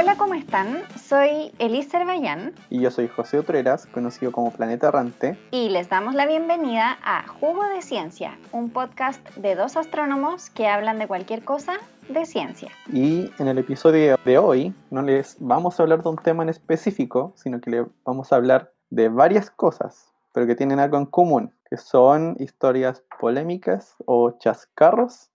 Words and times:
Hola, 0.00 0.16
¿cómo 0.16 0.32
están? 0.32 0.78
Soy 0.98 1.52
Elisa 1.58 2.00
Herbayán 2.00 2.54
Y 2.70 2.80
yo 2.80 2.90
soy 2.90 3.06
José 3.06 3.38
Otreras, 3.38 3.84
conocido 3.84 4.32
como 4.32 4.50
Planeta 4.50 4.88
Errante. 4.88 5.38
y 5.50 5.68
les 5.68 5.90
damos 5.90 6.14
la 6.14 6.24
bienvenida 6.24 6.96
a 7.04 7.28
Jugo 7.28 7.62
de 7.64 7.82
Ciencia, 7.82 8.38
un 8.50 8.70
podcast 8.70 9.22
de 9.36 9.54
dos 9.54 9.76
astrónomos 9.76 10.48
que 10.48 10.68
hablan 10.68 10.98
de 10.98 11.06
cualquier 11.06 11.44
cosa 11.44 11.74
de 12.08 12.24
ciencia. 12.24 12.70
Y 12.90 13.30
en 13.38 13.48
el 13.48 13.58
episodio 13.58 14.16
de 14.24 14.38
hoy 14.38 14.72
no 14.88 15.02
les 15.02 15.36
vamos 15.38 15.78
a 15.78 15.82
hablar 15.82 16.02
de 16.02 16.08
un 16.08 16.16
tema 16.16 16.44
en 16.44 16.48
específico, 16.48 17.34
sino 17.36 17.60
que 17.60 17.70
le 17.70 17.86
vamos 18.02 18.32
a 18.32 18.36
hablar 18.36 18.72
de 18.88 19.10
varias 19.10 19.50
cosas, 19.50 20.14
pero 20.32 20.46
que 20.46 20.54
tienen 20.54 20.80
algo 20.80 20.96
en 20.96 21.04
común, 21.04 21.52
que 21.68 21.76
son 21.76 22.36
historias 22.38 23.04
polémicas 23.20 23.96
o 24.06 24.30
chascarros 24.38 25.28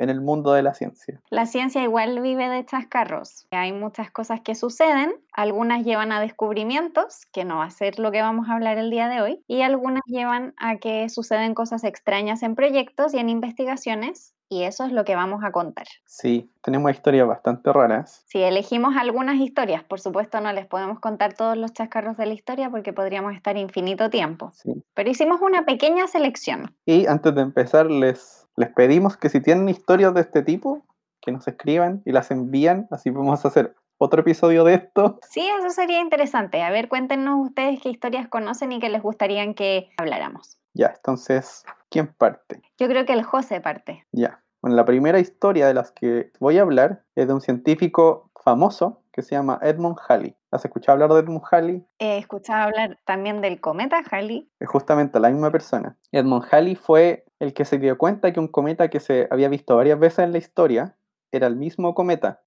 en 0.00 0.08
el 0.08 0.20
mundo 0.20 0.52
de 0.52 0.62
la 0.62 0.72
ciencia. 0.74 1.20
La 1.28 1.44
ciencia 1.44 1.82
igual 1.82 2.20
vive 2.20 2.48
de 2.48 2.64
chascarros. 2.64 3.46
Hay 3.50 3.72
muchas 3.72 4.10
cosas 4.10 4.40
que 4.40 4.54
suceden, 4.54 5.12
algunas 5.32 5.84
llevan 5.84 6.10
a 6.10 6.20
descubrimientos, 6.20 7.26
que 7.32 7.44
no 7.44 7.58
va 7.58 7.64
a 7.64 7.70
ser 7.70 7.98
lo 7.98 8.10
que 8.10 8.22
vamos 8.22 8.48
a 8.48 8.54
hablar 8.54 8.78
el 8.78 8.90
día 8.90 9.08
de 9.08 9.20
hoy, 9.20 9.44
y 9.46 9.60
algunas 9.60 10.02
llevan 10.06 10.54
a 10.56 10.78
que 10.78 11.08
suceden 11.10 11.54
cosas 11.54 11.84
extrañas 11.84 12.42
en 12.42 12.54
proyectos 12.54 13.12
y 13.12 13.18
en 13.18 13.28
investigaciones, 13.28 14.34
y 14.50 14.64
eso 14.64 14.84
es 14.84 14.92
lo 14.92 15.04
que 15.04 15.14
vamos 15.14 15.42
a 15.44 15.52
contar. 15.52 15.86
Sí, 16.04 16.52
tenemos 16.62 16.90
historias 16.90 17.26
bastante 17.26 17.72
raras. 17.72 18.24
Si 18.26 18.42
elegimos 18.42 18.96
algunas 18.96 19.36
historias, 19.36 19.84
por 19.84 20.00
supuesto 20.00 20.40
no 20.40 20.52
les 20.52 20.66
podemos 20.66 20.98
contar 21.00 21.32
todos 21.34 21.56
los 21.56 21.72
chascarros 21.72 22.16
de 22.16 22.26
la 22.26 22.34
historia 22.34 22.68
porque 22.68 22.92
podríamos 22.92 23.34
estar 23.34 23.56
infinito 23.56 24.10
tiempo, 24.10 24.50
Sí. 24.54 24.72
pero 24.92 25.08
hicimos 25.08 25.40
una 25.40 25.64
pequeña 25.64 26.06
selección. 26.08 26.74
Y 26.84 27.06
antes 27.06 27.34
de 27.34 27.42
empezar, 27.42 27.90
les, 27.90 28.48
les 28.56 28.68
pedimos 28.70 29.16
que 29.16 29.28
si 29.28 29.40
tienen 29.40 29.68
historias 29.68 30.12
de 30.14 30.20
este 30.22 30.42
tipo, 30.42 30.82
que 31.22 31.30
nos 31.32 31.46
escriban 31.46 32.02
y 32.04 32.12
las 32.12 32.30
envían, 32.30 32.88
así 32.90 33.10
podemos 33.10 33.44
hacer 33.46 33.76
otro 33.98 34.22
episodio 34.22 34.64
de 34.64 34.74
esto. 34.74 35.20
Sí, 35.28 35.46
eso 35.58 35.70
sería 35.70 36.00
interesante. 36.00 36.62
A 36.62 36.70
ver, 36.70 36.88
cuéntenos 36.88 37.46
ustedes 37.46 37.80
qué 37.82 37.90
historias 37.90 38.26
conocen 38.28 38.72
y 38.72 38.80
que 38.80 38.88
les 38.88 39.02
gustaría 39.02 39.52
que 39.54 39.90
habláramos. 39.98 40.58
Ya, 40.72 40.94
entonces, 40.96 41.64
¿quién 41.90 42.06
parte? 42.06 42.62
Yo 42.78 42.88
creo 42.88 43.04
que 43.04 43.12
el 43.12 43.22
José 43.22 43.60
parte. 43.60 44.06
Ya. 44.12 44.42
Bueno, 44.62 44.76
la 44.76 44.84
primera 44.84 45.18
historia 45.18 45.66
de 45.66 45.74
las 45.74 45.90
que 45.90 46.32
voy 46.38 46.58
a 46.58 46.62
hablar 46.62 47.04
es 47.14 47.26
de 47.26 47.34
un 47.34 47.40
científico 47.40 48.30
famoso 48.42 49.02
que 49.12 49.22
se 49.22 49.34
llama 49.34 49.58
Edmund 49.62 49.96
Halley. 50.08 50.36
¿Has 50.50 50.64
escuchado 50.64 50.92
hablar 50.92 51.12
de 51.12 51.20
Edmund 51.20 51.44
Halley? 51.50 51.86
He 51.98 52.18
escuchado 52.18 52.64
hablar 52.64 52.98
también 53.04 53.40
del 53.40 53.60
cometa 53.60 54.02
Halley. 54.10 54.50
Es 54.58 54.68
justamente 54.68 55.18
la 55.20 55.30
misma 55.30 55.50
persona. 55.50 55.96
Edmund 56.12 56.44
Halley 56.50 56.76
fue 56.76 57.24
el 57.38 57.54
que 57.54 57.64
se 57.64 57.78
dio 57.78 57.96
cuenta 57.98 58.32
que 58.32 58.40
un 58.40 58.48
cometa 58.48 58.88
que 58.88 59.00
se 59.00 59.28
había 59.30 59.48
visto 59.48 59.76
varias 59.76 59.98
veces 59.98 60.20
en 60.20 60.32
la 60.32 60.38
historia 60.38 60.96
era 61.32 61.46
el 61.46 61.56
mismo 61.56 61.94
cometa 61.94 62.42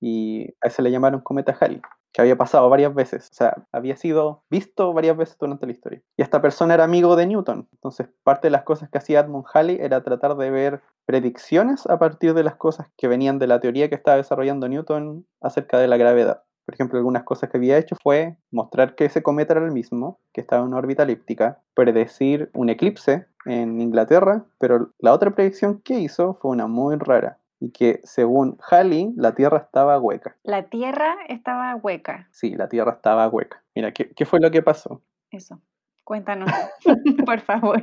y 0.00 0.54
a 0.60 0.68
ese 0.68 0.82
le 0.82 0.90
llamaron 0.90 1.20
cometa 1.20 1.56
Halley, 1.60 1.82
que 2.12 2.22
había 2.22 2.36
pasado 2.36 2.68
varias 2.68 2.94
veces, 2.94 3.28
o 3.30 3.34
sea, 3.34 3.66
había 3.72 3.96
sido 3.96 4.42
visto 4.50 4.92
varias 4.92 5.16
veces 5.16 5.36
durante 5.38 5.66
la 5.66 5.72
historia. 5.72 6.02
Y 6.16 6.22
esta 6.22 6.42
persona 6.42 6.74
era 6.74 6.84
amigo 6.84 7.16
de 7.16 7.26
Newton, 7.26 7.68
entonces 7.72 8.08
parte 8.24 8.48
de 8.48 8.52
las 8.52 8.62
cosas 8.62 8.90
que 8.90 8.98
hacía 8.98 9.20
Edmund 9.20 9.46
Halley 9.52 9.78
era 9.80 10.02
tratar 10.02 10.36
de 10.36 10.50
ver 10.50 10.82
predicciones 11.06 11.86
a 11.86 11.98
partir 11.98 12.34
de 12.34 12.44
las 12.44 12.56
cosas 12.56 12.88
que 12.96 13.08
venían 13.08 13.38
de 13.38 13.46
la 13.46 13.60
teoría 13.60 13.88
que 13.88 13.94
estaba 13.94 14.16
desarrollando 14.16 14.68
Newton 14.68 15.26
acerca 15.40 15.78
de 15.78 15.88
la 15.88 15.96
gravedad. 15.96 16.42
Por 16.70 16.74
ejemplo, 16.74 16.98
algunas 16.98 17.24
cosas 17.24 17.50
que 17.50 17.56
había 17.56 17.78
hecho 17.78 17.96
fue 18.00 18.36
mostrar 18.52 18.94
que 18.94 19.06
ese 19.06 19.24
cometa 19.24 19.54
era 19.54 19.64
el 19.64 19.72
mismo, 19.72 20.20
que 20.32 20.40
estaba 20.40 20.62
en 20.62 20.68
una 20.68 20.76
órbita 20.76 21.02
elíptica, 21.02 21.58
predecir 21.74 22.48
un 22.54 22.70
eclipse 22.70 23.26
en 23.44 23.80
Inglaterra, 23.80 24.44
pero 24.60 24.92
la 25.00 25.12
otra 25.12 25.32
predicción 25.32 25.80
que 25.80 25.98
hizo 25.98 26.34
fue 26.34 26.52
una 26.52 26.68
muy 26.68 26.94
rara, 26.94 27.39
y 27.60 27.70
que 27.70 28.00
según 28.04 28.58
Halley, 28.70 29.12
la 29.16 29.34
Tierra 29.34 29.58
estaba 29.58 29.98
hueca. 29.98 30.36
La 30.42 30.64
Tierra 30.64 31.16
estaba 31.28 31.76
hueca. 31.76 32.28
Sí, 32.32 32.56
la 32.56 32.68
Tierra 32.68 32.92
estaba 32.92 33.28
hueca. 33.28 33.62
Mira, 33.74 33.92
¿qué, 33.92 34.10
qué 34.10 34.24
fue 34.24 34.40
lo 34.40 34.50
que 34.50 34.62
pasó? 34.62 35.02
Eso. 35.30 35.60
Cuéntanos, 36.04 36.50
por 37.26 37.40
favor. 37.40 37.82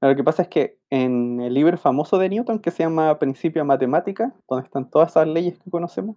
Lo 0.00 0.16
que 0.16 0.24
pasa 0.24 0.42
es 0.42 0.48
que 0.48 0.78
en 0.90 1.40
el 1.40 1.54
libro 1.54 1.78
famoso 1.78 2.18
de 2.18 2.28
Newton, 2.28 2.58
que 2.58 2.70
se 2.70 2.82
llama 2.82 3.18
Principia 3.18 3.62
Matemática, 3.64 4.34
donde 4.48 4.64
están 4.64 4.90
todas 4.90 5.12
esas 5.12 5.28
leyes 5.28 5.58
que 5.60 5.70
conocemos, 5.70 6.16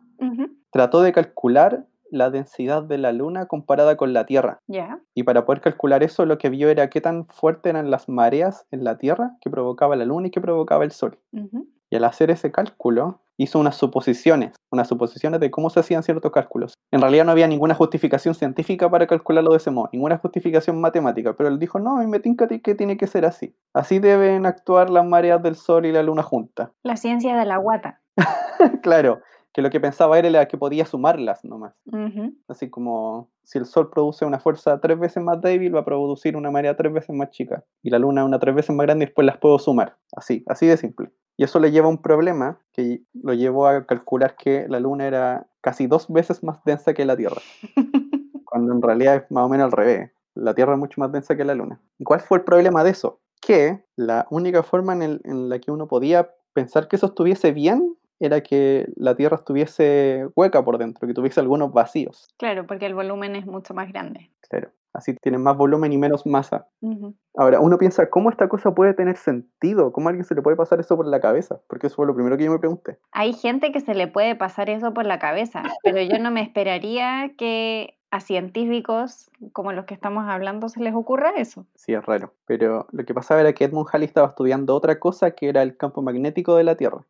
trató 0.72 1.02
de 1.02 1.12
calcular 1.14 1.86
la 2.10 2.30
densidad 2.30 2.84
de 2.84 2.98
la 2.98 3.12
Luna 3.12 3.46
comparada 3.46 3.98
con 3.98 4.14
la 4.14 4.26
Tierra. 4.26 4.62
Ya. 4.68 5.00
Y 5.14 5.24
para 5.24 5.46
poder 5.46 5.62
calcular 5.62 6.04
eso, 6.04 6.26
lo 6.26 6.38
que 6.38 6.50
vio 6.50 6.70
era 6.70 6.90
qué 6.90 7.02
tan 7.02 7.28
fuertes 7.28 7.70
eran 7.70 7.92
las 7.92 8.10
mareas 8.10 8.66
en 8.72 8.84
la 8.84 8.98
Tierra 8.98 9.36
que 9.42 9.50
provocaba 9.50 9.96
la 9.96 10.06
Luna 10.06 10.28
y 10.28 10.32
que 10.32 10.42
provocaba 10.42 10.84
el 10.84 10.92
Sol. 10.92 11.18
Ujú. 11.32 11.67
Y 11.90 11.96
al 11.96 12.04
hacer 12.04 12.32
ese 12.32 12.52
cálculo, 12.52 13.22
hizo 13.38 13.60
unas 13.60 13.76
suposiciones, 13.76 14.54
unas 14.72 14.88
suposiciones 14.88 15.40
de 15.40 15.52
cómo 15.52 15.70
se 15.70 15.80
hacían 15.80 16.04
ciertos 16.04 16.32
cálculos. 16.32 16.74
En 16.92 17.02
realidad 17.02 17.26
no 17.26 17.32
había 17.32 17.48
ninguna 17.48 17.76
justificación 17.76 18.34
científica 18.34 18.90
para 18.90 19.08
calcularlo 19.08 19.52
de 19.52 19.58
ese 19.58 19.72
modo, 19.72 19.90
ninguna 19.94 20.18
justificación 20.18 20.82
matemática, 20.82 21.34
pero 21.34 21.50
él 21.50 21.60
dijo, 21.60 21.80
no, 21.80 21.98
a 21.98 22.02
mí 22.02 22.08
me 22.08 22.20
tinca 22.20 22.48
que 22.48 22.76
tiene 22.76 22.98
que 22.98 23.08
ser 23.08 23.26
así. 23.26 23.56
Así 23.74 24.00
deben 24.00 24.46
actuar 24.46 24.90
las 24.90 25.06
mareas 25.06 25.42
del 25.44 25.56
Sol 25.56 25.86
y 25.86 25.92
la 25.92 26.04
Luna 26.04 26.24
juntas. 26.24 26.70
La 26.84 26.98
ciencia 26.98 27.38
de 27.38 27.46
la 27.46 27.58
guata. 27.58 28.02
claro, 28.82 29.22
que 29.58 29.64
lo 29.64 29.72
que 29.72 29.80
pensaba 29.80 30.20
él 30.20 30.26
era 30.26 30.48
que 30.48 30.56
podía 30.56 30.86
sumarlas 30.86 31.44
nomás. 31.44 31.74
Ujú. 31.88 32.32
Así 32.48 32.70
como 32.70 33.32
si 33.42 33.58
el 33.58 33.66
Sol 33.66 33.90
produce 33.90 34.24
una 34.24 34.38
fuerza 34.38 34.80
tres 34.80 35.00
veces 35.00 35.24
más 35.24 35.42
débil, 35.42 35.76
va 35.76 35.80
a 35.80 35.84
producir 35.84 36.38
una 36.38 36.52
marea 36.52 36.78
tres 36.78 36.94
veces 36.94 37.16
más 37.16 37.32
chica. 37.32 37.64
Y 37.82 37.90
la 37.90 37.98
Luna 37.98 38.24
una 38.24 38.38
tres 38.38 38.54
veces 38.54 38.76
más 38.76 38.86
grande 38.86 39.06
y 39.06 39.08
después 39.08 39.26
las 39.26 39.40
puedo 39.40 39.58
sumar. 39.58 39.98
Así, 40.16 40.44
así 40.46 40.68
de 40.68 40.78
simple. 40.78 41.10
Y 41.38 41.44
eso 41.44 41.60
le 41.60 41.72
lleva 41.72 41.88
a 41.88 41.90
un 41.90 42.04
problema 42.04 42.60
que 42.72 43.02
lo 43.16 43.34
llevó 43.34 43.66
a 43.66 43.84
calcular 43.88 44.36
que 44.36 44.68
la 44.70 44.80
Luna 44.80 45.08
era 45.08 45.48
casi 45.62 45.88
dos 45.88 46.08
veces 46.08 46.44
más 46.44 46.64
densa 46.64 46.94
que 46.94 47.04
la 47.06 47.18
Tierra. 47.18 47.42
Cuando 48.46 48.74
en 48.74 48.82
realidad 48.84 49.16
es 49.16 49.32
más 49.32 49.44
o 49.44 49.50
menos 49.50 49.66
al 49.66 49.72
revés. 49.72 50.12
La 50.36 50.54
Tierra 50.54 50.74
es 50.74 50.80
mucho 50.80 51.02
más 51.02 51.12
densa 51.12 51.36
que 51.36 51.44
la 51.44 51.56
Luna. 51.56 51.82
¿Y 51.98 52.04
cuál 52.04 52.20
fue 52.20 52.38
el 52.38 52.44
problema 52.44 52.84
de 52.84 52.92
eso? 52.92 53.22
Que 53.42 53.84
la 53.96 54.28
única 54.30 54.62
forma 54.62 54.94
en, 54.94 55.02
el- 55.02 55.22
en 55.24 55.50
la 55.50 55.58
que 55.58 55.72
uno 55.72 55.88
podía 55.88 56.30
pensar 56.54 56.88
que 56.88 56.96
eso 56.98 57.08
estuviese 57.08 57.52
bien 57.54 57.96
era 58.20 58.42
que 58.42 58.88
la 58.96 59.16
Tierra 59.16 59.38
estuviese 59.38 60.28
hueca 60.36 60.64
por 60.64 60.78
dentro, 60.78 61.08
que 61.08 61.14
tuviese 61.14 61.40
algunos 61.40 61.72
vacíos. 61.72 62.28
Claro, 62.38 62.66
porque 62.66 62.86
el 62.86 62.96
volumen 62.96 63.36
es 63.36 63.46
mucho 63.46 63.74
más 63.74 63.92
grande. 63.92 64.32
Claro. 64.50 64.72
Así 64.94 65.16
tienen 65.22 65.44
más 65.44 65.56
volumen 65.56 65.94
y 65.94 65.98
menos 65.98 66.26
masa. 66.26 66.68
Ahora, 67.36 67.60
uno 67.60 67.78
piensa, 67.78 68.10
¿cómo 68.10 68.32
esta 68.32 68.50
cosa 68.50 68.74
puede 68.74 68.96
tener 68.96 69.16
sentido? 69.16 69.92
¿Cómo 69.92 70.08
a 70.08 70.10
alguien 70.10 70.26
se 70.26 70.34
le 70.34 70.42
puede 70.42 70.58
pasar 70.58 70.80
eso 70.80 70.98
por 70.98 71.06
la 71.06 71.20
cabeza? 71.20 71.62
Porque 71.68 71.86
eso 71.86 71.98
fue 71.98 72.08
lo 72.08 72.16
primero 72.16 72.36
que 72.36 72.46
yo 72.46 72.52
me 72.52 72.58
pregunté. 72.58 72.98
Hay 73.12 73.34
gente 73.34 73.72
que 73.72 73.80
se 73.80 73.94
le 73.94 74.08
puede 74.08 74.36
pasar 74.36 74.72
eso 74.72 74.96
por 74.96 75.06
la 75.06 75.20
cabeza, 75.20 75.62
pero 75.84 76.02
yo 76.02 76.18
no 76.18 76.32
me 76.32 76.42
esperaría 76.42 77.32
que 77.38 77.97
a 78.10 78.20
científicos 78.20 79.30
como 79.54 79.74
los 79.74 79.86
que 79.86 79.94
estamos 79.94 80.26
hablando 80.28 80.70
se 80.70 80.82
les 80.82 80.94
ocurra 80.94 81.32
eso. 81.32 81.66
Sí, 81.76 81.94
es 81.94 82.06
raro. 82.06 82.34
Pero 82.46 82.88
lo 82.92 83.06
que 83.06 83.14
pasaba 83.14 83.42
era 83.42 83.54
que 83.54 83.66
Edmund 83.66 83.88
Halley 83.92 84.06
estaba 84.06 84.28
estudiando 84.28 84.76
otra 84.76 85.00
cosa 85.00 85.32
que 85.32 85.50
era 85.50 85.62
el 85.62 85.76
campo 85.78 86.02
magnético 86.02 86.56
de 86.56 86.64
la 86.64 86.76
Tierra. 86.76 87.06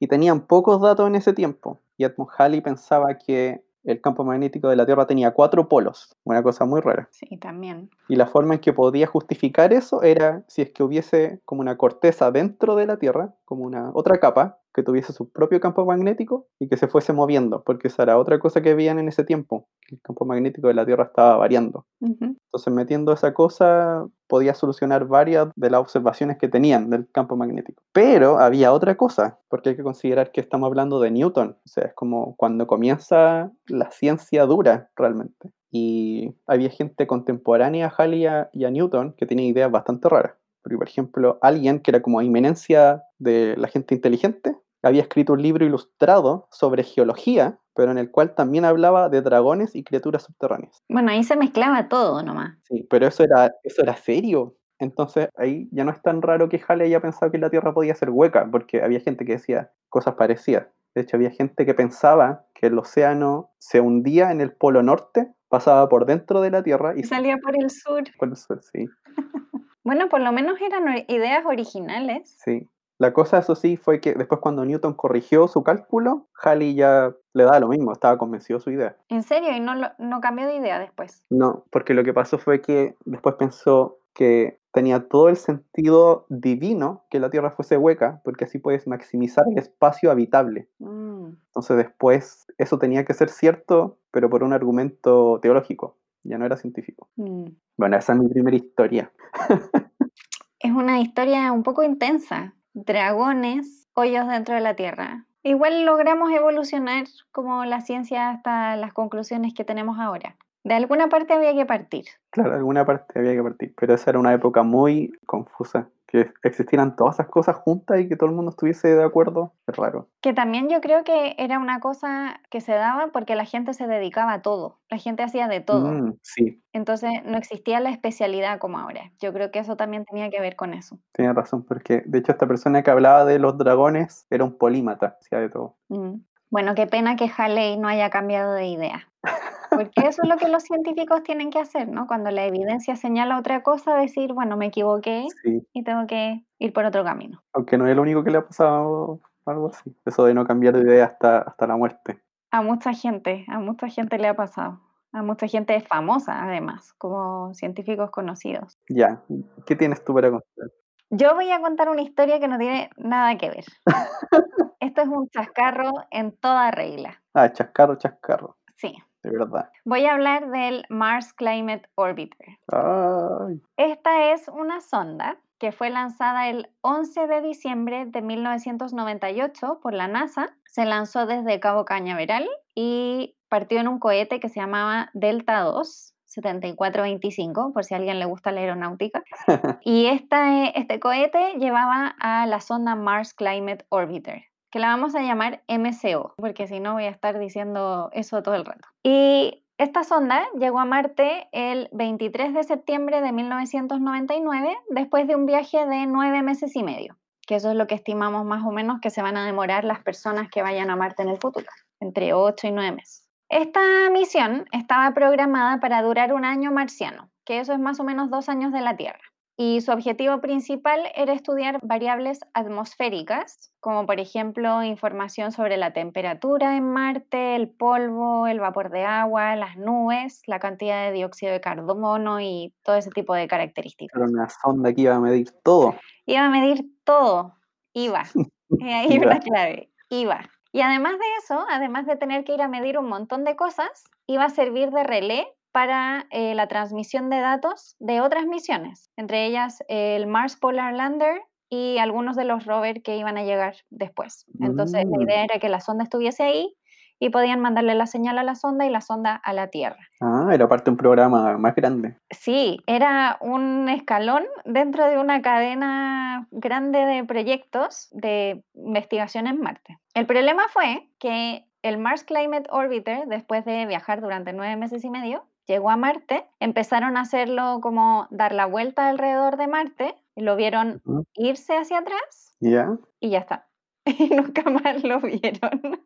Y 0.00 0.06
tenían 0.06 0.42
pocos 0.42 0.80
datos 0.80 1.06
en 1.08 1.14
ese 1.14 1.32
tiempo. 1.32 1.80
Y 1.96 2.04
Edmund 2.04 2.30
Halley 2.36 2.60
pensaba 2.60 3.16
que 3.18 3.64
el 3.84 4.00
campo 4.00 4.22
magnético 4.22 4.68
de 4.68 4.76
la 4.76 4.84
Tierra 4.84 5.06
tenía 5.06 5.30
cuatro 5.30 5.68
polos. 5.68 6.14
Una 6.24 6.42
cosa 6.42 6.66
muy 6.66 6.80
rara. 6.80 7.08
Sí, 7.10 7.38
también. 7.38 7.90
Y 8.08 8.16
la 8.16 8.26
forma 8.26 8.54
en 8.54 8.60
que 8.60 8.72
podía 8.72 9.06
justificar 9.06 9.72
eso 9.72 10.02
era 10.02 10.42
si 10.46 10.62
es 10.62 10.70
que 10.70 10.82
hubiese 10.82 11.40
como 11.46 11.62
una 11.62 11.78
corteza 11.78 12.30
dentro 12.30 12.76
de 12.76 12.86
la 12.86 12.98
Tierra, 12.98 13.34
como 13.44 13.64
una 13.64 13.90
otra 13.94 14.18
capa, 14.18 14.58
que 14.78 14.84
tuviese 14.84 15.12
su 15.12 15.28
propio 15.28 15.58
campo 15.58 15.84
magnético 15.84 16.46
y 16.60 16.68
que 16.68 16.76
se 16.76 16.86
fuese 16.86 17.12
moviendo, 17.12 17.64
porque 17.64 17.88
esa 17.88 18.04
era 18.04 18.16
otra 18.16 18.38
cosa 18.38 18.62
que 18.62 18.74
veían 18.74 19.00
en 19.00 19.08
ese 19.08 19.24
tiempo, 19.24 19.66
que 19.80 19.96
el 19.96 20.00
campo 20.00 20.24
magnético 20.24 20.68
de 20.68 20.74
la 20.74 20.86
Tierra 20.86 21.02
estaba 21.02 21.36
variando. 21.36 21.84
Ujú. 22.00 22.36
Entonces 22.46 22.72
metiendo 22.72 23.12
esa 23.12 23.34
cosa 23.34 24.06
podía 24.28 24.54
solucionar 24.54 25.08
varias 25.08 25.48
de 25.56 25.70
las 25.70 25.80
observaciones 25.80 26.38
que 26.38 26.46
tenían 26.46 26.90
del 26.90 27.10
campo 27.10 27.34
magnético. 27.34 27.82
Pero 27.92 28.38
había 28.38 28.72
otra 28.72 28.96
cosa, 28.96 29.40
porque 29.48 29.70
hay 29.70 29.76
que 29.76 29.82
considerar 29.82 30.30
que 30.30 30.40
estamos 30.40 30.68
hablando 30.68 31.00
de 31.00 31.10
Newton, 31.10 31.56
o 31.58 31.68
sea, 31.68 31.86
es 31.86 31.94
como 31.94 32.36
cuando 32.36 32.68
comienza 32.68 33.50
la 33.66 33.90
ciencia 33.90 34.46
dura 34.46 34.90
realmente. 34.94 35.50
Y 35.72 36.36
había 36.46 36.70
gente 36.70 37.08
contemporánea 37.08 37.88
a 37.88 37.94
Halley 37.96 38.26
y 38.52 38.64
a, 38.64 38.70
Newton 38.70 39.14
que 39.14 39.26
tenía 39.26 39.48
ideas 39.48 39.72
bastante 39.72 40.08
raras. 40.08 40.34
Porque, 40.62 40.78
por 40.78 40.88
ejemplo, 40.88 41.38
alguien 41.42 41.80
que 41.80 41.90
era 41.90 42.00
como 42.00 42.20
eminencia 42.20 43.02
de 43.18 43.56
la 43.56 43.68
gente 43.68 43.94
inteligente, 43.94 44.56
había 44.82 45.02
escrito 45.02 45.32
un 45.32 45.42
libro 45.42 45.64
ilustrado 45.64 46.48
sobre 46.50 46.82
geología, 46.82 47.58
pero 47.74 47.90
en 47.90 47.98
el 47.98 48.10
cual 48.10 48.34
también 48.34 48.64
hablaba 48.64 49.08
de 49.08 49.22
dragones 49.22 49.74
y 49.74 49.84
criaturas 49.84 50.24
subterráneas. 50.24 50.82
Bueno, 50.88 51.10
ahí 51.10 51.22
se 51.24 51.36
mezclaba 51.36 51.88
todo 51.88 52.22
nomás. 52.22 52.58
Sí, 52.64 52.86
pero 52.90 53.06
eso 53.06 53.24
era, 53.24 53.52
eso 53.62 53.82
era 53.82 53.96
serio. 53.96 54.56
Entonces 54.78 55.28
ahí 55.36 55.68
ya 55.72 55.84
no 55.84 55.90
es 55.90 56.00
tan 56.02 56.22
raro 56.22 56.48
que 56.48 56.62
Halley 56.66 56.86
haya 56.86 57.00
pensado 57.00 57.32
que 57.32 57.38
la 57.38 57.50
Tierra 57.50 57.74
podía 57.74 57.94
ser 57.94 58.10
hueca, 58.10 58.48
porque 58.50 58.82
había 58.82 59.00
gente 59.00 59.24
que 59.24 59.32
decía 59.32 59.72
cosas 59.88 60.14
parecidas. 60.14 60.68
De 60.94 61.02
hecho, 61.02 61.16
había 61.16 61.30
gente 61.30 61.66
que 61.66 61.74
pensaba 61.74 62.46
que 62.54 62.66
el 62.66 62.78
océano 62.78 63.50
se 63.58 63.80
hundía 63.80 64.32
en 64.32 64.40
el 64.40 64.52
polo 64.52 64.82
norte, 64.82 65.32
pasaba 65.48 65.88
por 65.88 66.06
dentro 66.06 66.40
de 66.40 66.50
la 66.50 66.62
Tierra 66.62 66.94
y 66.96 67.04
salía 67.04 67.36
por 67.38 67.54
el 67.60 67.70
sur. 67.70 68.04
por 68.18 68.28
el 68.28 68.36
sur, 68.36 68.60
sí. 68.62 68.86
Bueno, 69.84 70.10
por 70.10 70.20
lo 70.20 70.32
menos 70.32 70.60
eran 70.60 70.84
ideas 71.08 71.46
originales. 71.46 72.36
Sí. 72.44 72.68
La 72.98 73.12
cosa, 73.12 73.38
eso 73.38 73.54
sí, 73.54 73.76
fue 73.76 74.00
que 74.00 74.14
después 74.14 74.40
cuando 74.40 74.64
Newton 74.64 74.94
corrigió 74.94 75.46
su 75.46 75.62
cálculo, 75.62 76.26
Halley 76.42 76.74
ya 76.74 77.14
le 77.32 77.44
daba 77.44 77.60
lo 77.60 77.68
mismo, 77.68 77.92
estaba 77.92 78.18
convencido 78.18 78.58
de 78.58 78.64
su 78.64 78.70
idea. 78.72 78.96
En 79.08 79.22
serio, 79.22 79.52
y 79.52 79.60
no, 79.60 79.74
no 79.98 80.20
cambió 80.20 80.46
de 80.46 80.56
idea 80.56 80.80
después. 80.80 81.24
No, 81.30 81.64
porque 81.70 81.94
lo 81.94 82.02
que 82.02 82.12
pasó 82.12 82.38
fue 82.38 82.60
que 82.60 82.96
después 83.04 83.36
pensó 83.36 83.98
que 84.14 84.58
tenía 84.72 85.08
todo 85.08 85.28
el 85.28 85.36
sentido 85.36 86.26
divino 86.28 87.04
que 87.08 87.20
la 87.20 87.30
Tierra 87.30 87.52
fuese 87.52 87.76
hueca, 87.76 88.20
porque 88.24 88.44
así 88.44 88.58
puedes 88.58 88.86
maximizar 88.88 89.44
el 89.48 89.58
espacio 89.58 90.10
habitable. 90.10 90.68
Mm, 90.80 91.28
Entonces 91.46 91.76
después 91.76 92.46
eso 92.58 92.78
tenía 92.78 93.04
que 93.04 93.14
ser 93.14 93.28
cierto, 93.28 93.98
pero 94.10 94.28
por 94.28 94.42
un 94.42 94.52
argumento 94.52 95.38
teológico, 95.40 95.96
ya 96.24 96.36
no 96.36 96.46
era 96.46 96.56
científico. 96.56 97.08
mm. 97.16 97.44
Bueno, 97.76 97.96
esa 97.96 98.12
es 98.12 98.18
mi 98.18 98.28
primera 98.28 98.56
historia. 98.56 99.12
Es 100.60 100.72
una 100.72 100.98
historia 101.00 101.52
un 101.52 101.62
poco 101.62 101.84
intensa. 101.84 102.52
Dragones, 102.84 103.88
hoyos 103.94 104.28
dentro 104.28 104.54
de 104.54 104.60
la 104.60 104.74
Tierra. 104.74 105.24
Igual 105.42 105.84
logramos 105.84 106.30
evolucionar 106.30 107.06
como 107.32 107.64
la 107.64 107.80
ciencia 107.80 108.30
hasta 108.30 108.76
las 108.76 108.92
conclusiones 108.92 109.52
que 109.52 109.64
tenemos 109.64 109.98
ahora. 109.98 110.36
De 110.62 110.74
alguna 110.74 111.08
parte 111.08 111.32
había 111.32 111.54
que 111.54 111.66
partir. 111.66 112.04
Claro, 112.30 112.54
alguna 112.54 112.84
parte 112.84 113.18
había 113.18 113.32
que 113.32 113.42
partir, 113.42 113.74
pero 113.76 113.94
esa 113.94 114.10
era 114.10 114.20
una 114.20 114.32
época 114.32 114.62
muy 114.62 115.12
confusa. 115.26 115.88
Que 116.10 116.32
existieran 116.42 116.96
todas 116.96 117.16
esas 117.16 117.28
cosas 117.28 117.56
juntas 117.56 118.00
y 118.00 118.08
que 118.08 118.16
todo 118.16 118.30
el 118.30 118.34
mundo 118.34 118.50
estuviese 118.50 118.88
de 118.88 119.04
acuerdo, 119.04 119.52
es 119.66 119.76
raro. 119.76 120.08
Que 120.22 120.32
también 120.32 120.70
yo 120.70 120.80
creo 120.80 121.04
que 121.04 121.34
era 121.36 121.58
una 121.58 121.80
cosa 121.80 122.40
que 122.50 122.62
se 122.62 122.72
daba 122.72 123.08
porque 123.12 123.36
la 123.36 123.44
gente 123.44 123.74
se 123.74 123.86
dedicaba 123.86 124.32
a 124.32 124.42
todo. 124.42 124.78
La 124.88 124.96
gente 124.96 125.22
hacía 125.22 125.48
de 125.48 125.60
todo. 125.60 125.92
Mm, 125.92 126.14
sí, 126.22 126.62
Entonces 126.72 127.10
no 127.26 127.36
existía 127.36 127.78
la 127.80 127.90
especialidad 127.90 128.58
como 128.58 128.78
ahora. 128.78 129.12
Yo 129.20 129.34
creo 129.34 129.50
que 129.50 129.58
eso 129.58 129.76
también 129.76 130.06
tenía 130.06 130.30
que 130.30 130.40
ver 130.40 130.56
con 130.56 130.72
eso. 130.72 130.98
tienes 131.12 131.34
razón, 131.34 131.62
porque 131.62 132.02
de 132.06 132.20
hecho 132.20 132.32
esta 132.32 132.46
persona 132.46 132.82
que 132.82 132.90
hablaba 132.90 133.26
de 133.26 133.38
los 133.38 133.58
dragones 133.58 134.26
era 134.30 134.44
un 134.44 134.56
polímata, 134.56 135.18
hacía 135.20 135.40
de 135.40 135.50
todo. 135.50 135.76
Mm. 135.88 136.20
Bueno, 136.50 136.74
qué 136.74 136.86
pena 136.86 137.16
que 137.16 137.30
Halley 137.36 137.76
no 137.76 137.88
haya 137.88 138.08
cambiado 138.08 138.54
de 138.54 138.66
idea. 138.66 139.08
Porque 139.78 140.08
eso 140.08 140.22
es 140.22 140.28
lo 140.28 140.36
que 140.36 140.48
los 140.48 140.64
científicos 140.64 141.22
tienen 141.22 141.50
que 141.50 141.60
hacer, 141.60 141.88
¿no? 141.88 142.06
Cuando 142.08 142.30
la 142.32 142.44
evidencia 142.44 142.96
señala 142.96 143.38
otra 143.38 143.62
cosa, 143.62 143.94
decir, 143.96 144.32
bueno, 144.32 144.56
me 144.56 144.66
equivoqué 144.66 145.26
Sí, 145.42 145.64
y 145.72 145.84
tengo 145.84 146.06
que 146.08 146.44
ir 146.58 146.72
por 146.72 146.84
otro 146.84 147.04
camino. 147.04 147.42
aunque 147.52 147.78
no 147.78 147.86
es 147.86 147.94
lo 147.94 148.02
único 148.02 148.24
que 148.24 148.30
le 148.30 148.38
ha 148.38 148.46
pasado 148.46 149.20
algo 149.46 149.68
así. 149.68 149.94
Eso 150.04 150.24
de 150.24 150.34
no 150.34 150.46
cambiar 150.46 150.74
de 150.74 150.82
idea 150.82 151.04
hasta, 151.06 151.38
hasta 151.38 151.66
la 151.66 151.76
muerte. 151.76 152.20
A 152.50 152.60
mucha 152.62 152.92
gente, 152.92 153.44
a 153.48 153.60
mucha 153.60 153.88
gente 153.88 154.18
le 154.18 154.28
ha 154.28 154.34
pasado. 154.34 154.80
A 155.12 155.22
mucha 155.22 155.46
gente 155.46 155.80
famosa, 155.80 156.42
además, 156.42 156.92
como 156.94 157.54
científicos 157.54 158.10
conocidos. 158.10 158.78
Ya, 158.88 159.22
¿qué 159.64 159.76
tienes 159.76 160.04
tú 160.04 160.12
para 160.12 160.30
contar? 160.30 160.70
Yo 161.10 161.34
voy 161.34 161.50
a 161.50 161.60
contar 161.60 161.88
una 161.88 162.02
historia 162.02 162.38
que 162.38 162.48
no 162.48 162.58
tiene 162.58 162.90
nada 162.98 163.38
que 163.38 163.48
ver. 163.48 163.64
Esto 164.80 165.02
es 165.02 165.08
un 165.08 165.28
chascarro 165.30 165.92
en 166.10 166.32
toda 166.32 166.70
regla. 166.70 167.22
Ah, 167.32 167.50
chascarro, 167.52 167.96
chascarro, 167.96 168.56
Sí. 168.76 168.94
De 169.22 169.30
verdad. 169.30 169.70
Voy 169.84 170.06
a 170.06 170.14
hablar 170.14 170.50
del 170.50 170.84
Mars 170.88 171.32
Climate 171.32 171.88
Orbiter. 171.94 172.58
Ay, 172.68 173.60
Esta 173.76 174.32
es 174.32 174.48
una 174.48 174.80
sonda 174.80 175.38
que 175.58 175.72
fue 175.72 175.90
lanzada 175.90 176.48
el 176.48 176.70
11 176.82 177.26
de 177.26 177.42
diciembre 177.42 178.06
de 178.06 178.22
1998 178.22 179.80
por 179.82 179.92
la 179.92 180.06
NASA. 180.06 180.56
Se 180.66 180.84
lanzó 180.84 181.26
desde 181.26 181.60
Cabo 181.60 181.84
Cañaveral 181.84 182.48
y 182.74 183.36
partió 183.48 183.80
en 183.80 183.88
un 183.88 183.98
cohete 183.98 184.38
que 184.40 184.48
se 184.48 184.60
llamaba 184.60 185.10
Delta 185.14 185.60
2. 185.60 186.14
7425, 186.28 187.72
por 187.72 187.84
si 187.84 187.94
a 187.94 187.96
alguien 187.96 188.18
le 188.18 188.26
gusta 188.26 188.52
la 188.52 188.60
aeronáutica. 188.60 189.22
Y 189.82 190.06
esta, 190.06 190.66
este 190.68 191.00
cohete 191.00 191.54
llevaba 191.58 192.14
a 192.20 192.46
la 192.46 192.60
sonda 192.60 192.94
Mars 192.94 193.34
Climate 193.34 193.86
Orbiter, 193.88 194.44
que 194.70 194.78
la 194.78 194.88
vamos 194.88 195.14
a 195.14 195.20
llamar 195.20 195.62
MCO, 195.68 196.34
porque 196.36 196.66
si 196.66 196.80
no 196.80 196.94
voy 196.94 197.04
a 197.04 197.10
estar 197.10 197.38
diciendo 197.38 198.10
eso 198.12 198.42
todo 198.42 198.54
el 198.54 198.64
rato. 198.64 198.88
Y 199.02 199.64
esta 199.78 200.04
sonda 200.04 200.44
llegó 200.58 200.80
a 200.80 200.84
Marte 200.84 201.48
el 201.52 201.88
23 201.92 202.52
de 202.52 202.64
septiembre 202.64 203.20
de 203.20 203.32
1999, 203.32 204.76
después 204.90 205.26
de 205.26 205.36
un 205.36 205.46
viaje 205.46 205.86
de 205.86 206.06
nueve 206.06 206.42
meses 206.42 206.74
y 206.74 206.82
medio, 206.82 207.16
que 207.46 207.54
eso 207.54 207.70
es 207.70 207.76
lo 207.76 207.86
que 207.86 207.94
estimamos 207.94 208.44
más 208.44 208.64
o 208.64 208.72
menos 208.72 209.00
que 209.00 209.10
se 209.10 209.22
van 209.22 209.36
a 209.36 209.46
demorar 209.46 209.84
las 209.84 210.00
personas 210.00 210.48
que 210.50 210.62
vayan 210.62 210.90
a 210.90 210.96
Marte 210.96 211.22
en 211.22 211.28
el 211.28 211.38
futuro, 211.38 211.66
entre 212.00 212.32
8 212.32 212.66
y 212.66 212.70
9 212.72 212.92
meses. 212.92 213.24
Esta 213.48 213.80
misión 214.12 214.66
estaba 214.72 215.14
programada 215.14 215.80
para 215.80 216.02
durar 216.02 216.34
un 216.34 216.44
año 216.44 216.70
marciano, 216.70 217.30
que 217.46 217.60
eso 217.60 217.72
es 217.72 217.78
más 217.78 217.98
o 217.98 218.04
menos 218.04 218.30
dos 218.30 218.48
años 218.50 218.72
de 218.72 218.82
la 218.82 218.96
Tierra. 218.96 219.22
Y 219.60 219.80
su 219.80 219.90
objetivo 219.90 220.40
principal 220.40 221.00
era 221.16 221.32
estudiar 221.32 221.80
variables 221.82 222.38
atmosféricas, 222.54 223.72
como 223.80 224.06
por 224.06 224.20
ejemplo 224.20 224.84
información 224.84 225.50
sobre 225.50 225.76
la 225.76 225.92
temperatura 225.92 226.76
en 226.76 226.92
Marte, 226.92 227.56
el 227.56 227.68
polvo, 227.68 228.46
el 228.46 228.60
vapor 228.60 228.90
de 228.90 229.04
agua, 229.04 229.56
las 229.56 229.76
nubes, 229.76 230.42
la 230.46 230.60
cantidad 230.60 231.06
de 231.06 231.12
dióxido 231.12 231.50
de 231.50 231.60
carbono 231.60 232.40
y 232.40 232.72
todo 232.84 232.94
ese 232.94 233.10
tipo 233.10 233.34
de 233.34 233.48
características. 233.48 234.16
era 234.16 234.30
una 234.30 234.48
sonda 234.48 234.92
que 234.92 235.00
iba 235.00 235.16
a 235.16 235.20
medir 235.20 235.50
todo. 235.64 235.96
Iba 236.24 236.46
a 236.46 236.50
medir 236.50 236.84
todo, 237.02 237.56
iba. 237.94 238.22
Y 238.70 238.84
ahí 238.92 239.12
Iba. 239.12 239.26
una 239.26 239.40
clave, 239.40 239.90
iba. 240.08 240.48
Y 240.70 240.82
además 240.82 241.14
de 241.18 241.26
eso, 241.42 241.66
además 241.68 242.06
de 242.06 242.14
tener 242.14 242.44
que 242.44 242.54
ir 242.54 242.62
a 242.62 242.68
medir 242.68 242.96
un 242.96 243.08
montón 243.08 243.42
de 243.42 243.56
cosas, 243.56 244.04
iba 244.28 244.44
a 244.44 244.50
servir 244.50 244.90
de 244.90 245.02
relé 245.02 245.48
para 245.72 246.26
eh, 246.30 246.54
la 246.54 246.66
transmisión 246.68 247.30
de 247.30 247.40
datos 247.40 247.96
de 247.98 248.20
otras 248.20 248.46
misiones, 248.46 249.10
entre 249.16 249.46
ellas 249.46 249.82
el 249.88 250.26
Mars 250.26 250.56
Polar 250.56 250.94
Lander 250.94 251.42
y 251.70 251.98
algunos 251.98 252.36
de 252.36 252.44
los 252.44 252.64
rovers 252.64 253.02
que 253.02 253.16
iban 253.16 253.36
a 253.36 253.42
llegar 253.44 253.74
después. 253.90 254.46
Entonces 254.60 255.04
la 255.04 255.18
Mm. 255.18 255.22
idea 255.22 255.44
era 255.44 255.58
que 255.58 255.68
la 255.68 255.80
sonda 255.80 256.04
estuviese 256.04 256.42
ahí 256.42 256.74
y 257.20 257.30
podían 257.30 257.60
mandarle 257.60 257.94
la 257.96 258.06
señal 258.06 258.38
a 258.38 258.44
la 258.44 258.54
sonda 258.54 258.86
y 258.86 258.90
la 258.90 259.00
sonda 259.00 259.34
a 259.34 259.52
la 259.52 259.68
Tierra. 259.68 259.98
Ah, 260.20 260.48
era 260.52 260.68
parte 260.68 260.84
de 260.84 260.92
un 260.92 260.96
programa 260.96 261.58
más 261.58 261.74
grande. 261.74 262.16
Sí, 262.30 262.78
era 262.86 263.36
un 263.40 263.88
escalón 263.88 264.44
dentro 264.64 265.04
de 265.06 265.18
una 265.18 265.42
cadena 265.42 266.46
grande 266.52 267.00
de 267.04 267.24
proyectos 267.24 268.08
de 268.12 268.62
investigación 268.74 269.46
en 269.48 269.60
Marte. 269.60 269.98
El 270.14 270.26
problema 270.26 270.62
fue 270.68 271.08
que 271.18 271.64
el 271.82 271.98
Mars 271.98 272.24
Climate 272.24 272.68
Orbiter, 272.70 273.26
después 273.26 273.64
de 273.64 273.84
viajar 273.86 274.20
durante 274.20 274.52
nueve 274.52 274.76
meses 274.76 275.04
y 275.04 275.10
medio, 275.10 275.44
llegó 275.68 275.90
a 275.90 275.96
Marte, 275.96 276.48
empezaron 276.60 277.16
a 277.16 277.20
hacerlo 277.20 277.78
como 277.80 278.26
dar 278.30 278.52
la 278.52 278.66
vuelta 278.66 279.08
alrededor 279.08 279.56
de 279.56 279.68
Marte, 279.68 280.14
y 280.34 280.42
lo 280.42 280.56
vieron 280.56 281.02
irse 281.34 281.76
hacia 281.76 281.98
atrás 281.98 282.56
¿Ya? 282.60 282.96
y 283.20 283.30
ya 283.30 283.38
está. 283.38 283.68
Y 284.06 284.30
nunca 284.34 284.62
más 284.70 285.04
lo 285.04 285.20
vieron. 285.20 286.00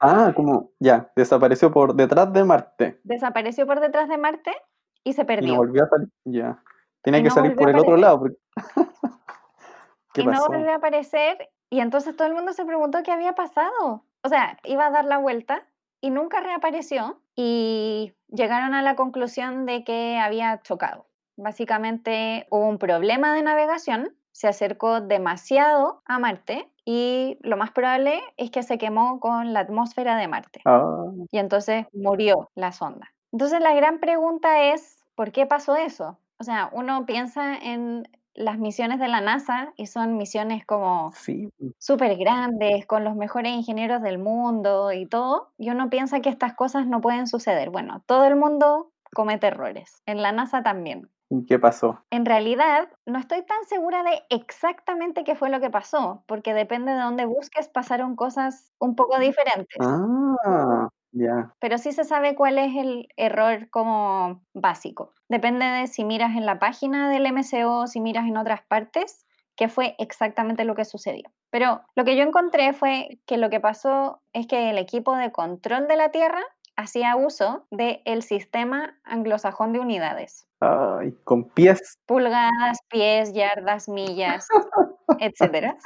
Ah, 0.00 0.32
como, 0.36 0.70
ya, 0.78 1.10
desapareció 1.16 1.72
por 1.72 1.94
detrás 1.94 2.32
de 2.32 2.44
Marte. 2.44 3.00
Desapareció 3.02 3.66
por 3.66 3.80
detrás 3.80 4.08
de 4.08 4.16
Marte 4.16 4.52
y 5.02 5.12
se 5.14 5.22
Y 5.22 5.24
no 5.24 5.26
perdió. 5.26 5.56
volvió 5.56 5.84
a 5.84 5.88
salir. 5.88 6.08
Ya. 6.24 6.62
Tenía 7.02 7.18
Y 7.20 7.22
que 7.24 7.28
no 7.30 7.34
salir 7.34 7.56
por 7.56 7.68
el 7.70 7.78
otro 7.78 7.96
lado. 7.96 8.20
porque- 8.20 8.36
¿Qué 10.14 10.22
y 10.22 10.26
no 10.26 10.46
volvió 10.46 10.70
a 10.70 10.76
aparecer. 10.76 11.48
Y 11.70 11.80
entonces 11.80 12.16
todo 12.16 12.28
el 12.28 12.34
mundo 12.34 12.52
se 12.52 12.64
preguntó 12.64 13.02
qué 13.02 13.10
había 13.12 13.34
pasado. 13.34 14.04
O 14.22 14.28
sea, 14.28 14.58
iba 14.64 14.86
a 14.86 14.90
dar 14.90 15.04
la 15.04 15.18
vuelta 15.18 15.66
y 16.00 16.10
nunca 16.10 16.40
reapareció. 16.40 17.20
Y 17.40 18.14
llegaron 18.26 18.74
a 18.74 18.82
la 18.82 18.96
conclusión 18.96 19.64
de 19.64 19.84
que 19.84 20.18
había 20.18 20.60
chocado. 20.62 21.06
Básicamente 21.36 22.48
hubo 22.50 22.66
un 22.66 22.78
problema 22.78 23.32
de 23.32 23.42
navegación, 23.42 24.16
se 24.32 24.48
acercó 24.48 25.00
demasiado 25.00 26.02
a 26.04 26.18
Marte 26.18 26.68
y 26.84 27.38
lo 27.42 27.56
más 27.56 27.70
probable 27.70 28.20
es 28.38 28.50
que 28.50 28.64
se 28.64 28.76
quemó 28.76 29.20
con 29.20 29.52
la 29.52 29.60
atmósfera 29.60 30.16
de 30.16 30.26
Marte. 30.26 30.62
Ah, 30.64 31.04
Y 31.30 31.38
entonces 31.38 31.86
murió 31.92 32.50
la 32.56 32.72
sonda. 32.72 33.06
Entonces 33.30 33.60
la 33.60 33.72
gran 33.72 34.00
pregunta 34.00 34.72
es, 34.72 35.04
¿por 35.14 35.30
qué 35.30 35.46
pasó 35.46 35.76
eso? 35.76 36.18
O 36.40 36.44
sea, 36.44 36.70
uno 36.72 37.06
piensa 37.06 37.56
en 37.56 38.08
las 38.38 38.58
misiones 38.58 39.00
de 39.00 39.08
la 39.08 39.20
NASA 39.20 39.72
y 39.76 39.86
son 39.86 40.16
misiones 40.16 40.64
como 40.64 41.12
sí. 41.12 41.50
súper 41.78 42.16
grandes, 42.16 42.86
con 42.86 43.02
los 43.02 43.16
mejores 43.16 43.52
ingenieros 43.52 44.00
del 44.00 44.18
mundo 44.18 44.92
y 44.92 45.06
todo, 45.06 45.50
y 45.58 45.70
uno 45.70 45.90
piensa 45.90 46.20
que 46.20 46.28
estas 46.28 46.54
cosas 46.54 46.86
no 46.86 47.00
pueden 47.00 47.26
suceder. 47.26 47.70
Bueno, 47.70 48.02
todo 48.06 48.24
el 48.26 48.36
mundo 48.36 48.92
comete 49.12 49.48
errores, 49.48 50.02
en 50.06 50.22
la 50.22 50.30
NASA 50.32 50.62
también. 50.62 51.10
¿Y 51.30 51.44
qué 51.46 51.58
pasó? 51.58 51.98
En 52.10 52.24
realidad, 52.24 52.88
no 53.04 53.18
estoy 53.18 53.42
tan 53.42 53.62
segura 53.68 54.02
de 54.02 54.22
exactamente 54.30 55.24
qué 55.24 55.34
fue 55.34 55.50
lo 55.50 55.60
que 55.60 55.68
pasó, 55.68 56.22
porque 56.26 56.54
depende 56.54 56.92
de 56.92 57.00
dónde 57.00 57.26
busques, 57.26 57.68
pasaron 57.68 58.16
cosas 58.16 58.72
un 58.78 58.94
poco 58.94 59.18
diferentes. 59.18 59.76
Ah, 59.80 60.88
ya. 61.12 61.54
pero 61.60 61.78
sí 61.78 61.92
se 61.92 62.04
sabe 62.04 62.34
cuál 62.34 62.58
es 62.58 62.76
el 62.76 63.08
error 63.16 63.68
como 63.70 64.42
básico. 64.54 65.12
Depende 65.28 65.64
de 65.64 65.86
si 65.86 66.04
miras 66.04 66.36
en 66.36 66.46
la 66.46 66.58
página 66.58 67.10
del 67.10 67.32
MCO 67.32 67.80
o 67.80 67.86
si 67.86 68.00
miras 68.00 68.26
en 68.26 68.36
otras 68.36 68.62
partes, 68.62 69.26
qué 69.56 69.68
fue 69.68 69.94
exactamente 69.98 70.64
lo 70.64 70.74
que 70.74 70.84
sucedió. 70.84 71.30
Pero 71.50 71.80
lo 71.94 72.04
que 72.04 72.16
yo 72.16 72.22
encontré 72.22 72.72
fue 72.72 73.18
que 73.26 73.38
lo 73.38 73.50
que 73.50 73.60
pasó 73.60 74.20
es 74.32 74.46
que 74.46 74.70
el 74.70 74.78
equipo 74.78 75.16
de 75.16 75.32
control 75.32 75.88
de 75.88 75.96
la 75.96 76.10
Tierra 76.10 76.42
hacía 76.76 77.16
uso 77.16 77.66
del 77.70 78.22
sistema 78.22 78.98
anglosajón 79.02 79.72
de 79.72 79.80
unidades. 79.80 80.46
Ay, 80.60 81.12
con 81.24 81.48
pies. 81.48 81.98
Pulgadas, 82.06 82.78
pies, 82.88 83.32
yardas, 83.32 83.88
millas, 83.88 84.46
etcétera, 85.18 85.76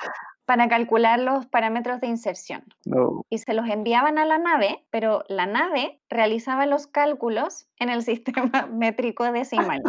para 0.44 0.68
calcular 0.68 1.20
los 1.20 1.46
parámetros 1.46 2.00
de 2.00 2.08
inserción. 2.08 2.64
No. 2.84 3.24
Y 3.30 3.38
se 3.38 3.54
los 3.54 3.68
enviaban 3.68 4.18
a 4.18 4.26
la 4.26 4.38
nave, 4.38 4.84
pero 4.90 5.24
la 5.28 5.46
nave 5.46 6.00
realizaba 6.08 6.66
los 6.66 6.86
cálculos 6.86 7.68
en 7.78 7.90
el 7.90 8.02
sistema 8.50 8.66
métrico 8.70 9.30
decimal, 9.30 9.82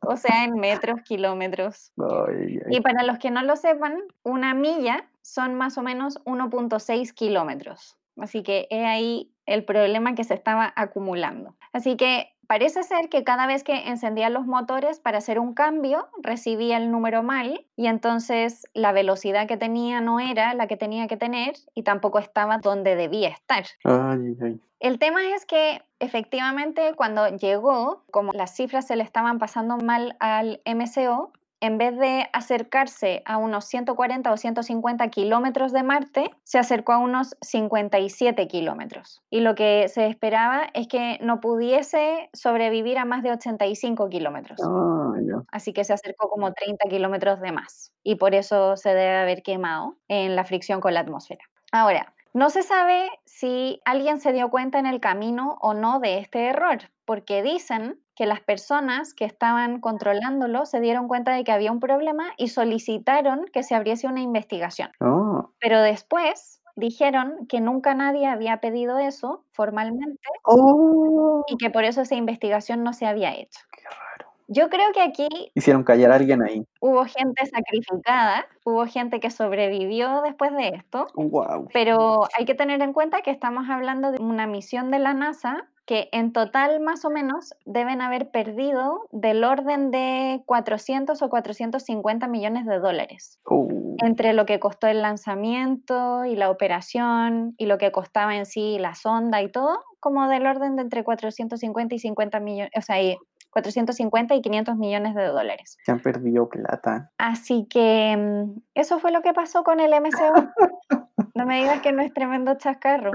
o 0.00 0.16
sea, 0.16 0.44
en 0.44 0.54
metros, 0.54 1.00
kilómetros. 1.02 1.92
Ay. 1.98 2.58
Y 2.70 2.80
para 2.80 3.02
los 3.02 3.18
que 3.18 3.30
no 3.30 3.42
lo 3.42 3.56
sepan, 3.56 3.98
una 4.22 4.54
milla 4.54 5.08
son 5.22 5.54
más 5.54 5.78
o 5.78 5.82
menos 5.82 6.22
1.6 6.24 7.12
kilómetros. 7.14 7.96
Así 8.16 8.42
que 8.42 8.66
es 8.70 8.84
ahí 8.84 9.32
el 9.46 9.64
problema 9.64 10.14
que 10.14 10.24
se 10.24 10.34
estaba 10.34 10.72
acumulando. 10.76 11.56
Así 11.72 11.96
que 11.96 12.34
parece 12.50 12.82
ser 12.82 13.08
que 13.08 13.22
cada 13.22 13.46
vez 13.46 13.62
que 13.62 13.88
encendía 13.88 14.28
los 14.28 14.44
motores 14.44 14.98
para 14.98 15.18
hacer 15.18 15.38
un 15.38 15.54
cambio, 15.54 16.08
recibía 16.20 16.78
el 16.78 16.90
número 16.90 17.22
mal 17.22 17.64
y 17.76 17.86
entonces 17.86 18.66
la 18.74 18.90
velocidad 18.90 19.46
que 19.46 19.56
tenía 19.56 20.00
no 20.00 20.18
era 20.18 20.52
la 20.54 20.66
que 20.66 20.76
tenía 20.76 21.06
que 21.06 21.16
tener 21.16 21.54
y 21.76 21.84
tampoco 21.84 22.18
estaba 22.18 22.58
donde 22.58 22.96
debía 22.96 23.28
estar. 23.28 23.66
Ay, 23.84 24.36
ay. 24.42 24.60
El 24.80 24.98
tema 24.98 25.32
es 25.36 25.46
que 25.46 25.82
efectivamente 26.00 26.94
cuando 26.96 27.28
llegó, 27.28 28.02
como 28.10 28.32
las 28.32 28.56
cifras 28.56 28.84
se 28.84 28.96
le 28.96 29.04
estaban 29.04 29.38
pasando 29.38 29.76
mal 29.76 30.16
al 30.18 30.60
MCO, 30.64 31.30
en 31.60 31.78
vez 31.78 31.96
de 31.98 32.28
acercarse 32.32 33.22
a 33.26 33.36
unos 33.36 33.66
140 33.66 34.32
o 34.32 34.36
150 34.36 35.08
kilómetros 35.08 35.72
de 35.72 35.82
Marte, 35.82 36.30
se 36.42 36.58
acercó 36.58 36.92
a 36.92 36.98
unos 36.98 37.36
57 37.42 38.48
kilómetros. 38.48 39.22
Y 39.30 39.40
lo 39.40 39.54
que 39.54 39.88
se 39.88 40.06
esperaba 40.06 40.68
es 40.74 40.88
que 40.88 41.18
no 41.20 41.40
pudiese 41.40 42.30
sobrevivir 42.32 42.98
a 42.98 43.04
más 43.04 43.22
de 43.22 43.32
85 43.32 44.08
kilómetros. 44.08 44.58
Ah, 44.62 45.12
ya. 45.20 45.42
Así 45.52 45.72
que 45.72 45.84
se 45.84 45.92
acercó 45.92 46.28
como 46.28 46.52
30 46.52 46.88
kilómetros 46.88 47.40
de 47.40 47.52
más. 47.52 47.92
Y 48.02 48.16
por 48.16 48.34
eso 48.34 48.76
se 48.76 48.90
debe 48.90 49.18
haber 49.18 49.42
quemado 49.42 49.96
en 50.08 50.36
la 50.36 50.44
fricción 50.44 50.80
con 50.80 50.94
la 50.94 51.00
atmósfera. 51.00 51.44
Ahora, 51.72 52.14
no 52.32 52.48
se 52.50 52.62
sabe 52.62 53.10
si 53.24 53.80
alguien 53.84 54.20
se 54.20 54.32
dio 54.32 54.50
cuenta 54.50 54.78
en 54.78 54.86
el 54.86 55.00
camino 55.00 55.58
o 55.60 55.74
no 55.74 55.98
de 55.98 56.18
este 56.18 56.46
error, 56.46 56.78
porque 57.10 57.42
dicen 57.42 57.98
que 58.14 58.24
las 58.24 58.40
personas 58.40 59.14
que 59.14 59.24
estaban 59.24 59.80
controlándolo 59.80 60.64
se 60.64 60.78
dieron 60.78 61.08
cuenta 61.08 61.32
de 61.32 61.42
que 61.42 61.50
había 61.50 61.72
un 61.72 61.80
problema 61.80 62.26
y 62.36 62.46
solicitaron 62.50 63.46
que 63.52 63.64
se 63.64 63.74
abriese 63.74 64.06
una 64.06 64.20
investigación. 64.20 64.92
Ah, 65.00 65.44
Pero 65.58 65.82
después 65.82 66.62
dijeron 66.76 67.48
que 67.48 67.60
nunca 67.60 67.94
nadie 67.94 68.28
había 68.28 68.58
pedido 68.60 68.96
eso 69.00 69.44
formalmente 69.50 70.20
Oh, 70.44 71.42
y 71.48 71.56
que 71.56 71.68
por 71.70 71.82
eso 71.82 72.00
esa 72.02 72.14
investigación 72.14 72.84
no 72.84 72.92
se 72.92 73.06
había 73.06 73.34
hecho. 73.34 73.58
qué 73.76 73.82
raro. 73.88 74.30
Yo 74.46 74.68
creo 74.68 74.92
que 74.92 75.00
aquí 75.02 75.28
Hicieron 75.56 75.82
callar 75.82 76.12
a 76.12 76.14
alguien 76.14 76.42
ahí. 76.42 76.64
hubo 76.80 77.04
gente 77.06 77.44
sacrificada, 77.46 78.46
hubo 78.64 78.86
gente 78.86 79.18
que 79.18 79.30
sobrevivió 79.32 80.22
después 80.22 80.52
de 80.52 80.68
esto, 80.68 81.08
Wow. 81.14 81.68
pero 81.72 82.28
hay 82.38 82.44
que 82.44 82.54
tener 82.54 82.80
en 82.82 82.92
cuenta 82.92 83.22
que 83.22 83.32
estamos 83.32 83.68
hablando 83.68 84.12
de 84.12 84.22
una 84.22 84.46
misión 84.46 84.92
de 84.92 85.00
la 85.00 85.12
NASA 85.12 85.66
que 85.90 86.08
en 86.12 86.32
total 86.32 86.78
más 86.78 87.04
o 87.04 87.10
menos 87.10 87.52
deben 87.64 88.00
haber 88.00 88.30
perdido 88.30 89.08
del 89.10 89.42
orden 89.42 89.90
de 89.90 90.40
400 90.46 91.20
o 91.20 91.28
450 91.28 92.28
millones 92.28 92.64
de 92.64 92.78
dólares 92.78 93.40
Oh, 93.42 93.66
entre 93.98 94.32
lo 94.32 94.46
que 94.46 94.60
costó 94.60 94.86
el 94.86 95.02
lanzamiento 95.02 96.24
y 96.24 96.36
la 96.36 96.48
operación 96.48 97.54
y 97.58 97.66
lo 97.66 97.76
que 97.76 97.90
costaba 97.90 98.36
en 98.36 98.46
sí 98.46 98.78
la 98.78 98.94
sonda 98.94 99.42
y 99.42 99.50
todo, 99.50 99.80
como 99.98 100.28
del 100.28 100.46
orden 100.46 100.76
de 100.76 100.82
entre 100.82 101.02
450 101.02 101.92
y 101.92 101.98
50 101.98 102.38
millones, 102.38 102.70
o 102.76 102.82
sea, 102.82 103.02
y 103.02 103.18
450 103.50 104.36
y 104.36 104.42
500 104.42 104.76
millones 104.76 105.16
de 105.16 105.24
dólares. 105.24 105.76
se 105.84 105.90
han 105.90 105.98
perdido 105.98 106.48
plata. 106.48 107.10
Así 107.18 107.66
que 107.68 108.16
mm, 108.16 108.60
eso 108.74 109.00
fue 109.00 109.10
lo 109.10 109.22
que 109.22 109.32
pasó 109.32 109.64
con 109.64 109.80
el 109.80 109.90
MCO. 109.90 110.52
No 111.34 111.46
me 111.46 111.60
digas 111.60 111.80
que 111.80 111.92
no 111.92 112.02
es 112.02 112.12
tremendo 112.12 112.54
chascarro. 112.56 113.12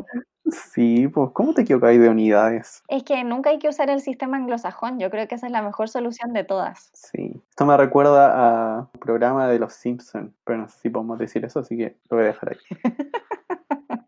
Sí, 0.52 1.08
pues, 1.08 1.32
¿cómo 1.34 1.54
te 1.54 1.64
equivocáis 1.64 2.00
de 2.00 2.10
unidades? 2.10 2.84
Es 2.88 3.04
que 3.04 3.24
nunca 3.24 3.50
hay 3.50 3.60
que 3.60 3.68
usar 3.68 3.90
el 3.90 4.02
sistema 4.02 4.38
anglosajón. 4.38 5.00
Yo 5.00 5.10
creo 5.10 5.28
que 5.28 5.36
esa 5.36 5.48
es 5.48 5.52
la 5.52 5.62
mejor 5.62 5.90
solución 5.90 6.34
de 6.34 6.44
todas. 6.44 6.92
Sí. 6.94 7.42
Esto 7.50 7.66
me 7.66 7.76
recuerda 7.78 8.34
a 8.36 8.80
un 8.94 9.00
programa 9.00 9.48
de 9.48 9.60
Los 9.60 9.74
Simpsons, 9.74 10.32
pero 10.44 10.60
no 10.60 10.68
sé 10.68 10.80
si 10.80 10.90
podemos 10.90 11.18
decir 11.18 11.44
eso, 11.46 11.60
así 11.60 11.76
que 11.76 11.98
lo 12.10 12.18
voy 12.18 12.26
a 12.26 12.28
dejar 12.28 12.50
ahí. 12.52 12.60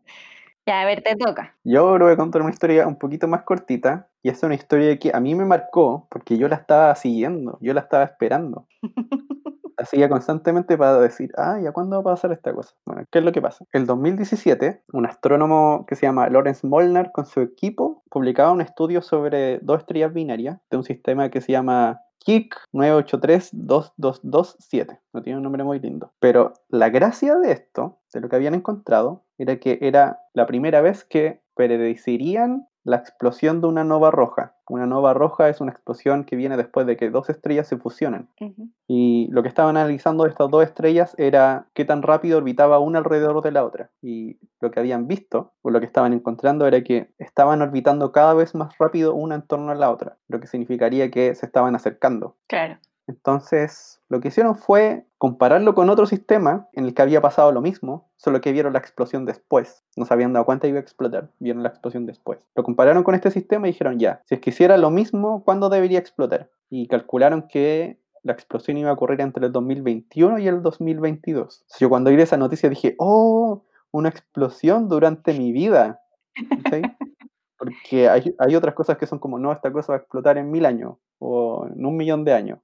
Ya, 0.68 0.82
a 0.82 0.86
ver, 0.86 1.02
te 1.02 1.16
toca. 1.16 1.56
Yo 1.64 1.88
ahora 1.88 2.04
voy 2.04 2.14
a 2.14 2.18
contar 2.18 2.42
una 2.42 2.52
historia 2.52 2.86
un 2.86 2.98
poquito 2.98 3.26
más 3.26 3.44
cortita, 3.44 4.10
y 4.22 4.28
es 4.28 4.44
una 4.44 4.54
historia 4.54 5.00
que 5.00 5.12
a 5.14 5.22
mí 5.22 5.34
me 5.34 5.46
marcó 5.46 6.06
porque 6.12 6.38
yo 6.38 6.50
la 6.50 6.58
estaba 6.58 6.94
siguiendo, 6.96 7.58
yo 7.62 7.74
la 7.74 7.80
estaba 7.80 8.04
esperando. 8.04 8.68
Seguía 9.86 10.10
constantemente 10.10 10.78
para 10.78 11.00
decir, 11.00 11.32
ah, 11.38 11.60
¿ya 11.62 11.72
cuándo 11.72 12.02
va 12.02 12.12
a 12.12 12.16
pasar 12.16 12.32
esta 12.32 12.54
cosa? 12.54 12.74
Bueno, 12.86 13.04
¿qué 13.12 13.20
es 13.20 13.26
lo 13.26 13.32
que 13.32 13.42
pasa? 13.42 13.66
El 13.72 13.86
2017, 13.86 14.84
un 14.94 15.06
astrónomo 15.06 15.86
que 15.88 15.96
se 15.96 16.08
llama 16.08 16.30
Lawrence 16.30 16.66
Molnar 16.66 17.12
con 17.12 17.26
su 17.26 17.42
equipo 17.42 18.04
publicaba 18.10 18.52
un 18.52 18.62
estudio 18.62 19.02
sobre 19.02 19.60
dos 19.60 19.80
estrellas 19.80 20.14
binarias 20.14 20.60
de 20.72 20.78
un 20.78 20.84
sistema 20.84 21.30
que 21.30 21.42
se 21.42 21.52
llama 21.52 22.02
KIC 22.20 22.56
9832227. 22.74 25.00
No 25.14 25.22
tiene 25.22 25.38
un 25.38 25.44
nombre 25.44 25.64
muy 25.64 25.80
lindo. 25.80 26.12
Pero 26.20 26.54
la 26.70 26.90
gracia 26.90 27.38
de 27.38 27.52
esto, 27.52 28.00
de 28.14 28.22
lo 28.22 28.30
que 28.30 28.36
habían 28.36 28.56
encontrado, 28.56 29.26
era 29.38 29.60
que 29.60 29.78
era 29.82 30.22
la 30.34 30.46
primera 30.46 30.82
vez 30.82 31.06
que 31.06 31.42
predecirían 31.56 32.68
la 32.88 32.96
explosión 32.96 33.60
de 33.60 33.68
una 33.68 33.84
nova 33.84 34.12
roja. 34.12 34.56
Una 34.70 34.86
nova 34.86 35.14
roja 35.14 35.50
es 35.50 35.60
una 35.60 35.74
explosión 35.74 36.24
que 36.24 36.38
viene 36.38 36.56
después 36.56 36.88
de 36.88 36.96
que 36.96 37.10
dos 37.10 37.30
estrellas 37.30 37.68
se 37.68 37.76
fusionan. 37.76 38.30
Ujú. 38.40 38.70
Y 38.88 39.28
lo 39.30 39.44
que 39.44 39.50
estaban 39.50 39.76
analizando 39.76 40.24
de 40.24 40.30
estas 40.30 40.50
dos 40.50 40.64
estrellas 40.64 41.14
era 41.18 41.68
qué 41.74 41.84
tan 41.84 42.02
rápido 42.02 42.38
orbitaba 42.38 42.80
una 42.80 43.00
alrededor 43.00 43.44
de 43.44 43.52
la 43.52 43.66
otra. 43.66 43.90
Y 44.02 44.38
lo 44.62 44.72
que 44.72 44.80
habían 44.80 45.06
visto, 45.06 45.52
o 45.64 45.70
lo 45.70 45.82
que 45.82 45.86
estaban 45.86 46.14
encontrando, 46.14 46.66
era 46.66 46.82
que 46.82 47.12
estaban 47.18 47.62
orbitando 47.62 48.14
cada 48.14 48.34
vez 48.34 48.56
más 48.56 48.78
rápido 48.78 49.14
una 49.14 49.36
en 49.36 49.42
torno 49.42 49.70
a 49.72 49.76
la 49.76 49.92
otra, 49.92 50.16
lo 50.30 50.40
que 50.40 50.48
significaría 50.48 51.12
que 51.12 51.36
se 51.36 51.46
estaban 51.46 51.76
acercando. 51.76 52.38
Claro. 52.48 52.78
Entonces, 53.08 54.02
lo 54.10 54.20
que 54.20 54.28
hicieron 54.28 54.56
fue 54.56 55.06
compararlo 55.18 55.74
con 55.74 55.90
otro 55.90 56.06
sistema 56.06 56.68
en 56.74 56.86
el 56.86 56.94
que 56.94 57.02
había 57.02 57.22
pasado 57.22 57.52
lo 57.52 57.62
mismo, 57.62 58.10
solo 58.18 58.42
que 58.42 58.52
vieron 58.52 58.74
la 58.74 58.80
explosión 58.80 59.26
después. 59.26 59.84
No 59.96 60.06
se 60.06 60.14
habían 60.14 60.34
dado 60.34 60.46
cuenta 60.46 60.64
que 60.64 60.70
iba 60.70 60.80
a 60.80 60.82
explotar, 60.82 61.32
vieron 61.40 61.64
la 61.64 61.70
explosión 61.70 62.06
después. 62.06 62.46
Lo 62.56 62.64
compararon 62.64 63.04
con 63.04 63.16
este 63.16 63.32
sistema 63.32 63.68
y 63.68 63.72
dijeron, 63.72 63.98
ya, 63.98 64.22
si 64.26 64.36
es 64.36 64.42
que 64.42 64.50
hiciera 64.50 64.78
lo 64.78 64.92
mismo, 64.92 65.44
¿cuándo 65.44 65.70
debería 65.70 66.00
explotar? 66.00 66.50
Y 66.70 66.88
calcularon 66.88 67.48
que 67.48 68.00
la 68.24 68.34
explosión 68.34 68.78
iba 68.78 68.90
a 68.90 68.94
ocurrir 68.94 69.22
entre 69.22 69.46
el 69.46 69.52
2021 69.54 70.40
y 70.40 70.48
el 70.48 70.62
2022. 70.62 71.62
Entonces, 71.62 71.80
yo 71.80 71.90
cuando 71.90 72.10
oí 72.10 72.22
esa 72.22 72.38
noticia 72.38 72.70
dije, 72.70 72.96
oh, 73.00 73.64
una 73.92 74.10
explosión 74.10 74.90
durante 74.90 75.34
mi 75.34 75.52
vida. 75.54 76.02
¿Sí? 76.36 76.82
Porque 77.58 78.08
hay, 78.08 78.36
hay 78.38 78.56
otras 78.56 78.76
cosas 78.76 78.98
que 78.98 79.08
son 79.08 79.18
como, 79.18 79.40
no, 79.40 79.52
esta 79.52 79.72
cosa 79.72 79.94
va 79.94 79.98
a 79.98 80.02
explotar 80.02 80.38
en 80.38 80.52
mil 80.52 80.66
años 80.66 80.98
o 81.18 81.68
en 81.68 81.86
un 81.86 81.98
millón 81.98 82.24
de 82.24 82.34
años. 82.34 82.60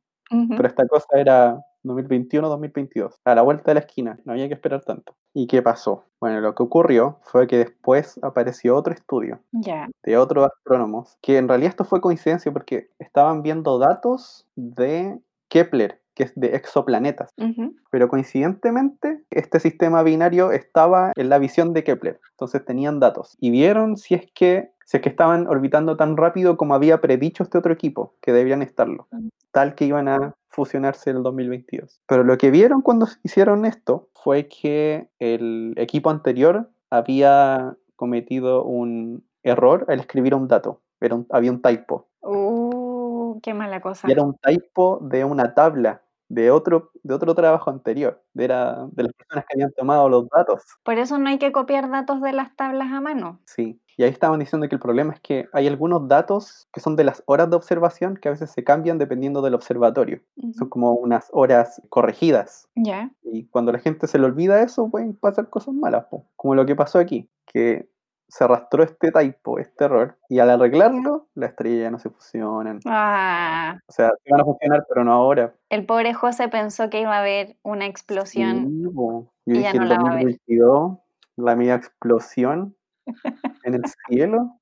Pero 0.50 0.68
esta 0.68 0.88
cosa 0.88 1.08
era 1.16 1.60
2021-2022, 1.84 3.16
a 3.26 3.36
la 3.36 3.42
vuelta 3.42 3.72
de 3.72 3.74
la 3.76 3.80
esquina, 3.82 4.18
no 4.26 4.34
había 4.34 4.48
que 4.48 4.54
esperar 4.54 4.82
tanto. 4.84 5.16
¿Y 5.34 5.48
qué 5.48 5.62
pasó? 5.62 6.06
Bueno, 6.20 6.40
lo 6.42 6.56
que 6.56 6.64
ocurrió 6.64 7.20
fue 7.24 7.48
que 7.48 7.58
después 7.58 8.20
apareció 8.24 8.76
otro 8.76 8.94
estudio 8.94 9.40
Ya. 9.52 9.88
de 10.04 10.18
otros 10.18 10.46
astrónomos, 10.48 11.18
que 11.22 11.38
en 11.38 11.48
realidad 11.48 11.70
esto 11.72 11.84
fue 11.86 12.02
coincidencia 12.02 12.52
porque 12.52 12.90
estaban 13.00 13.42
viendo 13.44 13.78
datos 13.80 14.46
de 14.56 15.20
Kepler, 15.50 16.00
que 16.16 16.24
es 16.24 16.34
de 16.36 16.56
exoplanetas. 16.56 17.32
Ujú. 17.38 17.76
Pero 17.92 18.08
coincidentemente, 18.08 19.24
este 19.32 19.60
sistema 19.60 20.04
binario 20.04 20.52
estaba 20.52 21.12
en 21.16 21.30
la 21.30 21.40
visión 21.40 21.74
de 21.74 21.84
Kepler. 21.84 22.20
Entonces 22.32 22.64
tenían 22.66 23.00
datos. 23.00 23.36
Y 23.40 23.50
vieron 23.52 23.98
si 23.98 24.14
es 24.16 24.26
que, 24.34 24.72
si 24.86 24.98
es 24.98 25.04
que 25.04 25.10
estaban 25.10 25.48
orbitando 25.48 25.98
tan 25.98 26.16
rápido 26.18 26.56
como 26.56 26.76
había 26.76 27.02
predicho 27.02 27.44
este 27.44 27.58
otro 27.58 27.74
equipo, 27.74 28.14
que 28.22 28.32
deberían 28.32 28.62
estarlo. 28.62 29.08
Tal 29.54 29.76
que 29.76 29.86
iban 29.86 30.08
a 30.10 30.36
fusionarse 30.50 31.10
en 31.12 31.18
el 31.18 31.24
2022. 31.24 32.02
Pero 32.08 32.24
lo 32.24 32.38
que 32.38 32.52
vieron 32.52 32.82
cuando 32.82 33.08
hicieron 33.24 33.66
esto 33.66 34.10
fue 34.14 34.48
que 34.50 35.10
el 35.20 35.74
equipo 35.78 36.10
anterior 36.10 36.70
había 36.90 37.78
cometido 37.96 38.64
un 38.66 39.24
error 39.44 39.86
al 39.88 40.00
escribir 40.00 40.36
un 40.36 40.48
dato. 40.48 40.82
Era 41.00 41.16
un- 41.16 41.28
había 41.32 41.52
un 41.52 41.62
typo. 41.62 42.08
Uh, 42.22 43.40
qué 43.42 43.54
mala 43.54 43.82
cosa. 43.82 44.08
Y 44.08 44.12
era 44.12 44.24
un 44.24 44.36
typo 44.38 45.00
de 45.02 45.24
una 45.26 45.54
tabla 45.54 46.03
de 46.34 46.52
otro, 46.52 46.92
de 47.04 47.14
otro 47.14 47.36
trabajo 47.36 47.70
anterior, 47.70 48.22
de, 48.34 48.46
era, 48.46 48.88
de 48.92 49.04
las 49.04 49.14
personas 49.14 49.46
que 49.48 49.56
habían 49.56 49.72
tomado 49.74 50.10
los 50.10 50.28
datos. 50.30 50.64
Por 50.84 50.98
eso 50.98 51.18
no 51.18 51.30
hay 51.30 51.38
que 51.38 51.52
copiar 51.52 51.90
datos 51.90 52.22
de 52.22 52.34
las 52.34 52.56
tablas 52.56 52.92
a 52.92 53.02
mano. 53.02 53.40
Sí. 53.46 53.80
Y 53.96 54.04
ahí 54.04 54.10
estaban 54.10 54.40
diciendo 54.40 54.68
que 54.68 54.74
el 54.74 54.82
problema 54.82 55.14
es 55.14 55.20
que 55.20 55.48
hay 55.54 55.68
algunos 55.68 56.08
datos 56.08 56.68
que 56.74 56.80
son 56.80 56.96
de 56.96 57.04
las 57.04 57.22
horas 57.28 57.50
de 57.52 57.56
observación 57.56 58.18
que 58.18 58.28
a 58.28 58.32
veces 58.32 58.50
se 58.50 58.64
cambian 58.64 58.98
dependiendo 58.98 59.44
del 59.44 59.54
observatorio. 59.54 60.22
Ujú. 60.38 60.54
Son 60.54 60.70
como 60.70 60.94
unas 60.94 61.28
horas 61.32 61.80
corregidas. 61.90 62.68
Ya. 62.76 63.12
Y 63.22 63.46
cuando 63.46 63.72
la 63.72 63.78
gente 63.78 64.08
se 64.08 64.18
le 64.18 64.26
olvida 64.26 64.64
eso, 64.64 64.90
pueden 64.90 65.16
pasar 65.16 65.50
cosas 65.50 65.76
malas, 65.76 66.06
po. 66.06 66.26
como 66.36 66.56
lo 66.56 66.66
que 66.66 66.76
pasó 66.76 66.98
aquí, 66.98 67.30
que 67.46 67.88
se 68.34 68.44
arrastró 68.46 68.82
este 68.84 69.12
typo, 69.12 69.60
este 69.60 69.86
error, 69.86 70.18
y 70.28 70.40
al 70.40 70.50
arreglarlo, 70.50 71.28
las 71.36 71.52
estrellas 71.52 71.84
ya 71.84 71.92
no 71.92 72.00
se 72.00 72.10
fusionan. 72.10 72.80
Ah, 72.88 73.78
O 73.88 73.92
sea, 73.92 74.12
van 74.28 74.42
a 74.42 74.44
funcionar, 74.44 74.84
pero 74.90 75.04
no 75.04 75.14
ahora. 75.14 75.54
el 75.70 75.86
pobre 75.86 76.16
José 76.16 76.48
pensó 76.50 76.90
que 76.90 77.02
iba 77.02 77.16
a 77.16 77.20
haber 77.20 77.58
una 77.62 77.86
explosión. 77.86 78.72
Sí, 78.72 78.90
po. 78.90 79.32
Yo 79.46 79.54
y 79.54 79.58
dije 79.60 79.74
ya 79.74 79.80
no 79.80 79.86
la 79.86 79.98
ver. 79.98 80.24
2022, 80.24 80.98
la 81.36 81.56
mía 81.56 81.76
explosión 81.76 82.76
en 83.66 83.74
el 83.76 83.84
cielo, 84.08 84.60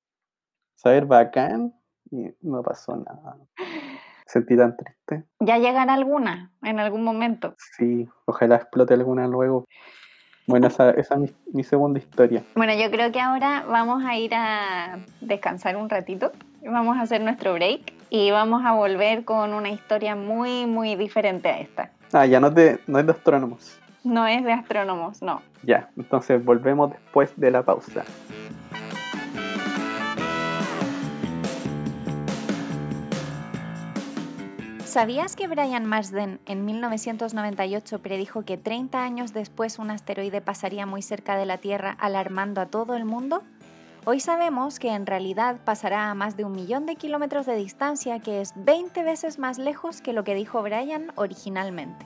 saber 0.76 1.06
bacán, 1.06 1.74
y 2.12 2.28
no 2.42 2.62
pasó 2.64 2.98
nada. 2.98 3.38
Sentí 4.26 4.58
tan 4.58 4.76
triste. 4.76 5.24
Ya 5.40 5.60
llegará 5.60 5.94
alguna 5.94 6.52
en 6.62 6.78
algún 6.82 7.06
momento. 7.06 7.56
Sí, 7.78 8.06
ojalá 8.26 8.58
explote 8.58 8.94
alguna 8.96 9.28
luego. 9.28 9.66
Bueno, 10.48 10.68
esa, 10.68 10.92
esa 10.92 11.16
es 11.16 11.20
mi, 11.22 11.30
mi 11.54 11.64
segunda 11.64 12.00
historia. 12.00 12.44
Bueno, 12.56 12.74
yo 12.74 12.90
creo 12.92 13.12
que 13.12 13.20
ahora 13.20 13.64
vamos 13.68 14.04
a 14.06 14.18
ir 14.18 14.34
a 14.34 15.00
descansar 15.22 15.76
un 15.78 15.90
ratito. 15.90 16.32
Vamos 16.64 16.98
a 16.98 17.02
hacer 17.02 17.22
nuestro 17.22 17.54
break 17.54 17.94
y 18.10 18.32
vamos 18.32 18.64
a 18.66 18.74
volver 18.74 19.24
con 19.24 19.54
una 19.54 19.70
historia 19.70 20.16
muy, 20.16 20.66
muy 20.66 20.96
diferente 20.96 21.50
a 21.50 21.60
esta. 21.60 21.92
Ah, 22.14 22.26
ya 22.26 22.40
no 22.40 22.48
es 22.48 22.56
de, 22.56 22.80
no 22.88 23.00
es 23.00 23.06
de 23.06 23.12
astrónomos. 23.14 23.80
No 24.04 24.28
es 24.28 24.44
de 24.44 24.52
astrónomos, 24.52 25.22
no. 25.22 25.42
Ya, 25.64 25.90
entonces 25.96 26.44
volvemos 26.44 26.92
después 26.92 27.32
de 27.38 27.52
la 27.52 27.64
pausa. 27.64 28.04
¿Sabías 34.92 35.38
que 35.38 35.48
Brian 35.48 35.86
Marsden 35.86 36.42
en 36.46 36.66
1998 36.66 38.00
predijo 38.00 38.44
que 38.44 38.58
30 38.58 39.02
años 39.02 39.32
después 39.32 39.80
un 39.80 39.90
asteroide 39.90 40.42
pasaría 40.42 40.86
muy 40.86 41.02
cerca 41.02 41.38
de 41.38 41.46
la 41.46 41.60
Tierra 41.60 41.96
alarmando 41.98 42.60
a 42.60 42.66
todo 42.66 42.98
el 42.98 43.06
mundo? 43.06 43.42
Hoy 44.04 44.20
sabemos 44.20 44.80
que 44.80 44.90
en 44.90 45.06
realidad 45.06 45.62
pasará 45.64 46.12
a 46.12 46.14
más 46.14 46.36
de 46.36 46.44
un 46.44 46.52
millón 46.52 46.86
de 46.88 46.98
kilómetros 46.98 47.46
de 47.46 47.56
distancia, 47.56 48.20
que 48.20 48.42
es 48.42 48.52
20 48.58 49.02
veces 49.04 49.40
más 49.40 49.60
lejos 49.60 50.02
que 50.02 50.12
lo 50.12 50.26
que 50.26 50.36
dijo 50.36 50.62
Brian 50.62 51.14
originalmente. 51.16 52.06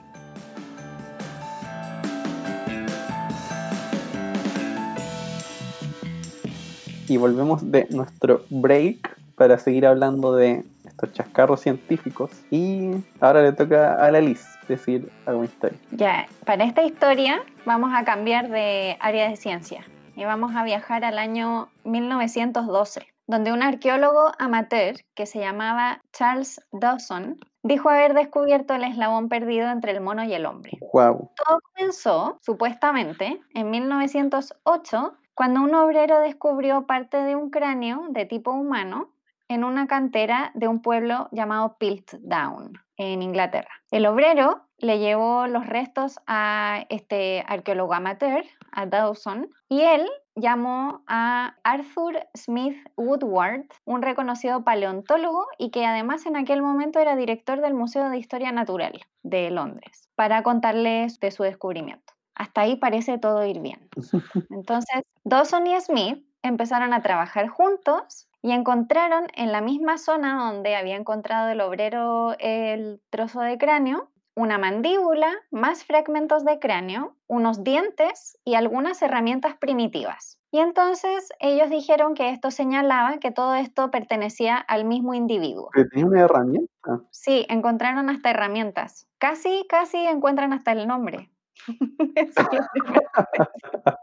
Y 7.07 7.17
volvemos 7.17 7.71
de 7.71 7.87
nuestro 7.89 8.45
break 8.51 9.17
para 9.33 9.57
seguir 9.57 9.87
hablando 9.87 10.35
de 10.35 10.63
estos 10.95 11.11
chascarros 11.11 11.61
científicos. 11.61 12.31
Y 12.49 12.91
ahora 13.19 13.43
le 13.43 13.51
toca 13.51 14.03
a 14.03 14.11
la 14.11 14.21
Liz 14.21 14.45
decir 14.67 15.11
alguna 15.25 15.45
historia. 15.45 15.77
Ya, 15.91 16.27
para 16.45 16.63
esta 16.63 16.83
historia 16.83 17.43
vamos 17.65 17.91
a 17.93 18.03
cambiar 18.03 18.49
de 18.49 18.97
área 18.99 19.29
de 19.29 19.35
ciencia 19.35 19.85
y 20.15 20.23
vamos 20.23 20.55
a 20.55 20.63
viajar 20.63 21.03
al 21.03 21.19
año 21.19 21.69
1912, 21.83 23.07
donde 23.27 23.51
un 23.51 23.61
arqueólogo 23.61 24.31
amateur 24.39 24.95
que 25.13 25.25
se 25.25 25.39
llamaba 25.39 26.01
Charles 26.13 26.61
Dawson 26.71 27.37
dijo 27.63 27.89
haber 27.89 28.13
descubierto 28.13 28.73
el 28.73 28.85
eslabón 28.85 29.27
perdido 29.27 29.69
entre 29.69 29.91
el 29.91 30.01
mono 30.01 30.23
y 30.23 30.33
el 30.33 30.45
hombre. 30.45 30.77
Wow. 30.93 31.31
Todo 31.35 31.59
comenzó, 31.73 32.37
supuestamente, 32.41 33.41
en 33.53 33.69
1908, 33.69 35.13
cuando 35.33 35.61
un 35.61 35.75
obrero 35.75 36.19
descubrió 36.21 36.85
parte 36.85 37.17
de 37.17 37.35
un 37.35 37.49
cráneo 37.49 38.05
de 38.09 38.25
tipo 38.25 38.51
humano 38.51 39.09
en 39.47 39.63
una 39.63 39.87
cantera 39.87 40.51
de 40.55 40.67
un 40.67 40.81
pueblo 40.81 41.29
llamado 41.31 41.77
Piltdown, 41.77 42.73
en 42.97 43.21
Inglaterra. 43.21 43.69
El 43.91 44.05
obrero 44.05 44.61
le 44.77 44.99
llevó 44.99 45.47
los 45.47 45.65
restos 45.67 46.19
a 46.27 46.85
este 46.89 47.43
arqueólogo 47.47 47.93
amateur, 47.93 48.43
a 48.71 48.85
Dawson, 48.85 49.49
y 49.69 49.81
él 49.81 50.07
llamó 50.35 51.03
a 51.07 51.55
Arthur 51.63 52.27
Smith 52.35 52.77
Woodward, 52.97 53.65
un 53.85 54.01
reconocido 54.01 54.63
paleontólogo 54.63 55.47
y 55.57 55.71
que 55.71 55.85
además 55.85 56.25
en 56.25 56.35
aquel 56.35 56.61
momento 56.61 56.99
era 56.99 57.15
director 57.15 57.61
del 57.61 57.73
Museo 57.73 58.09
de 58.09 58.17
Historia 58.17 58.51
Natural 58.51 58.99
de 59.23 59.49
Londres, 59.49 60.09
para 60.15 60.43
contarles 60.43 61.19
de 61.19 61.31
su 61.31 61.43
descubrimiento. 61.43 62.13
Hasta 62.35 62.61
ahí 62.61 62.75
parece 62.75 63.17
todo 63.17 63.45
ir 63.45 63.61
bien. 63.61 63.89
Entonces, 64.49 65.03
Dawson 65.23 65.67
y 65.67 65.79
Smith 65.79 66.25
empezaron 66.47 66.93
a 66.93 67.01
trabajar 67.01 67.47
juntos 67.47 68.27
y 68.41 68.51
encontraron 68.51 69.27
en 69.35 69.51
la 69.51 69.61
misma 69.61 69.97
zona 69.97 70.51
donde 70.51 70.75
había 70.75 70.95
encontrado 70.95 71.49
el 71.49 71.61
obrero 71.61 72.35
el 72.39 73.01
trozo 73.09 73.41
de 73.41 73.57
cráneo 73.57 74.09
una 74.35 74.57
mandíbula, 74.57 75.33
más 75.49 75.85
fragmentos 75.85 76.43
de 76.43 76.59
cráneo, 76.59 77.15
unos 77.27 77.63
dientes 77.63 78.37
y 78.43 78.55
algunas 78.55 79.01
herramientas 79.01 79.55
primitivas. 79.55 80.37
Y 80.51 80.59
entonces 80.59 81.29
ellos 81.39 81.69
dijeron 81.69 82.15
que 82.15 82.29
esto 82.29 82.51
señalaba 82.51 83.17
que 83.19 83.31
todo 83.31 83.55
esto 83.55 83.91
pertenecía 83.91 84.57
al 84.57 84.85
mismo 84.85 85.13
individuo. 85.13 85.69
Pero 85.73 85.87
tenía 85.89 86.05
una 86.05 86.21
herramienta. 86.21 87.01
Sí, 87.11 87.45
encontraron 87.49 88.09
hasta 88.09 88.29
herramientas. 88.29 89.07
Casi, 89.17 89.65
casi 89.69 90.05
encuentran 90.05 90.53
hasta 90.53 90.73
el 90.73 90.87
nombre. 90.87 91.29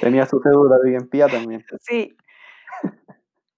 Tenía 0.00 0.26
su 0.26 0.40
cédula 0.40 0.78
de 0.78 0.92
identidad 0.92 1.28
también. 1.28 1.64
Sí. 1.80 2.16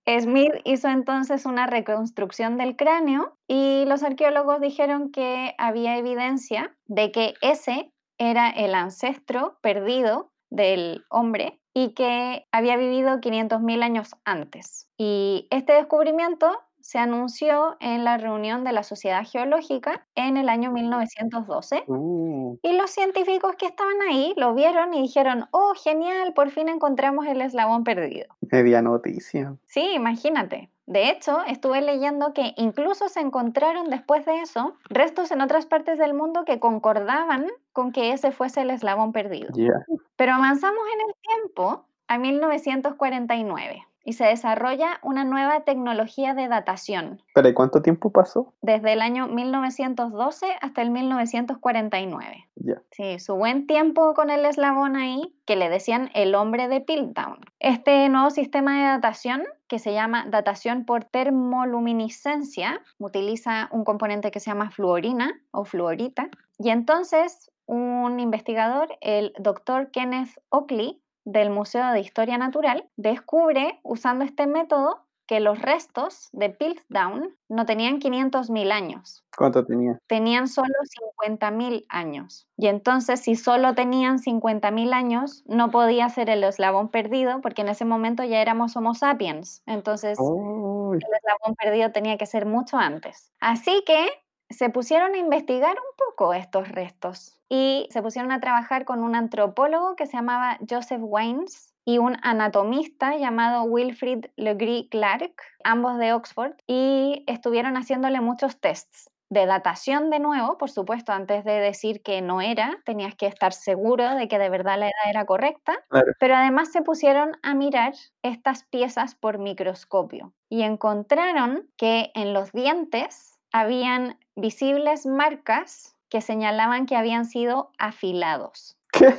Smith 0.06 0.54
hizo 0.64 0.88
entonces 0.88 1.46
una 1.46 1.66
reconstrucción 1.66 2.56
del 2.56 2.76
cráneo 2.76 3.36
y 3.46 3.84
los 3.86 4.02
arqueólogos 4.02 4.60
dijeron 4.60 5.12
que 5.12 5.54
había 5.58 5.96
evidencia 5.96 6.76
de 6.86 7.12
que 7.12 7.34
ese 7.40 7.92
era 8.18 8.50
el 8.50 8.74
ancestro 8.74 9.58
perdido 9.62 10.32
del 10.50 11.04
hombre 11.08 11.60
y 11.74 11.94
que 11.94 12.46
había 12.52 12.76
vivido 12.76 13.20
500.000 13.20 13.82
años 13.82 14.10
antes. 14.24 14.88
Y 14.98 15.46
este 15.50 15.72
descubrimiento 15.72 16.58
se 16.83 16.99
anunció 16.99 17.77
en 17.81 18.05
la 18.05 18.18
reunión 18.18 18.64
de 18.64 18.73
la 18.73 18.83
Sociedad 18.83 19.25
Geológica 19.27 20.07
en 20.14 20.37
el 20.37 20.49
año 20.49 20.71
1912 20.71 21.85
Uh, 21.87 22.59
y 22.62 22.73
los 22.77 22.90
científicos 22.90 23.55
que 23.57 23.66
estaban 23.66 24.01
ahí 24.09 24.35
lo 24.37 24.55
vieron 24.55 24.95
y 24.95 25.03
dijeron, 25.03 25.47
oh, 25.51 25.73
genial, 25.75 26.33
por 26.35 26.51
fin 26.51 26.68
encontramos 26.68 27.27
el 27.27 27.40
eslabón 27.40 27.85
perdido. 27.85 28.35
media 28.51 28.83
noticia. 28.83 29.57
Sí, 29.66 29.92
imagínate. 29.95 30.71
De 30.87 31.11
hecho, 31.11 31.42
estuve 31.47 31.81
leyendo 31.81 32.35
que 32.35 32.55
incluso 32.57 33.09
se 33.09 33.21
encontraron 33.21 33.88
después 33.88 34.27
de 34.27 34.40
eso 34.40 34.75
restos 34.90 35.31
en 35.31 35.40
otras 35.40 35.66
partes 35.66 35.97
del 35.99 36.12
mundo 36.12 36.45
que 36.45 36.59
concordaban 36.59 37.47
con 37.73 37.92
que 37.92 38.12
ese 38.12 38.33
fuese 38.33 38.62
el 38.62 38.71
eslabón 38.71 39.12
perdido. 39.12 39.49
Ya. 39.55 39.73
Pero 40.16 40.33
avanzamos 40.33 40.83
en 40.95 41.09
el 41.09 41.14
tiempo 41.23 41.87
a 42.09 42.18
1949 42.18 43.87
y 44.04 44.14
se 44.14 44.24
desarrolla 44.24 44.98
una 45.02 45.24
nueva 45.24 45.60
tecnología 45.60 46.34
de 46.34 46.48
datación 46.48 47.22
Pero 47.34 47.48
¿y 47.48 47.54
cuánto 47.54 47.82
tiempo 47.82 48.10
pasó? 48.10 48.52
desde 48.62 48.92
el 48.92 49.00
año 49.00 49.28
1912 49.28 50.46
hasta 50.60 50.82
el 50.82 50.90
1949. 50.90 52.48
Ya. 52.56 52.82
Sí, 52.90 53.18
su 53.18 53.34
buen 53.34 53.66
tiempo 53.66 54.14
con 54.14 54.30
el 54.30 54.44
eslabón 54.44 54.96
ahí, 54.96 55.34
que 55.46 55.56
le 55.56 55.68
decían 55.68 56.10
el 56.14 56.34
hombre 56.34 56.68
de 56.68 56.80
Piltdown. 56.80 57.38
Este 57.60 58.08
nuevo 58.08 58.30
sistema 58.30 58.78
de 58.78 58.84
datación, 58.84 59.42
que 59.68 59.78
se 59.78 59.92
llama 59.92 60.26
datación 60.28 60.84
por 60.84 61.04
termoluminiscencia, 61.04 62.80
utiliza 62.98 63.68
un 63.72 63.84
componente 63.84 64.30
que 64.30 64.40
se 64.40 64.50
llama 64.50 64.70
fluorina 64.70 65.40
o 65.50 65.64
fluorita. 65.64 66.28
Y 66.58 66.70
entonces 66.70 67.50
un 67.66 68.20
investigador, 68.20 68.96
el 69.00 69.32
doctor 69.38 69.90
Kenneth 69.90 70.38
Oakley, 70.50 71.01
del 71.24 71.50
Museo 71.50 71.92
de 71.92 72.00
Historia 72.00 72.38
Natural, 72.38 72.88
descubre, 72.96 73.80
usando 73.82 74.24
este 74.24 74.46
método, 74.46 75.06
que 75.26 75.40
los 75.40 75.61
restos 75.61 76.28
de 76.32 76.50
Piltdown 76.50 77.35
no 77.48 77.64
tenían 77.64 78.00
500.000 78.00 78.72
años, 78.72 79.24
¿Cuánto 79.37 79.64
tenía? 79.64 79.98
tenían 80.06 80.48
solo 80.48 80.74
50.000 81.16 81.87
años. 81.88 82.48
Y 82.58 82.66
entonces, 82.66 83.20
si 83.20 83.37
solo 83.37 83.74
tenían 83.74 84.18
50.000 84.18 84.92
años, 84.92 85.42
no 85.46 85.70
podía 85.70 86.08
ser 86.08 86.28
el 86.28 86.44
eslabón 86.44 86.88
perdido, 86.90 87.40
porque 87.40 87.62
en 87.62 87.68
ese 87.68 87.85
momento 87.85 88.24
ya 88.24 88.42
éramos 88.42 88.76
Homo 88.76 88.94
sapiens. 88.94 89.62
Entonces, 89.64 90.18
el 90.18 90.98
eslabón 91.00 91.54
perdido 91.56 91.92
tenía 91.92 92.18
que 92.18 92.26
ser 92.26 92.44
mucho 92.44 92.76
antes. 92.76 93.32
Así 93.40 93.82
que 93.87 94.08
se 94.52 94.70
pusieron 94.70 95.14
a 95.14 95.18
investigar 95.18 95.76
un 95.76 95.96
poco 95.96 96.34
estos 96.34 96.68
restos 96.68 97.40
y 97.48 97.88
se 97.90 98.02
pusieron 98.02 98.32
a 98.32 98.40
trabajar 98.40 98.84
con 98.84 99.02
un 99.02 99.14
antropólogo 99.14 99.96
que 99.96 100.06
se 100.06 100.16
llamaba 100.16 100.58
Joseph 100.68 101.00
Waynes 101.02 101.74
y 101.84 101.98
un 101.98 102.16
anatomista 102.22 103.16
llamado 103.16 103.64
Wilfrid 103.64 104.26
Legree 104.36 104.88
Clark, 104.88 105.34
ambos 105.64 105.98
de 105.98 106.12
Oxford, 106.12 106.54
y 106.66 107.24
estuvieron 107.26 107.76
haciéndole 107.76 108.20
muchos 108.20 108.60
tests 108.60 109.10
de 109.30 109.46
datación 109.46 110.10
de 110.10 110.18
nuevo, 110.20 110.58
por 110.58 110.70
supuesto, 110.70 111.12
antes 111.12 111.42
de 111.44 111.52
decir 111.54 112.02
que 112.02 112.20
no 112.20 112.40
era, 112.42 112.78
tenías 112.84 113.14
que 113.16 113.26
estar 113.26 113.52
seguro 113.54 114.14
de 114.14 114.28
que 114.28 114.38
de 114.38 114.50
verdad 114.50 114.78
la 114.78 114.86
edad 114.86 115.10
era 115.10 115.24
correcta, 115.24 115.74
Claro. 115.88 116.12
pero 116.18 116.36
además 116.36 116.70
se 116.70 116.82
pusieron 116.82 117.32
a 117.42 117.54
mirar 117.54 117.94
estas 118.22 118.64
piezas 118.64 119.14
por 119.14 119.38
microscopio 119.38 120.34
y 120.50 120.62
encontraron 120.62 121.70
que 121.78 122.10
en 122.14 122.34
los 122.34 122.52
dientes 122.52 123.32
habían 123.52 124.18
visibles 124.34 125.06
marcas 125.06 125.96
que 126.08 126.20
señalaban 126.20 126.86
que 126.86 126.96
habían 126.96 127.24
sido 127.24 127.70
afilados. 127.78 128.76
¿Qué? 128.92 129.14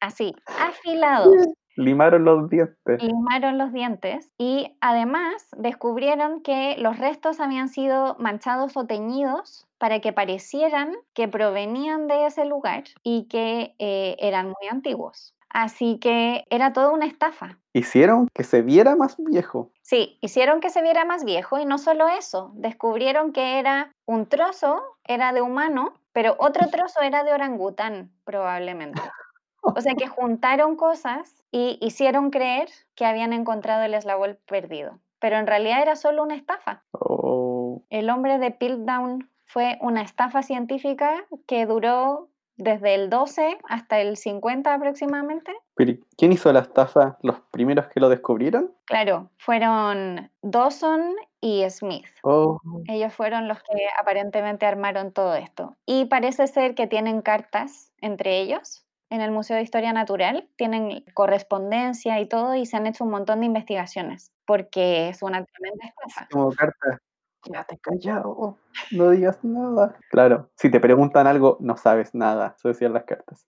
Así, 0.00 0.34
afilados. 0.46 1.34
Limaron 1.76 2.24
los 2.24 2.50
dientes. 2.50 3.00
limaron 3.00 3.56
los 3.56 3.72
dientes 3.72 4.32
y 4.36 4.76
además 4.80 5.46
descubrieron 5.56 6.42
que 6.42 6.76
los 6.76 6.98
restos 6.98 7.38
habían 7.38 7.68
sido 7.68 8.16
manchados 8.18 8.76
o 8.76 8.84
teñidos 8.84 9.68
para 9.78 10.00
que 10.00 10.12
parecieran 10.12 10.96
que 11.14 11.28
provenían 11.28 12.08
de 12.08 12.26
ese 12.26 12.46
lugar 12.46 12.82
y 13.04 13.28
que 13.28 13.76
eh, 13.78 14.16
eran 14.18 14.46
muy 14.46 14.68
antiguos. 14.68 15.36
Así 15.50 15.98
que 15.98 16.44
era 16.50 16.72
toda 16.72 16.90
una 16.90 17.06
estafa. 17.06 17.58
Hicieron 17.72 18.28
que 18.34 18.44
se 18.44 18.62
viera 18.62 18.96
más 18.96 19.16
viejo. 19.18 19.70
Sí, 19.82 20.18
hicieron 20.20 20.60
que 20.60 20.70
se 20.70 20.82
viera 20.82 21.04
más 21.04 21.24
viejo 21.24 21.58
y 21.58 21.64
no 21.64 21.78
solo 21.78 22.08
eso, 22.08 22.52
descubrieron 22.54 23.32
que 23.32 23.58
era 23.58 23.92
un 24.06 24.26
trozo, 24.26 24.82
era 25.04 25.32
de 25.32 25.40
humano, 25.40 25.94
pero 26.12 26.36
otro 26.38 26.66
trozo 26.70 27.00
era 27.00 27.24
de 27.24 27.32
orangután, 27.32 28.10
probablemente. 28.24 29.00
O 29.60 29.80
sea 29.80 29.94
que 29.96 30.06
juntaron 30.06 30.76
cosas 30.76 31.44
y 31.50 31.78
hicieron 31.82 32.30
creer 32.30 32.68
que 32.94 33.04
habían 33.04 33.32
encontrado 33.32 33.82
el 33.82 33.92
eslabón 33.92 34.38
perdido, 34.46 35.00
pero 35.18 35.36
en 35.36 35.46
realidad 35.46 35.82
era 35.82 35.96
solo 35.96 36.22
una 36.22 36.36
estafa. 36.36 36.84
Oh, 36.92 37.82
El 37.90 38.08
hombre 38.08 38.38
de 38.38 38.52
Piltdown 38.52 39.28
fue 39.44 39.76
una 39.80 40.02
estafa 40.02 40.42
científica 40.42 41.26
que 41.46 41.66
duró 41.66 42.28
desde 42.58 42.94
el 42.94 43.08
12 43.08 43.58
hasta 43.68 44.00
el 44.00 44.16
50 44.16 44.74
aproximadamente. 44.74 45.52
pero 45.74 45.92
¿quién 46.16 46.32
hizo 46.32 46.52
la 46.52 46.60
estafa? 46.60 47.16
¿Los 47.22 47.40
primeros 47.52 47.86
que 47.88 48.00
lo 48.00 48.08
descubrieron? 48.08 48.72
Claro, 48.84 49.30
fueron 49.38 50.30
Dawson 50.42 51.14
y 51.40 51.64
Smith. 51.70 52.08
Oh, 52.22 52.60
Ellos 52.88 53.14
fueron 53.14 53.48
los 53.48 53.58
que 53.58 53.86
aparentemente 53.98 54.66
armaron 54.66 55.12
todo 55.12 55.34
esto. 55.36 55.76
Y 55.86 56.06
parece 56.06 56.46
ser 56.48 56.74
que 56.74 56.86
tienen 56.86 57.22
cartas 57.22 57.92
entre 58.00 58.40
ellos 58.40 58.84
en 59.10 59.20
el 59.20 59.30
Museo 59.30 59.56
de 59.56 59.62
Historia 59.62 59.92
Natural, 59.92 60.48
tienen 60.56 61.04
correspondencia 61.14 62.20
y 62.20 62.26
todo 62.26 62.54
y 62.54 62.66
se 62.66 62.76
han 62.76 62.86
hecho 62.86 63.04
un 63.04 63.10
montón 63.10 63.40
de 63.40 63.46
investigaciones 63.46 64.32
porque 64.46 65.08
es 65.10 65.22
una 65.22 65.44
tremenda 65.44 65.86
estafa. 65.86 66.28
como 66.30 66.50
carta. 66.52 67.00
Quédate 67.42 67.78
callado, 67.78 68.58
no 68.90 69.10
digas 69.10 69.42
nada. 69.42 69.96
Claro, 70.10 70.50
si 70.56 70.70
te 70.70 70.80
preguntan 70.80 71.26
algo, 71.26 71.56
no 71.60 71.76
sabes 71.76 72.14
nada, 72.14 72.54
eso 72.56 72.68
decían 72.68 72.92
las 72.92 73.04
cartas. 73.04 73.46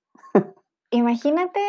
Imagínate 0.90 1.60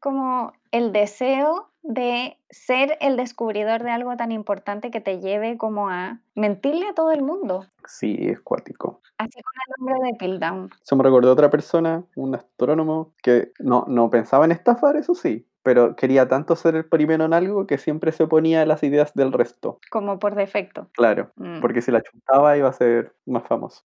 como 0.00 0.52
el 0.70 0.92
deseo 0.92 1.70
de 1.82 2.36
ser 2.50 2.98
el 3.00 3.16
descubridor 3.16 3.82
de 3.84 3.90
algo 3.90 4.16
tan 4.16 4.32
importante 4.32 4.90
que 4.90 5.00
te 5.00 5.20
lleve 5.20 5.56
como 5.56 5.88
a 5.88 6.20
mentirle 6.34 6.88
a 6.88 6.94
todo 6.94 7.12
el 7.12 7.22
mundo. 7.22 7.64
Sí, 7.86 8.16
es 8.20 8.40
cuático. 8.40 9.00
Así 9.18 9.40
con 9.40 9.52
el 9.54 9.94
nombre 9.94 10.10
de 10.10 10.18
Piltdown. 10.18 10.70
Eso 10.82 10.96
me 10.96 11.04
recordó 11.04 11.30
a 11.30 11.32
otra 11.32 11.50
persona, 11.50 12.04
un 12.16 12.34
astrónomo, 12.34 13.14
que 13.22 13.52
no, 13.60 13.84
no 13.88 14.10
pensaba 14.10 14.44
en 14.44 14.52
estafar, 14.52 14.96
eso 14.96 15.14
sí, 15.14 15.46
pero 15.66 15.96
quería 15.96 16.28
tanto 16.28 16.54
ser 16.54 16.76
el 16.76 16.84
primero 16.84 17.24
en 17.24 17.32
algo 17.32 17.66
que 17.66 17.76
siempre 17.76 18.12
se 18.12 18.22
oponía 18.22 18.62
a 18.62 18.66
las 18.66 18.84
ideas 18.84 19.12
del 19.14 19.32
resto. 19.32 19.80
como 19.90 20.20
por 20.20 20.36
defecto. 20.36 20.88
Claro, 20.92 21.32
Mm. 21.34 21.60
porque 21.60 21.82
si 21.82 21.90
la 21.90 22.00
chuntaba 22.02 22.56
iba 22.56 22.68
a 22.68 22.72
ser 22.72 23.12
más 23.26 23.42
famoso. 23.48 23.82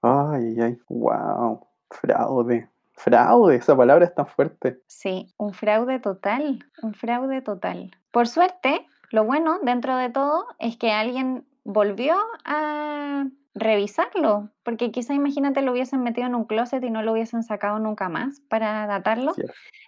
Ay, 0.00 0.54
ay, 0.56 0.60
ay, 0.60 0.78
wow, 0.88 1.66
fraude. 1.90 2.68
Fraude, 2.92 3.56
esa 3.56 3.76
palabra 3.76 4.04
es 4.04 4.14
tan 4.14 4.26
fuerte. 4.28 4.80
Sí, 4.86 5.26
un 5.38 5.52
fraude 5.54 5.98
total, 5.98 6.60
un 6.82 6.94
fraude 6.94 7.42
total. 7.42 7.90
Por 8.12 8.28
suerte, 8.28 8.86
lo 9.10 9.24
bueno 9.24 9.58
dentro 9.64 9.96
de 9.96 10.10
todo 10.10 10.46
es 10.60 10.76
que 10.76 10.92
alguien 10.92 11.44
volvió 11.64 12.14
a 12.44 13.26
revisarlo, 13.54 14.50
porque 14.64 14.90
quizá 14.92 15.14
imagínate 15.14 15.62
lo 15.62 15.72
hubiesen 15.72 16.02
metido 16.02 16.26
en 16.26 16.34
un 16.34 16.44
closet 16.44 16.82
y 16.84 16.90
no 16.90 17.02
lo 17.02 17.12
hubiesen 17.12 17.42
sacado 17.42 17.78
nunca 17.78 18.08
más 18.08 18.40
para 18.48 18.86
datarlo. 18.86 19.34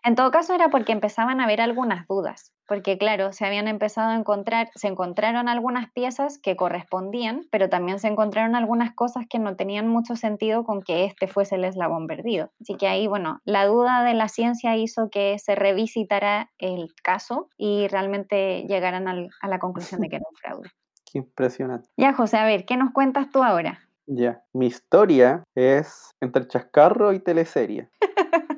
En 0.03 0.15
todo 0.15 0.31
caso 0.31 0.55
era 0.55 0.71
porque 0.71 0.93
empezaban 0.93 1.41
a 1.41 1.45
haber 1.45 1.61
algunas 1.61 2.07
dudas, 2.09 2.53
porque 2.67 2.99
claro, 2.99 3.33
se 3.33 3.45
habían 3.47 3.69
empezado 3.69 4.11
a 4.11 4.17
encontrar, 4.17 4.71
se 4.75 4.89
encontraron 4.89 5.49
algunas 5.49 5.91
piezas 5.93 6.39
que 6.39 6.57
correspondían, 6.57 7.43
pero 7.51 7.69
también 7.69 7.99
se 8.01 8.09
encontraron 8.09 8.55
algunas 8.57 8.95
cosas 8.95 9.27
que 9.29 9.39
no 9.39 9.57
tenían 9.57 9.89
mucho 9.89 10.17
sentido 10.17 10.65
con 10.65 10.83
que 10.83 11.05
este 11.05 11.29
fuese 11.29 11.57
el 11.57 11.65
eslabón 11.65 12.07
perdido. 12.07 12.51
Así 12.61 12.77
que 12.77 12.89
ahí, 12.89 13.07
bueno, 13.07 13.41
la 13.45 13.67
duda 13.67 14.03
de 14.05 14.15
la 14.15 14.29
ciencia 14.29 14.77
hizo 14.77 15.11
que 15.11 15.39
se 15.39 15.55
revisitara 15.55 16.51
el 16.59 16.89
caso 17.03 17.49
y 17.57 17.87
realmente 17.89 18.63
llegaran 18.69 19.07
al- 19.09 19.31
a 19.43 19.49
la 19.49 19.59
conclusión 19.59 20.01
de 20.01 20.09
que 20.09 20.17
era 20.17 20.25
un 20.31 20.37
fraude. 20.37 20.71
Qué 21.11 21.19
impresionante. 21.19 21.89
Ya, 21.97 22.13
José, 22.13 22.37
a 22.37 22.45
ver, 22.45 22.65
¿qué 22.65 22.77
nos 22.77 22.93
cuentas 22.93 23.31
tú 23.31 23.43
ahora? 23.43 23.81
Ya, 24.07 24.43
mi 24.53 24.67
historia 24.67 25.45
es 25.55 26.11
entre 26.21 26.47
chascarro 26.47 27.13
y 27.13 27.21
teleserie. 27.21 27.89